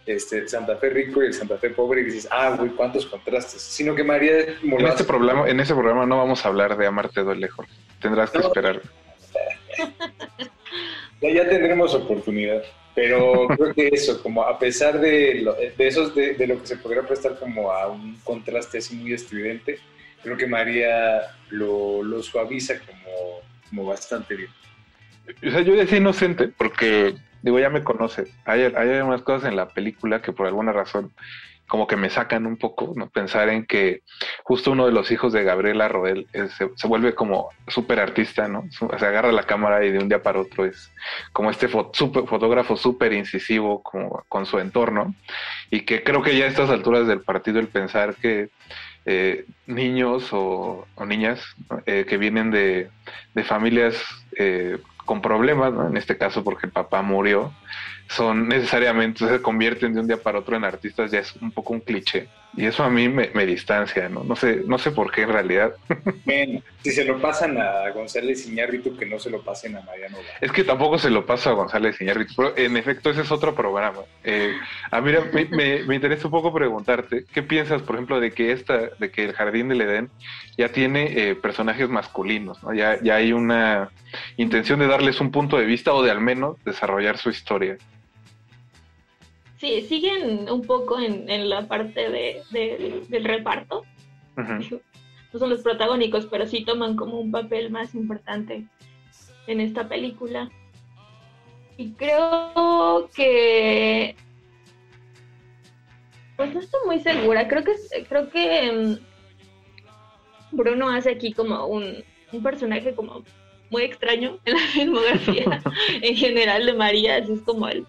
[0.06, 3.60] este, Santa Fe rico y el Santa Fe pobre y dices, ah, güey, cuántos contrastes.
[3.60, 4.40] Sino que María...
[4.62, 7.72] En, este programa, en ese programa no vamos a hablar de Amarte duele, Jorge.
[8.00, 8.80] Tendrás que esperar.
[11.20, 12.62] ya, tendremos oportunidad.
[12.94, 17.02] Pero creo que eso, como a pesar de, de esos, de, lo que se podría
[17.02, 19.78] prestar como a un contraste así muy estridente,
[20.22, 24.50] creo que María lo, lo suaviza como, como bastante bien.
[25.46, 28.24] O sea, yo decía inocente porque, digo, ya me conoce.
[28.44, 31.12] Hay, hay algunas cosas en la película que por alguna razón
[31.70, 33.08] como que me sacan un poco, ¿no?
[33.08, 34.02] Pensar en que
[34.42, 38.64] justo uno de los hijos de Gabriela Roel se, vuelve como súper artista, ¿no?
[38.72, 40.92] Se agarra la cámara y de un día para otro es
[41.32, 45.14] como este fotógrafo súper incisivo como, con su entorno
[45.70, 48.50] y que creo que ya a estas alturas del partido el pensar que
[49.06, 51.40] eh, niños o, niñas
[51.86, 52.90] eh, que vienen de,
[53.44, 53.94] familias
[54.36, 54.78] eh,
[55.10, 55.88] con problemas, ¿no?
[55.88, 57.52] en este caso porque el papá murió,
[58.06, 61.72] son necesariamente, se convierten de un día para otro en artistas, ya es un poco
[61.72, 62.28] un cliché.
[62.56, 64.24] Y eso a mí me, distancia, ¿no?
[64.24, 65.72] No sé, no sé por qué en realidad.
[66.24, 70.16] Bueno, si se lo pasan a González Iñárritu, que no se lo pasen a Mariano.
[70.40, 73.54] Es que tampoco se lo paso a González Iñárritu, pero en efecto ese es otro
[73.54, 74.00] programa.
[74.22, 74.52] Eh,
[74.90, 75.12] a mí
[75.50, 79.24] me, me, interesa un poco preguntarte, ¿qué piensas, por ejemplo, de que esta, de que
[79.24, 80.10] el Jardín del Edén
[80.56, 82.72] ya tiene eh, personajes masculinos, ¿no?
[82.72, 83.90] Ya, ya hay una
[84.36, 87.76] intención de darles un punto de vista o de al menos desarrollar su historia.
[89.60, 92.42] Sí, siguen un poco en, la parte de,
[93.08, 93.84] del reparto.
[94.34, 98.66] No son los protagónicos, pero sí toman como un papel más importante
[99.46, 100.50] en esta película.
[101.76, 104.16] Y creo que
[106.38, 107.46] pues no estoy muy segura.
[107.46, 107.74] Creo que
[108.08, 113.24] creo que mm, Bruno hace aquí como un, un personaje como
[113.68, 115.62] muy extraño en la filmografía
[116.00, 117.16] en general de María.
[117.16, 117.84] Así es como el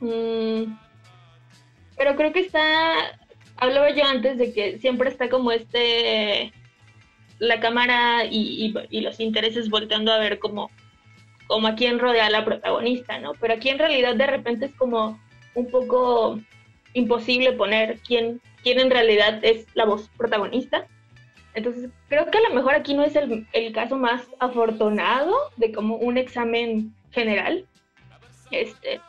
[0.00, 0.76] Mm,
[1.96, 3.18] pero creo que está,
[3.56, 6.52] hablaba yo antes de que siempre está como este,
[7.38, 8.72] la cámara y,
[9.02, 10.70] los intereses volteando a ver como,
[11.46, 13.32] como a quién rodea a la protagonista, ¿no?
[13.34, 15.20] Pero aquí en realidad de repente es como
[15.54, 16.40] un poco
[16.94, 20.86] imposible poner quién, quién en realidad es la voz protagonista.
[21.54, 25.72] Entonces, creo que a lo mejor aquí no es el, el, caso más afortunado de
[25.72, 27.66] como un examen general.
[28.50, 29.00] Este,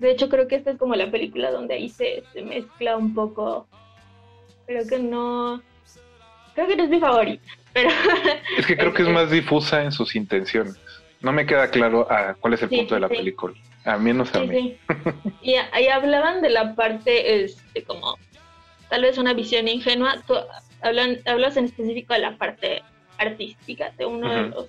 [0.00, 3.68] de hecho, creo que esta es como la película donde ahí se, mezcla un poco.
[4.66, 5.62] Creo que no.
[6.54, 7.44] Creo que no es mi favorita.
[7.74, 7.90] Pero.
[8.56, 10.80] Es que creo que es más difusa en sus intenciones.
[11.20, 13.54] No me queda claro a cuál es el punto de la película.
[13.84, 14.78] A mí no sé a mí.
[15.42, 18.16] Y ahí hablaban de la parte, este, como.
[18.88, 20.16] Tal vez una visión ingenua.
[20.80, 22.82] hablan, hablas en específico de la parte
[23.18, 24.66] artística de uno de los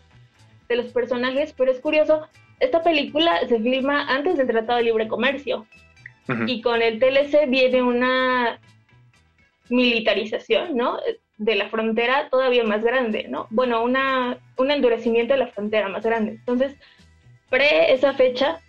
[0.67, 2.27] de los personajes, pero es curioso
[2.61, 5.65] esta película se filma antes del Tratado de Libre Comercio
[6.47, 8.59] y con el TLC viene una
[9.69, 10.99] militarización, ¿no?
[11.37, 13.47] De la frontera todavía más grande, ¿no?
[13.49, 16.33] Bueno, una, un endurecimiento de la frontera más grande.
[16.33, 16.75] Entonces,
[17.49, 18.61] pre esa fecha,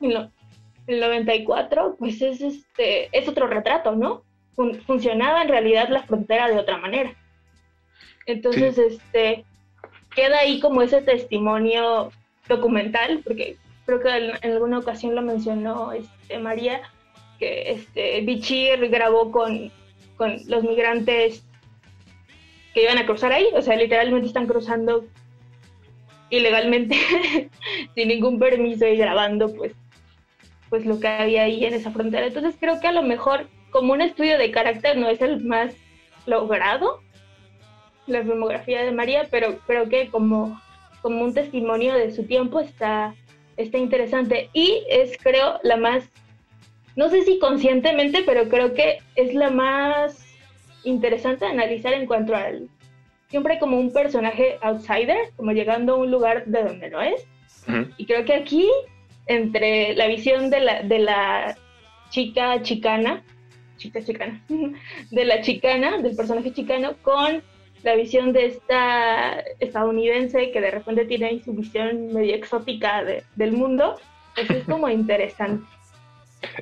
[0.00, 4.22] el 94, pues es, este, es otro retrato, ¿no?
[4.86, 7.14] funcionaba en realidad la frontera de otra manera.
[8.24, 9.44] Entonces, este,
[10.14, 12.10] queda ahí como ese testimonio
[12.48, 14.08] documental, porque creo que
[14.42, 16.82] en, alguna ocasión lo mencionó este, María,
[17.38, 19.70] que este, Bichir grabó con,
[20.16, 21.44] con los migrantes
[22.74, 25.06] que iban a cruzar ahí, o sea, literalmente están cruzando
[26.30, 26.96] ilegalmente,
[27.94, 29.72] sin ningún permiso y grabando pues,
[30.68, 32.26] pues lo que había ahí en esa frontera.
[32.26, 35.74] Entonces creo que a lo mejor como un estudio de carácter no es el más
[36.26, 37.00] logrado,
[38.06, 40.60] la filmografía de María, pero creo que como
[41.06, 43.14] como un testimonio de su tiempo está,
[43.56, 44.50] está interesante.
[44.52, 46.10] Y es, creo, la más,
[46.96, 50.26] no sé si conscientemente, pero creo que es la más
[50.82, 52.68] interesante de analizar en cuanto al,
[53.28, 57.24] siempre como un personaje outsider, como llegando a un lugar de donde no es.
[57.98, 58.68] Y creo que aquí,
[59.28, 61.56] entre la visión de la, de la
[62.10, 63.22] chica chicana,
[63.76, 64.44] chica chicana,
[65.12, 67.44] de la chicana, del personaje chicano, con
[67.82, 73.04] la visión de esta estadounidense que de repente tiene su visión medio exótica
[73.36, 73.96] del mundo,
[74.34, 75.66] pues es como interesante.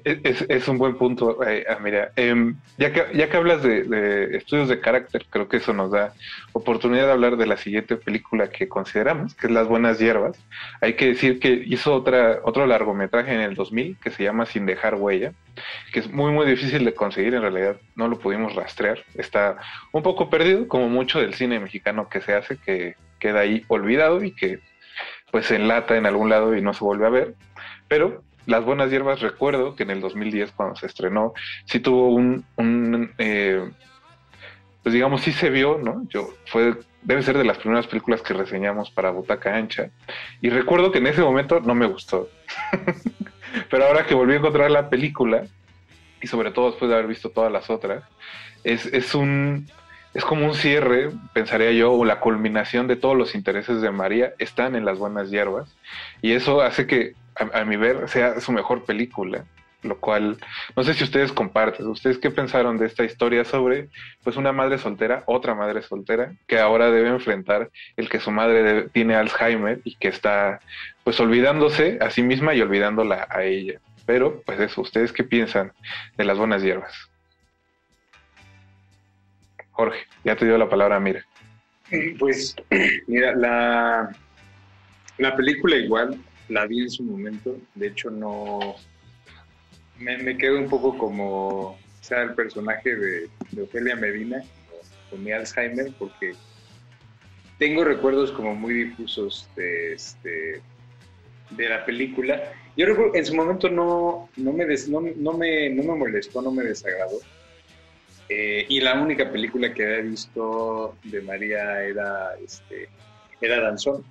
[0.05, 2.13] Es, un buen punto, eh, ah, mira.
[2.17, 6.15] Em, ya, que, ya que hablas de, estudios de carácter, creo que eso nos da
[6.53, 10.39] oportunidad de hablar de la siguiente película que consideramos, que es Las Buenas Hierbas.
[10.81, 14.67] Hay que decir que hizo otra, otro largometraje en el 2000 que se llama Sin
[14.67, 15.33] Dejar Huella,
[15.93, 17.35] que es muy, muy difícil de conseguir.
[17.35, 19.05] En realidad no lo pudimos rastrear.
[19.15, 19.57] Está
[19.93, 24.23] un poco perdido, como mucho del cine mexicano que se hace, que queda ahí olvidado
[24.23, 24.61] y que
[25.31, 27.35] pues se enlata en algún lado y no se vuelve a ver.
[27.89, 31.33] Pero las Buenas Hierbas, recuerdo que en el 2010, cuando se estrenó,
[31.65, 32.45] sí tuvo un,
[33.19, 33.71] eh,
[34.83, 36.07] pues digamos, sí se vio, ¿no?
[36.11, 39.91] Yo, fue, debe ser de las primeras películas que reseñamos para Butaca Ancha.
[40.43, 42.29] Y recuerdo que en ese momento no me gustó.
[43.71, 45.45] Pero ahora que volví a encontrar la película,
[46.21, 48.05] y sobre todo después de haber visto todas las otras,
[48.63, 49.67] es, es un,
[50.13, 54.35] es como un cierre, pensaría yo, o la culminación de todos los intereses de María
[54.39, 55.75] están en las buenas hierbas.
[56.21, 59.45] Y eso hace que a, mi ver, sea su mejor película
[59.85, 60.39] lo cual
[60.75, 61.87] no sé si ustedes comparten.
[61.87, 63.89] ¿Ustedes qué pensaron de esta historia sobre
[64.23, 68.89] pues una madre soltera, otra madre soltera, que ahora debe enfrentar el que su madre
[68.89, 70.61] tiene Alzheimer y que está
[71.05, 73.79] pues olvidándose a sí misma y olvidándola a ella?
[74.07, 75.73] Pero pues eso, ¿ustedes qué piensan
[76.17, 77.11] de las buenas hierbas?
[79.73, 81.25] Jorge, ya te dio la palabra, mira.
[82.19, 82.57] Pues
[83.07, 84.17] mira, la,
[85.19, 86.19] la película igual
[86.49, 87.57] la vi en su momento.
[87.75, 88.77] De hecho, no.
[89.99, 93.29] Me, quedo un poco como sea el personaje de,
[93.63, 94.43] Ofelia Medina
[95.09, 96.33] con mi Alzheimer, porque
[97.59, 100.61] tengo recuerdos como muy difusos de, este,
[101.51, 102.53] de la película.
[102.77, 105.01] Yo recuerdo, en su momento no, no, me, no,
[105.33, 107.19] me, no me molestó, no me desagradó.
[108.29, 112.89] Eh, y la única película que había visto de María era, este,
[113.41, 114.05] era Danzón.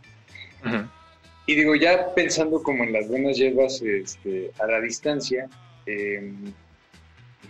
[1.45, 5.49] Y digo, ya pensando como en las buenas hierbas este, a la distancia,
[5.85, 6.53] em,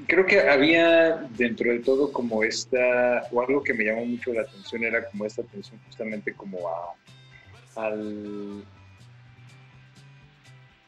[0.08, 4.42] creo que había dentro de todo como esta, o algo que me llamó mucho la
[4.42, 8.64] atención era como esta atención justamente como a, al,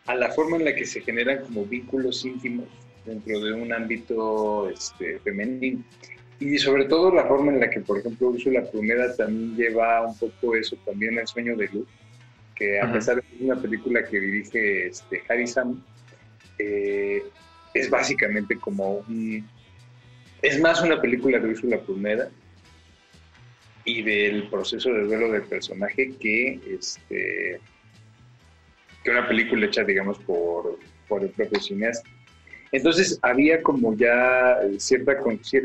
[0.07, 2.65] a la forma en la que se generan como vínculos íntimos
[3.05, 5.83] dentro de un ámbito este, femenino.
[6.39, 10.17] Y sobre todo la forma en la que, por ejemplo, Úrsula Plumera también lleva un
[10.17, 11.87] poco eso también al sueño de luz,
[12.55, 15.83] que a pesar de que es una película que dirige este, Harrison,
[16.57, 17.21] eh,
[17.73, 19.47] es básicamente como un...
[20.41, 22.29] Es más una película de Úrsula Plumera
[23.83, 27.59] y del proceso de duelo del personaje que, este,
[29.03, 32.09] que una película hecha, digamos, por, por el propio cineasta.
[32.71, 35.17] Entonces había como ya cierta,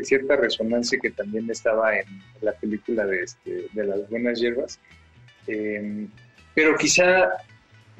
[0.03, 2.05] cierta resonancia que también estaba en
[2.41, 4.79] la película de, este, de las buenas hierbas.
[5.47, 6.07] Em,
[6.53, 7.29] pero quizá,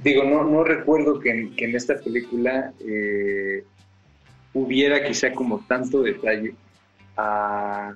[0.03, 3.64] digo, no, no recuerdo que en, esta película eh,
[4.53, 6.53] hubiera quizá como tanto detalle
[7.18, 7.94] a,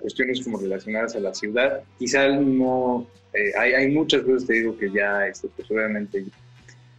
[0.00, 1.82] cuestiones como relacionadas a la ciudad.
[1.98, 6.24] Quizá no, eh, hay, hay, muchas cosas, te digo, que ya, este, pues obviamente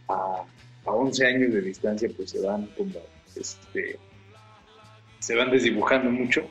[0.08, 0.42] a,
[0.86, 2.92] a 11 años de distancia, pues se van como
[3.36, 3.98] este,
[5.18, 6.48] se van desdibujando mucho.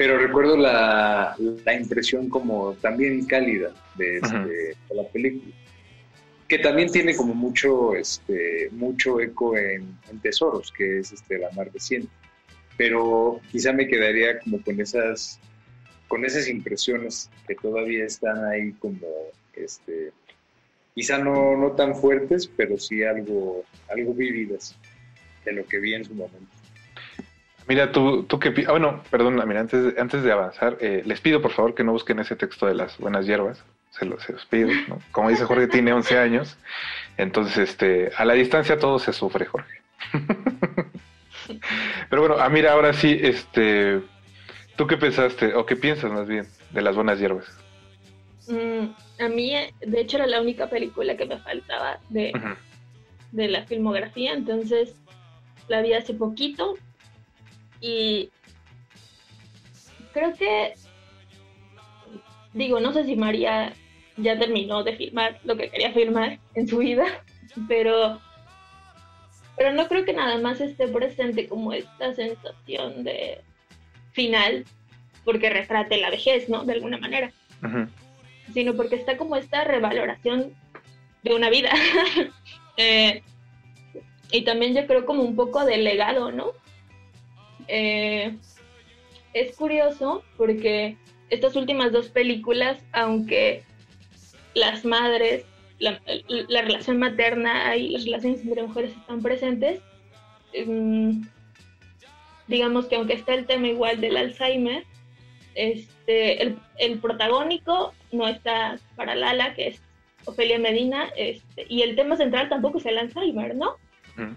[0.00, 1.36] Pero recuerdo la,
[1.78, 5.54] impresión como también cálida este, de, la película,
[6.48, 11.70] que también tiene como mucho, este, mucho eco en, Tesoros, que es este, la mar
[11.70, 12.08] reciente.
[12.78, 15.38] Pero quizá me quedaría como con esas,
[16.08, 19.06] con esas impresiones que todavía están ahí como,
[19.52, 20.12] este,
[20.94, 24.78] quizá no, no tan fuertes, pero sí algo, algo vividas
[25.44, 26.59] de lo que vi en su momento.
[27.70, 28.48] Mira, tú, tú que...
[28.66, 31.92] Ah, bueno, perdón, mira, antes, antes de avanzar, eh, les pido por favor que no
[31.92, 33.62] busquen ese texto de las buenas hierbas.
[33.90, 34.98] Se los, se los pido, ¿no?
[35.12, 36.58] Como dice Jorge, tiene 11 años.
[37.16, 39.82] Entonces, este, a la distancia todo se sufre, Jorge.
[42.10, 44.00] Pero bueno, ah, mira, ahora sí, este,
[44.74, 47.56] ¿tú qué pensaste, o qué piensas más bien, de las buenas hierbas?
[48.48, 52.32] Mm, a mí, de hecho, era la única película que me faltaba de,
[53.30, 54.96] de la filmografía, entonces
[55.68, 56.74] la vi hace poquito
[57.80, 58.30] y
[60.12, 60.74] creo que,
[62.52, 63.72] digo, no sé si María
[64.16, 67.04] ya terminó de filmar lo que quería filmar en su vida,
[67.68, 68.20] pero,
[69.56, 73.40] pero no creo que nada más esté presente como esta sensación de
[74.12, 74.64] final,
[75.24, 76.64] porque retrate la vejez, ¿no?
[76.64, 77.32] De alguna manera,
[78.52, 80.54] sino porque está como esta revaloración
[81.22, 81.70] de una vida.
[82.76, 83.22] eh,
[84.32, 86.52] y también yo creo como un poco de legado, ¿no?
[87.72, 88.36] Eh,
[89.32, 90.96] es curioso porque
[91.30, 93.62] estas últimas dos películas, aunque
[94.54, 95.44] las madres,
[95.78, 96.00] la,
[96.62, 99.80] relación materna y las relaciones entre mujeres están presentes,
[100.52, 101.22] em,
[102.48, 104.84] digamos que aunque está el tema igual del Alzheimer,
[105.54, 109.82] este, el, protagónico no está para Lala, que es
[110.24, 113.76] Ofelia Medina, este, y el tema central tampoco es el Alzheimer, ¿no?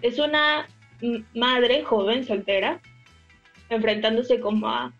[0.00, 0.66] Es una
[1.34, 2.80] madre joven, soltera,
[3.74, 4.92] enfrentándose como a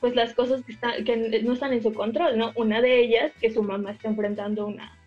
[0.00, 2.52] pues las cosas que, están, que no están en su control, ¿no?
[2.56, 4.98] Una de ellas, que su mamá está enfrentando una,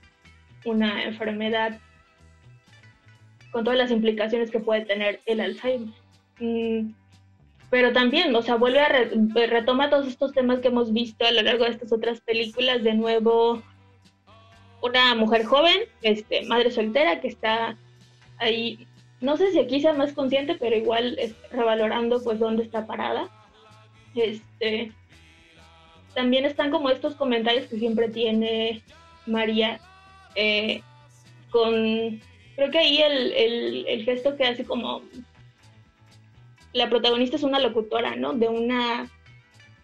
[0.63, 1.79] una enfermedad
[3.51, 5.93] con todas las implicaciones que puede tener el Alzheimer.
[6.39, 6.91] Mm,
[7.69, 8.89] pero también, o sea, vuelve a
[9.47, 12.93] retoma todos estos temas que hemos visto a lo largo de estas otras películas, de
[12.93, 13.61] nuevo,
[14.81, 17.75] una mujer joven, este, madre soltera, que está
[18.37, 18.87] ahí,
[19.21, 23.29] no sé si aquí sea más consciente, pero igual es revalorando pues dónde está parada.
[24.15, 24.91] Este,
[26.13, 28.81] también están como estos comentarios que siempre tiene
[29.25, 29.79] María
[30.35, 30.81] eh,
[31.49, 32.21] con,
[32.55, 35.01] creo que ahí el, el, gesto que hace como,
[36.73, 38.33] la protagonista es una locutora, ¿no?
[38.33, 39.09] De una,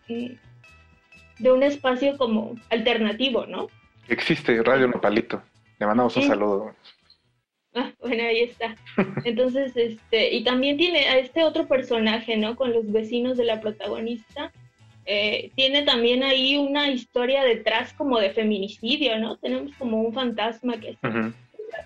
[0.07, 3.67] de un espacio como alternativo, ¿no?
[4.09, 5.41] Existe Radio Nepalito.
[5.79, 6.75] Le mandamos un saludo.
[7.73, 8.75] Ah, bueno, ahí está.
[9.23, 12.55] Entonces, este, y también tiene a este otro personaje, ¿no?
[12.55, 14.51] Con los vecinos de la protagonista.
[15.05, 19.37] Eh, tiene también ahí una historia detrás como de feminicidio, ¿no?
[19.37, 20.97] Tenemos como un fantasma que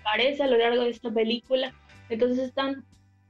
[0.00, 1.72] aparece a lo largo de esta película.
[2.08, 2.84] Entonces están,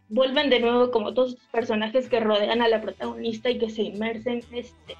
[0.08, 3.82] vuelven de nuevo como todos los personajes que rodean a la protagonista y que se
[3.82, 4.96] inmersen este,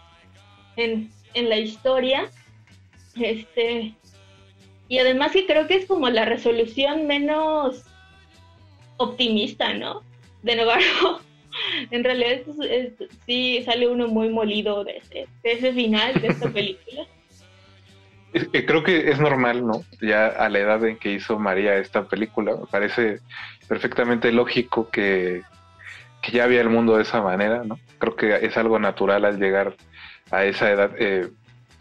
[0.77, 2.31] en, en la historia.
[3.19, 3.95] Este,
[4.89, 7.85] y además que creo que es como la resolución menos
[8.97, 10.03] optimista, ¿no?
[10.43, 11.21] De Navarro.
[11.91, 12.43] en realidad
[13.27, 17.07] sí sale uno muy molido de ese, de ese final de esta película.
[18.67, 19.83] Creo que es normal, ¿no?
[20.01, 23.21] Ya a la edad en que hizo María esta película, me parece
[23.69, 25.43] perfectamente lógico que,
[26.23, 27.79] que ya había el mundo de esa manera, ¿no?
[27.99, 29.75] Creo que es algo natural al llegar
[30.31, 31.29] a esa edad, eh,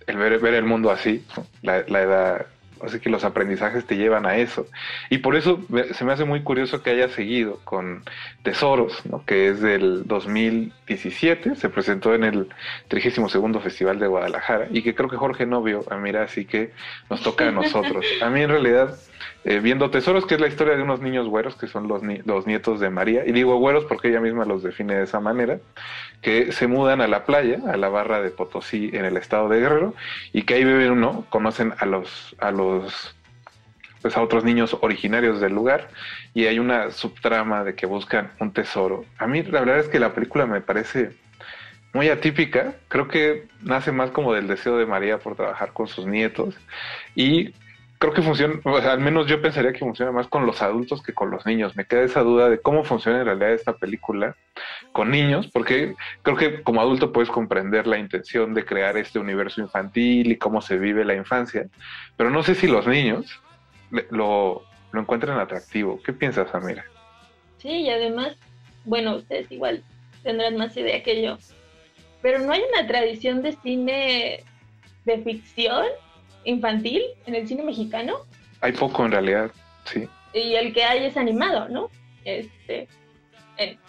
[0.07, 1.25] el ver, ver, el mundo así,
[1.61, 2.45] la, la, edad
[2.85, 4.67] Así que los aprendizajes te llevan a eso.
[5.09, 5.59] Y por eso
[5.93, 8.03] se me hace muy curioso que haya seguido con
[8.43, 12.49] Tesoros, que es del 2017, se presentó en el
[12.87, 15.83] 32 Festival de Guadalajara y que creo que Jorge no vio.
[15.89, 16.71] Ah, mira, así que
[17.09, 18.05] nos toca a nosotros.
[18.21, 18.97] A mí en realidad
[19.47, 22.47] eh, viendo Tesoros, que es la historia de unos niños güeros, que son los, los
[22.47, 25.59] nietos de María, y digo güeros porque ella misma los define de esa manera,
[26.21, 29.59] que se mudan a la playa, a la barra de Potosí en el estado de
[29.59, 29.93] Guerrero,
[30.33, 32.74] y que ahí viven uno, conocen a los, a los
[34.01, 35.89] pues a otros niños originarios del lugar
[36.33, 39.03] y hay una subtrama de que buscan un tesoro.
[39.17, 41.11] A mí la verdad es que la película me parece
[41.93, 46.05] muy atípica, creo que nace más como del deseo de María por trabajar con sus
[46.05, 46.53] nietos
[47.15, 47.53] y
[47.97, 51.01] creo que funciona, o sea, al menos yo pensaría que funciona más con los adultos
[51.01, 51.75] que con los niños.
[51.75, 54.35] Me queda esa duda de cómo funciona en realidad esta película
[54.91, 59.61] con niños, porque creo que como adulto puedes comprender la intención de crear este universo
[59.61, 61.67] infantil y cómo se vive la infancia,
[62.17, 63.41] pero no sé si los niños
[64.09, 66.01] lo, lo encuentran atractivo.
[66.03, 66.85] ¿Qué piensas, Amira?
[67.57, 68.37] Sí, y además,
[68.83, 69.83] bueno, ustedes igual
[70.23, 71.37] tendrán más idea que yo,
[72.21, 74.43] pero no hay una tradición de cine
[75.05, 75.85] de ficción
[76.45, 78.17] infantil en el cine mexicano.
[78.61, 79.51] Hay poco en realidad,
[79.83, 80.07] sí.
[80.33, 81.89] Y el que hay es animado, ¿no?
[82.23, 82.87] Este,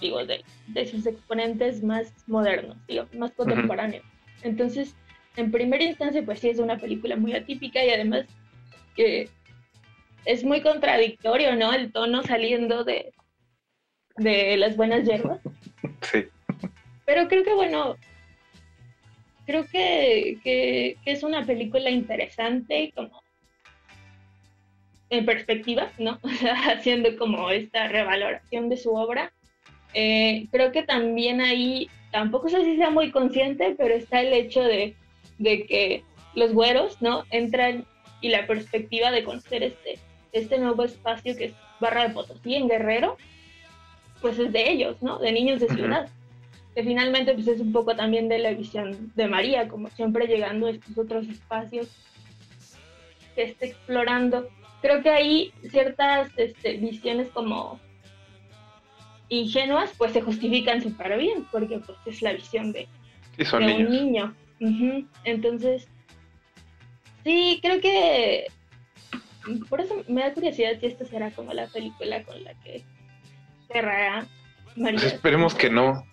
[0.01, 4.05] digo, de, sus exponentes más modernos, digo, más contemporáneos.
[4.43, 4.95] Entonces,
[5.37, 8.27] en primera instancia, pues sí es una película muy atípica y además
[8.95, 9.29] que
[10.25, 11.73] es muy contradictorio, ¿no?
[11.73, 13.13] El tono saliendo de,
[14.17, 15.41] de las buenas hierbas.
[16.03, 16.27] Sí.
[17.05, 17.97] Pero creo que, bueno,
[19.47, 23.23] creo que, es una película interesante como
[25.09, 26.19] en perspectiva, ¿no?
[26.69, 29.33] Haciendo como esta revaloración de su obra.
[29.95, 34.63] Eh, creo que también ahí, tampoco sé si sea muy consciente, pero está el hecho
[34.63, 34.95] de,
[35.39, 36.03] que
[36.35, 37.23] los güeros, ¿no?
[37.31, 37.87] Entran
[38.21, 39.99] y la perspectiva de conocer este,
[40.33, 43.17] este nuevo espacio que es Barra de Potosí en Guerrero,
[44.21, 45.19] pues es de ellos, ¿no?
[45.19, 46.11] De niños de ciudad
[46.77, 50.67] que finalmente pues es un poco también de la visión de María, como siempre llegando
[50.67, 51.89] a estos otros espacios
[53.35, 54.47] que está explorando.
[54.83, 57.81] Creo que hay ciertas este, visiones como
[59.31, 62.87] ingenuas, pues se justifican súper bien, porque pues es la visión de,
[63.55, 64.35] un niño.
[65.25, 65.89] Entonces,
[67.25, 68.49] sí, creo que
[69.71, 72.85] por eso me da curiosidad si esta será como la película con la que
[73.73, 74.27] cerrará
[74.77, 75.01] María.
[75.01, 76.05] Pues esperemos que no.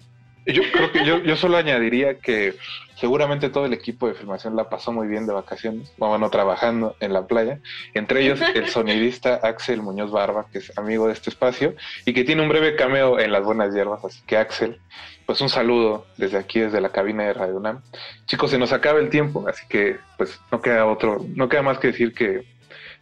[0.45, 2.55] Yo creo que yo, yo solo añadiría que
[2.95, 7.13] seguramente todo el equipo de filmación la pasó muy bien de vacaciones, bueno, trabajando en
[7.13, 7.59] la playa,
[7.93, 11.75] entre ellos el sonidista Axel Muñoz Barba, que es amigo de este espacio
[12.05, 14.79] y que tiene un breve cameo en Las Buenas Hierbas, así que Axel,
[15.25, 17.81] pues un saludo desde aquí, desde la cabina de Radio UNAM.
[18.25, 21.79] Chicos, se nos acaba el tiempo, así que pues no queda otro, no queda más
[21.79, 22.51] que decir que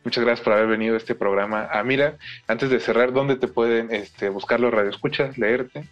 [0.03, 1.68] Muchas gracias por haber venido a este programa.
[1.72, 5.84] Ah, mira, antes de cerrar, ¿dónde te pueden este, buscar los radioescuchas, leerte?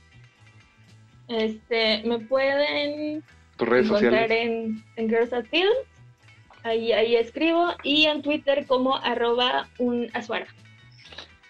[1.30, 3.24] Este, me pueden
[3.60, 5.78] encontrar en, en Girls at Films,
[6.64, 10.48] ahí, ahí escribo, y en Twitter como arroba un azuara.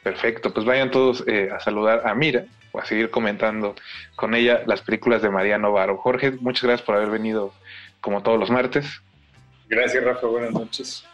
[0.03, 3.75] Perfecto, pues vayan todos eh, a saludar a Mira o a seguir comentando
[4.15, 5.97] con ella las películas de María Novaro.
[5.97, 7.53] Jorge, muchas gracias por haber venido
[8.01, 9.01] como todos los martes.
[9.67, 11.05] Gracias, Rafa, buenas noches.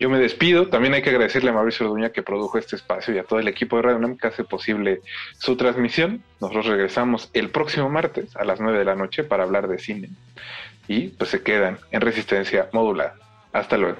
[0.00, 0.68] Yo me despido.
[0.68, 3.48] También hay que agradecerle a Mauricio Orduña que produjo este espacio y a todo el
[3.48, 5.00] equipo de Radio UNAM que hace posible
[5.38, 6.22] su transmisión.
[6.40, 10.08] Nosotros regresamos el próximo martes a las 9 de la noche para hablar de cine.
[10.88, 13.14] Y pues se quedan en resistencia modulada.
[13.52, 13.98] Hasta luego.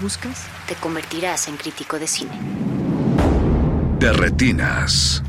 [0.00, 2.32] Buscas, te convertirás en crítico de cine.
[3.98, 5.22] De retinas.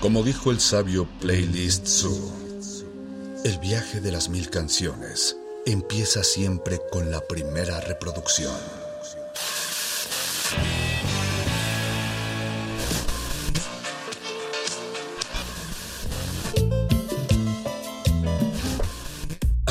[0.00, 2.32] Como dijo el sabio Playlist Zoo,
[3.44, 5.36] el viaje de las mil canciones
[5.66, 8.75] empieza siempre con la primera reproducción.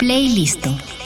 [0.00, 0.99] Playlist.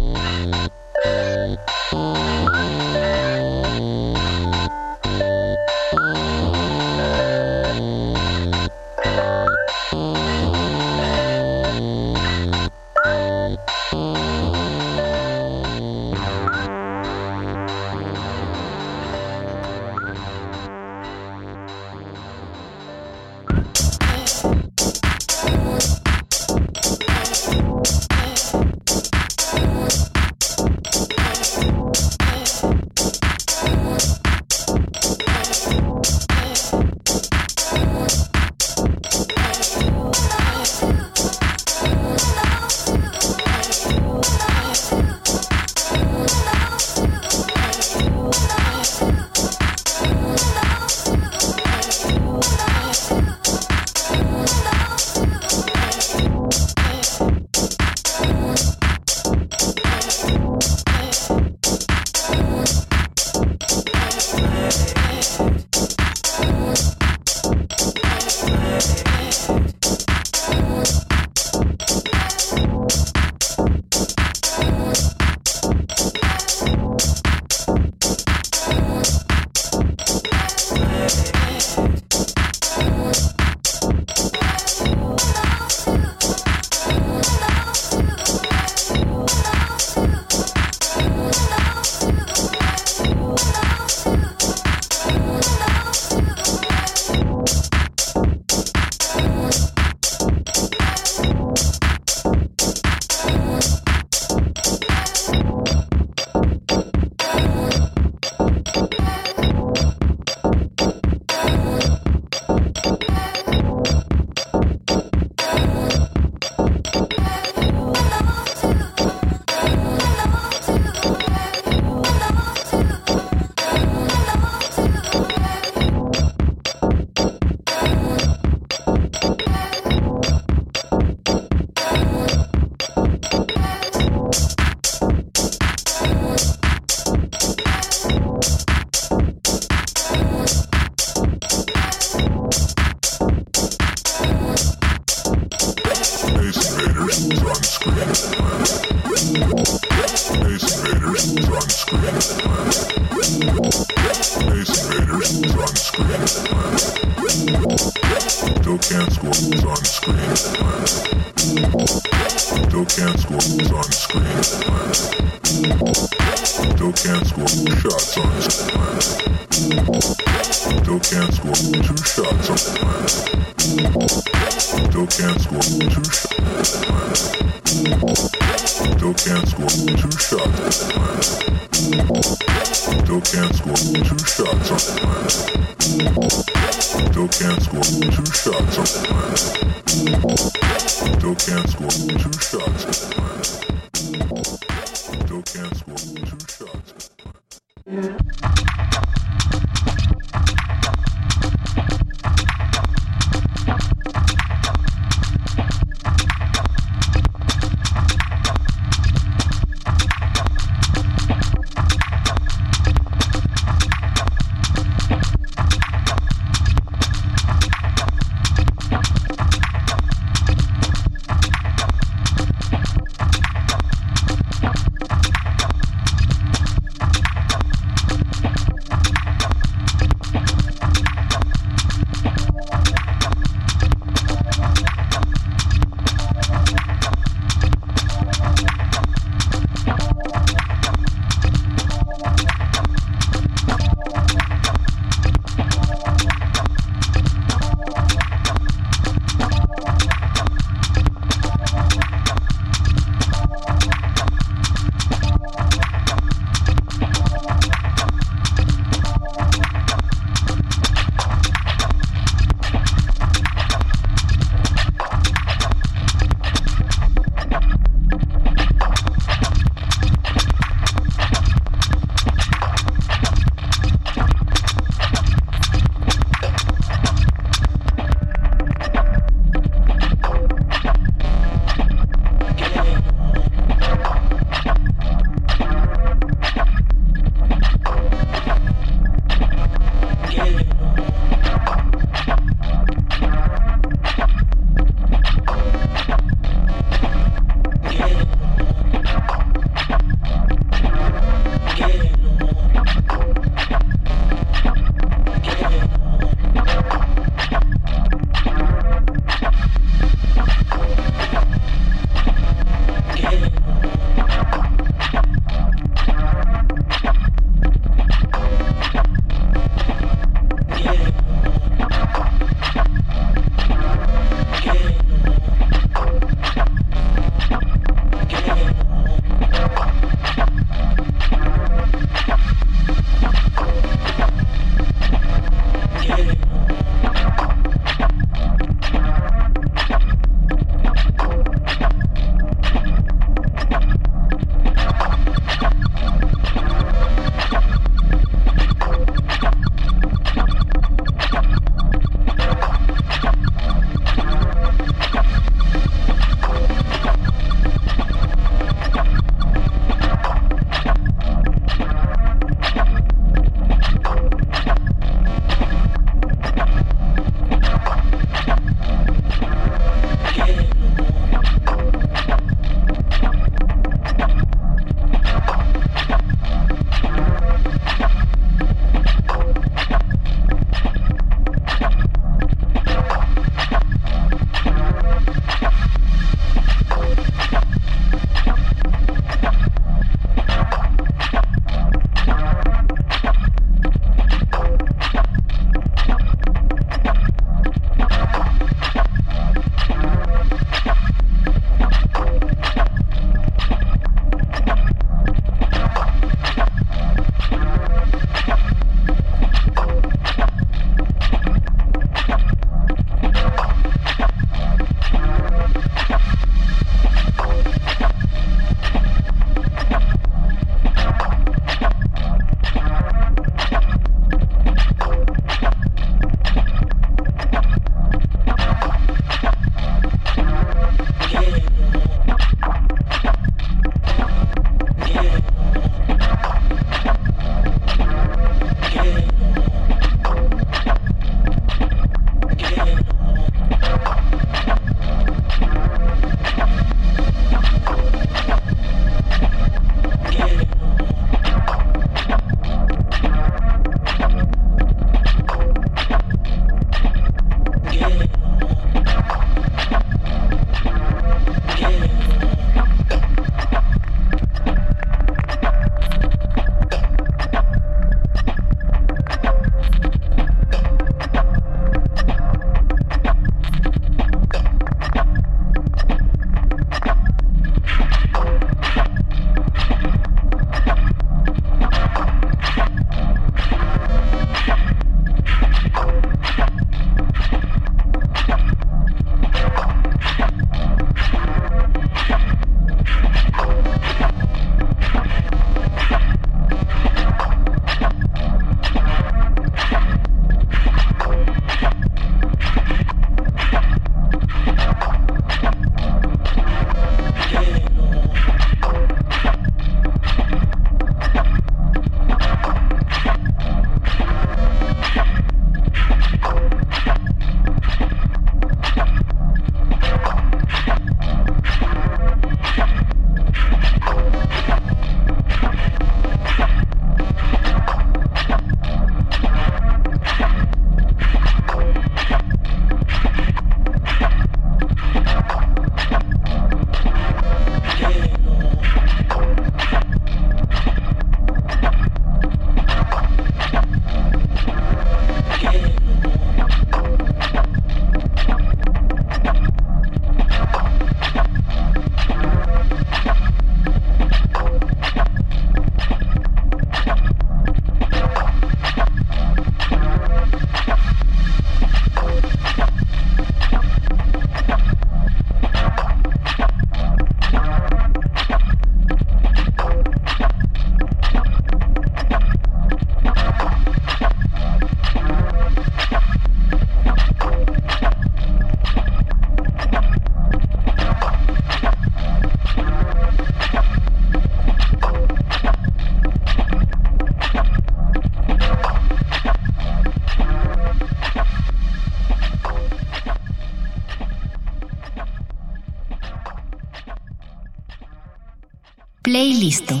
[599.34, 600.00] Playlisto.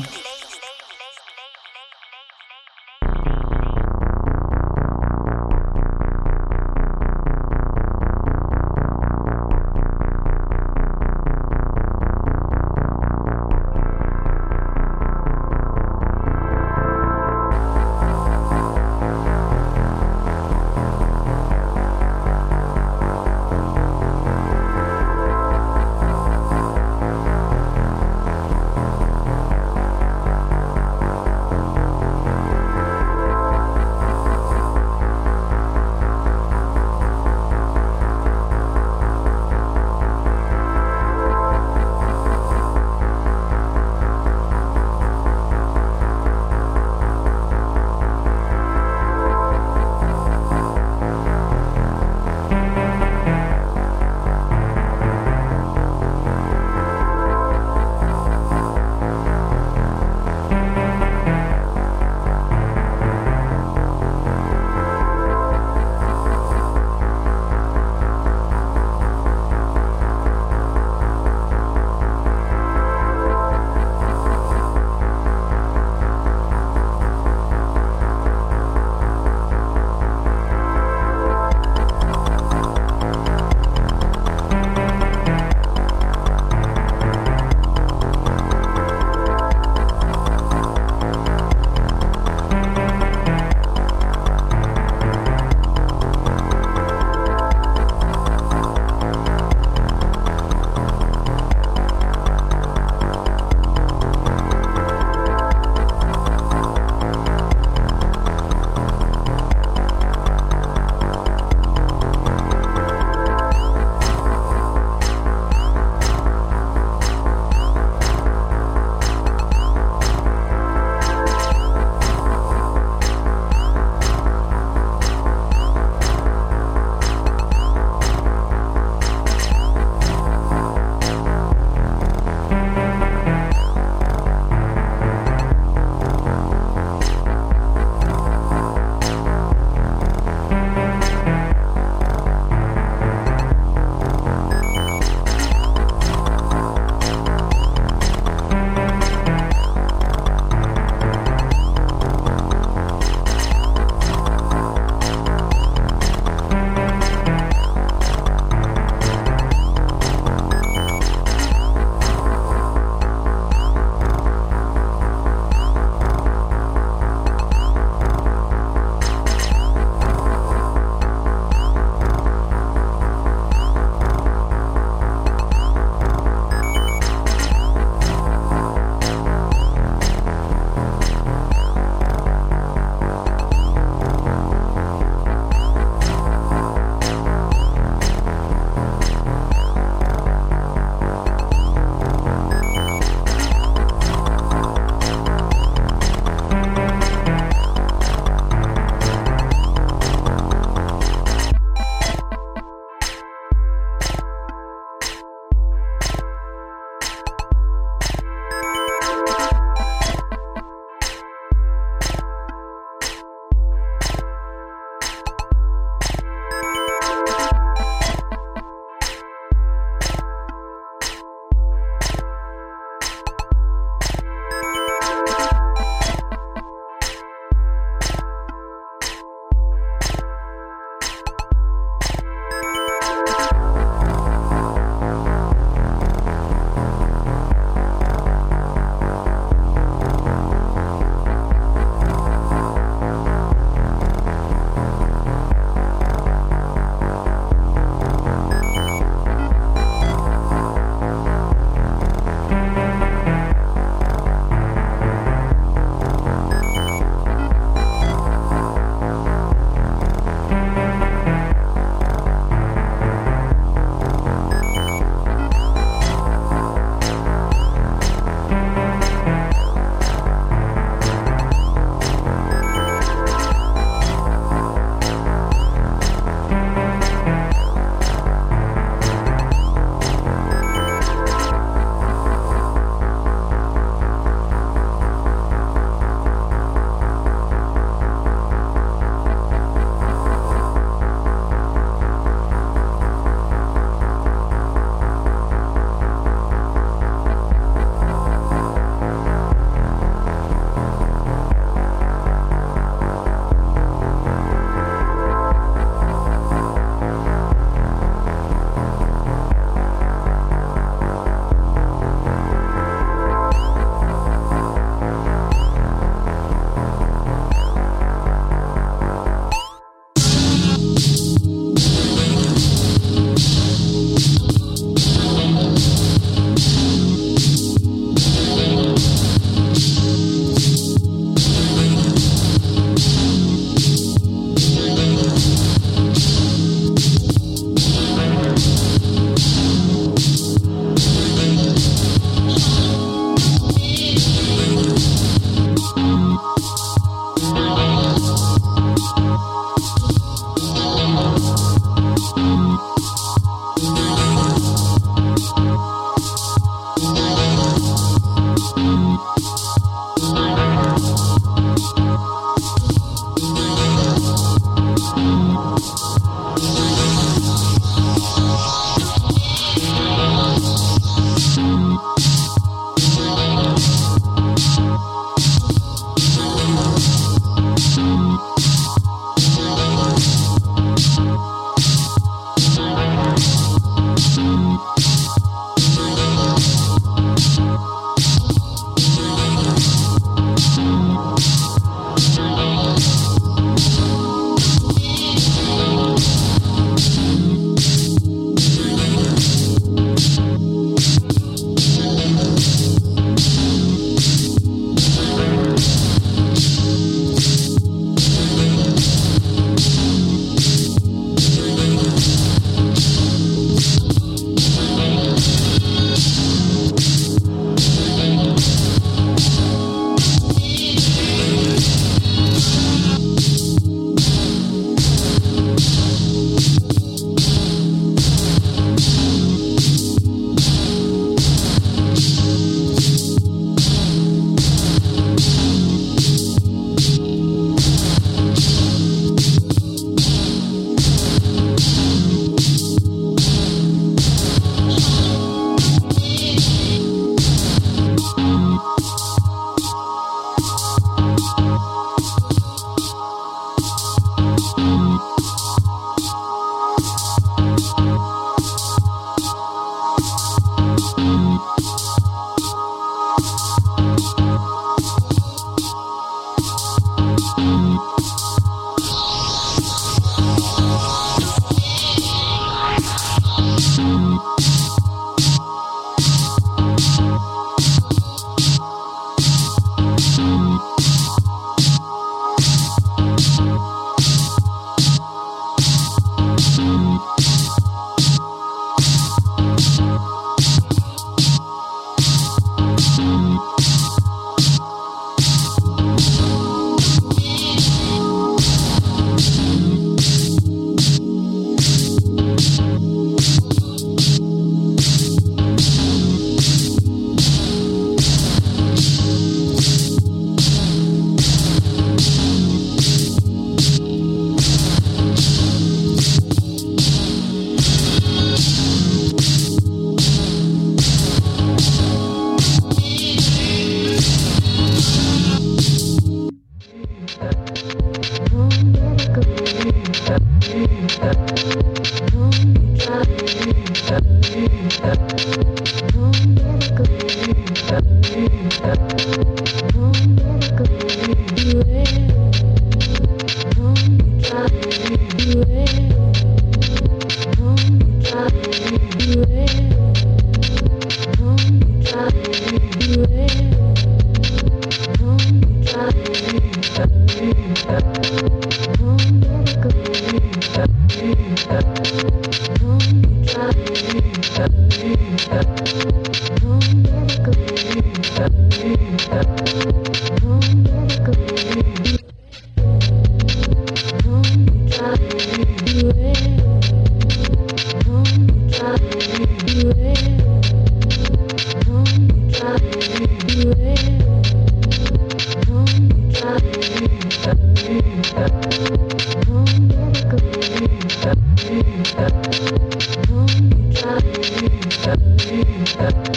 [595.54, 596.33] Jesus.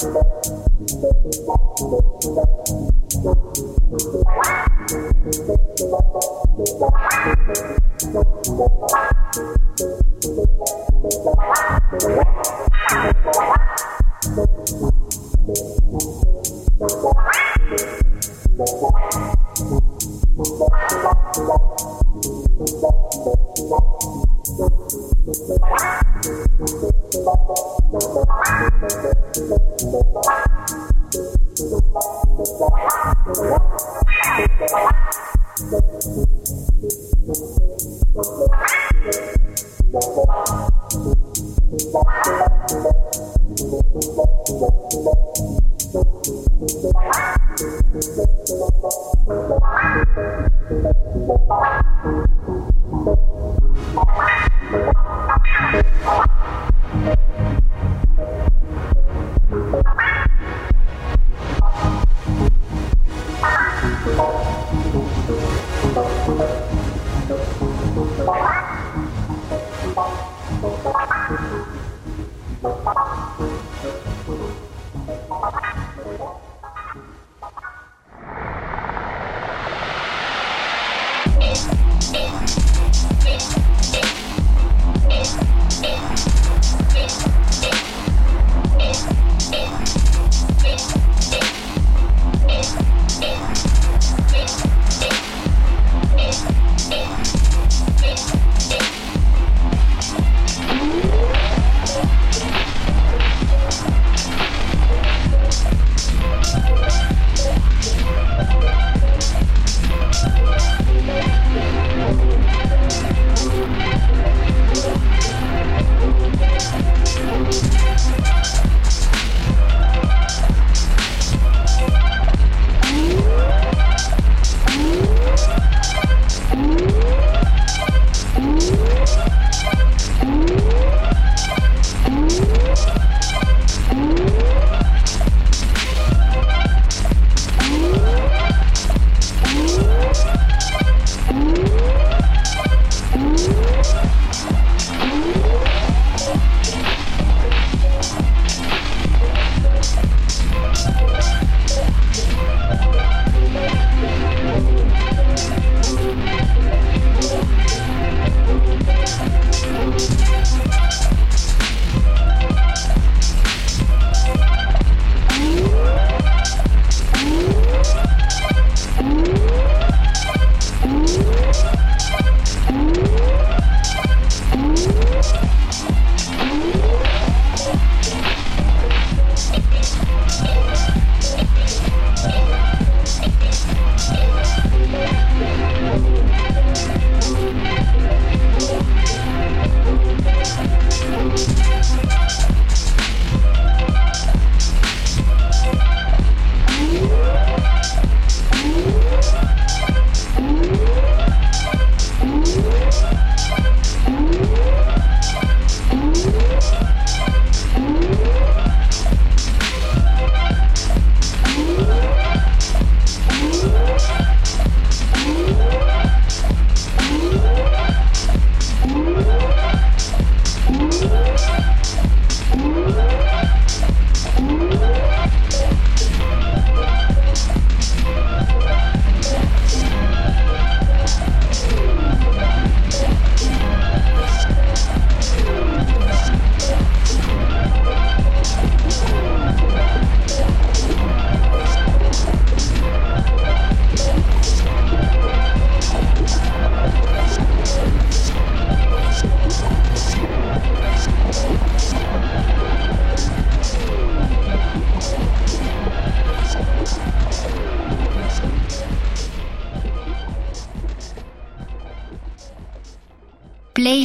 [0.00, 0.39] Thank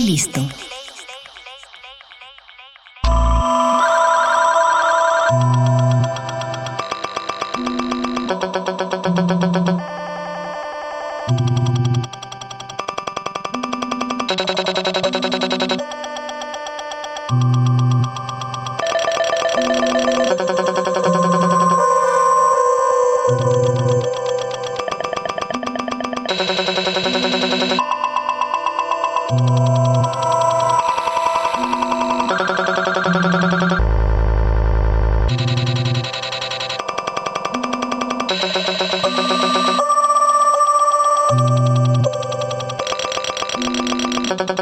[0.05, 0.44] listo.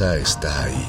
[0.00, 0.88] está ahí,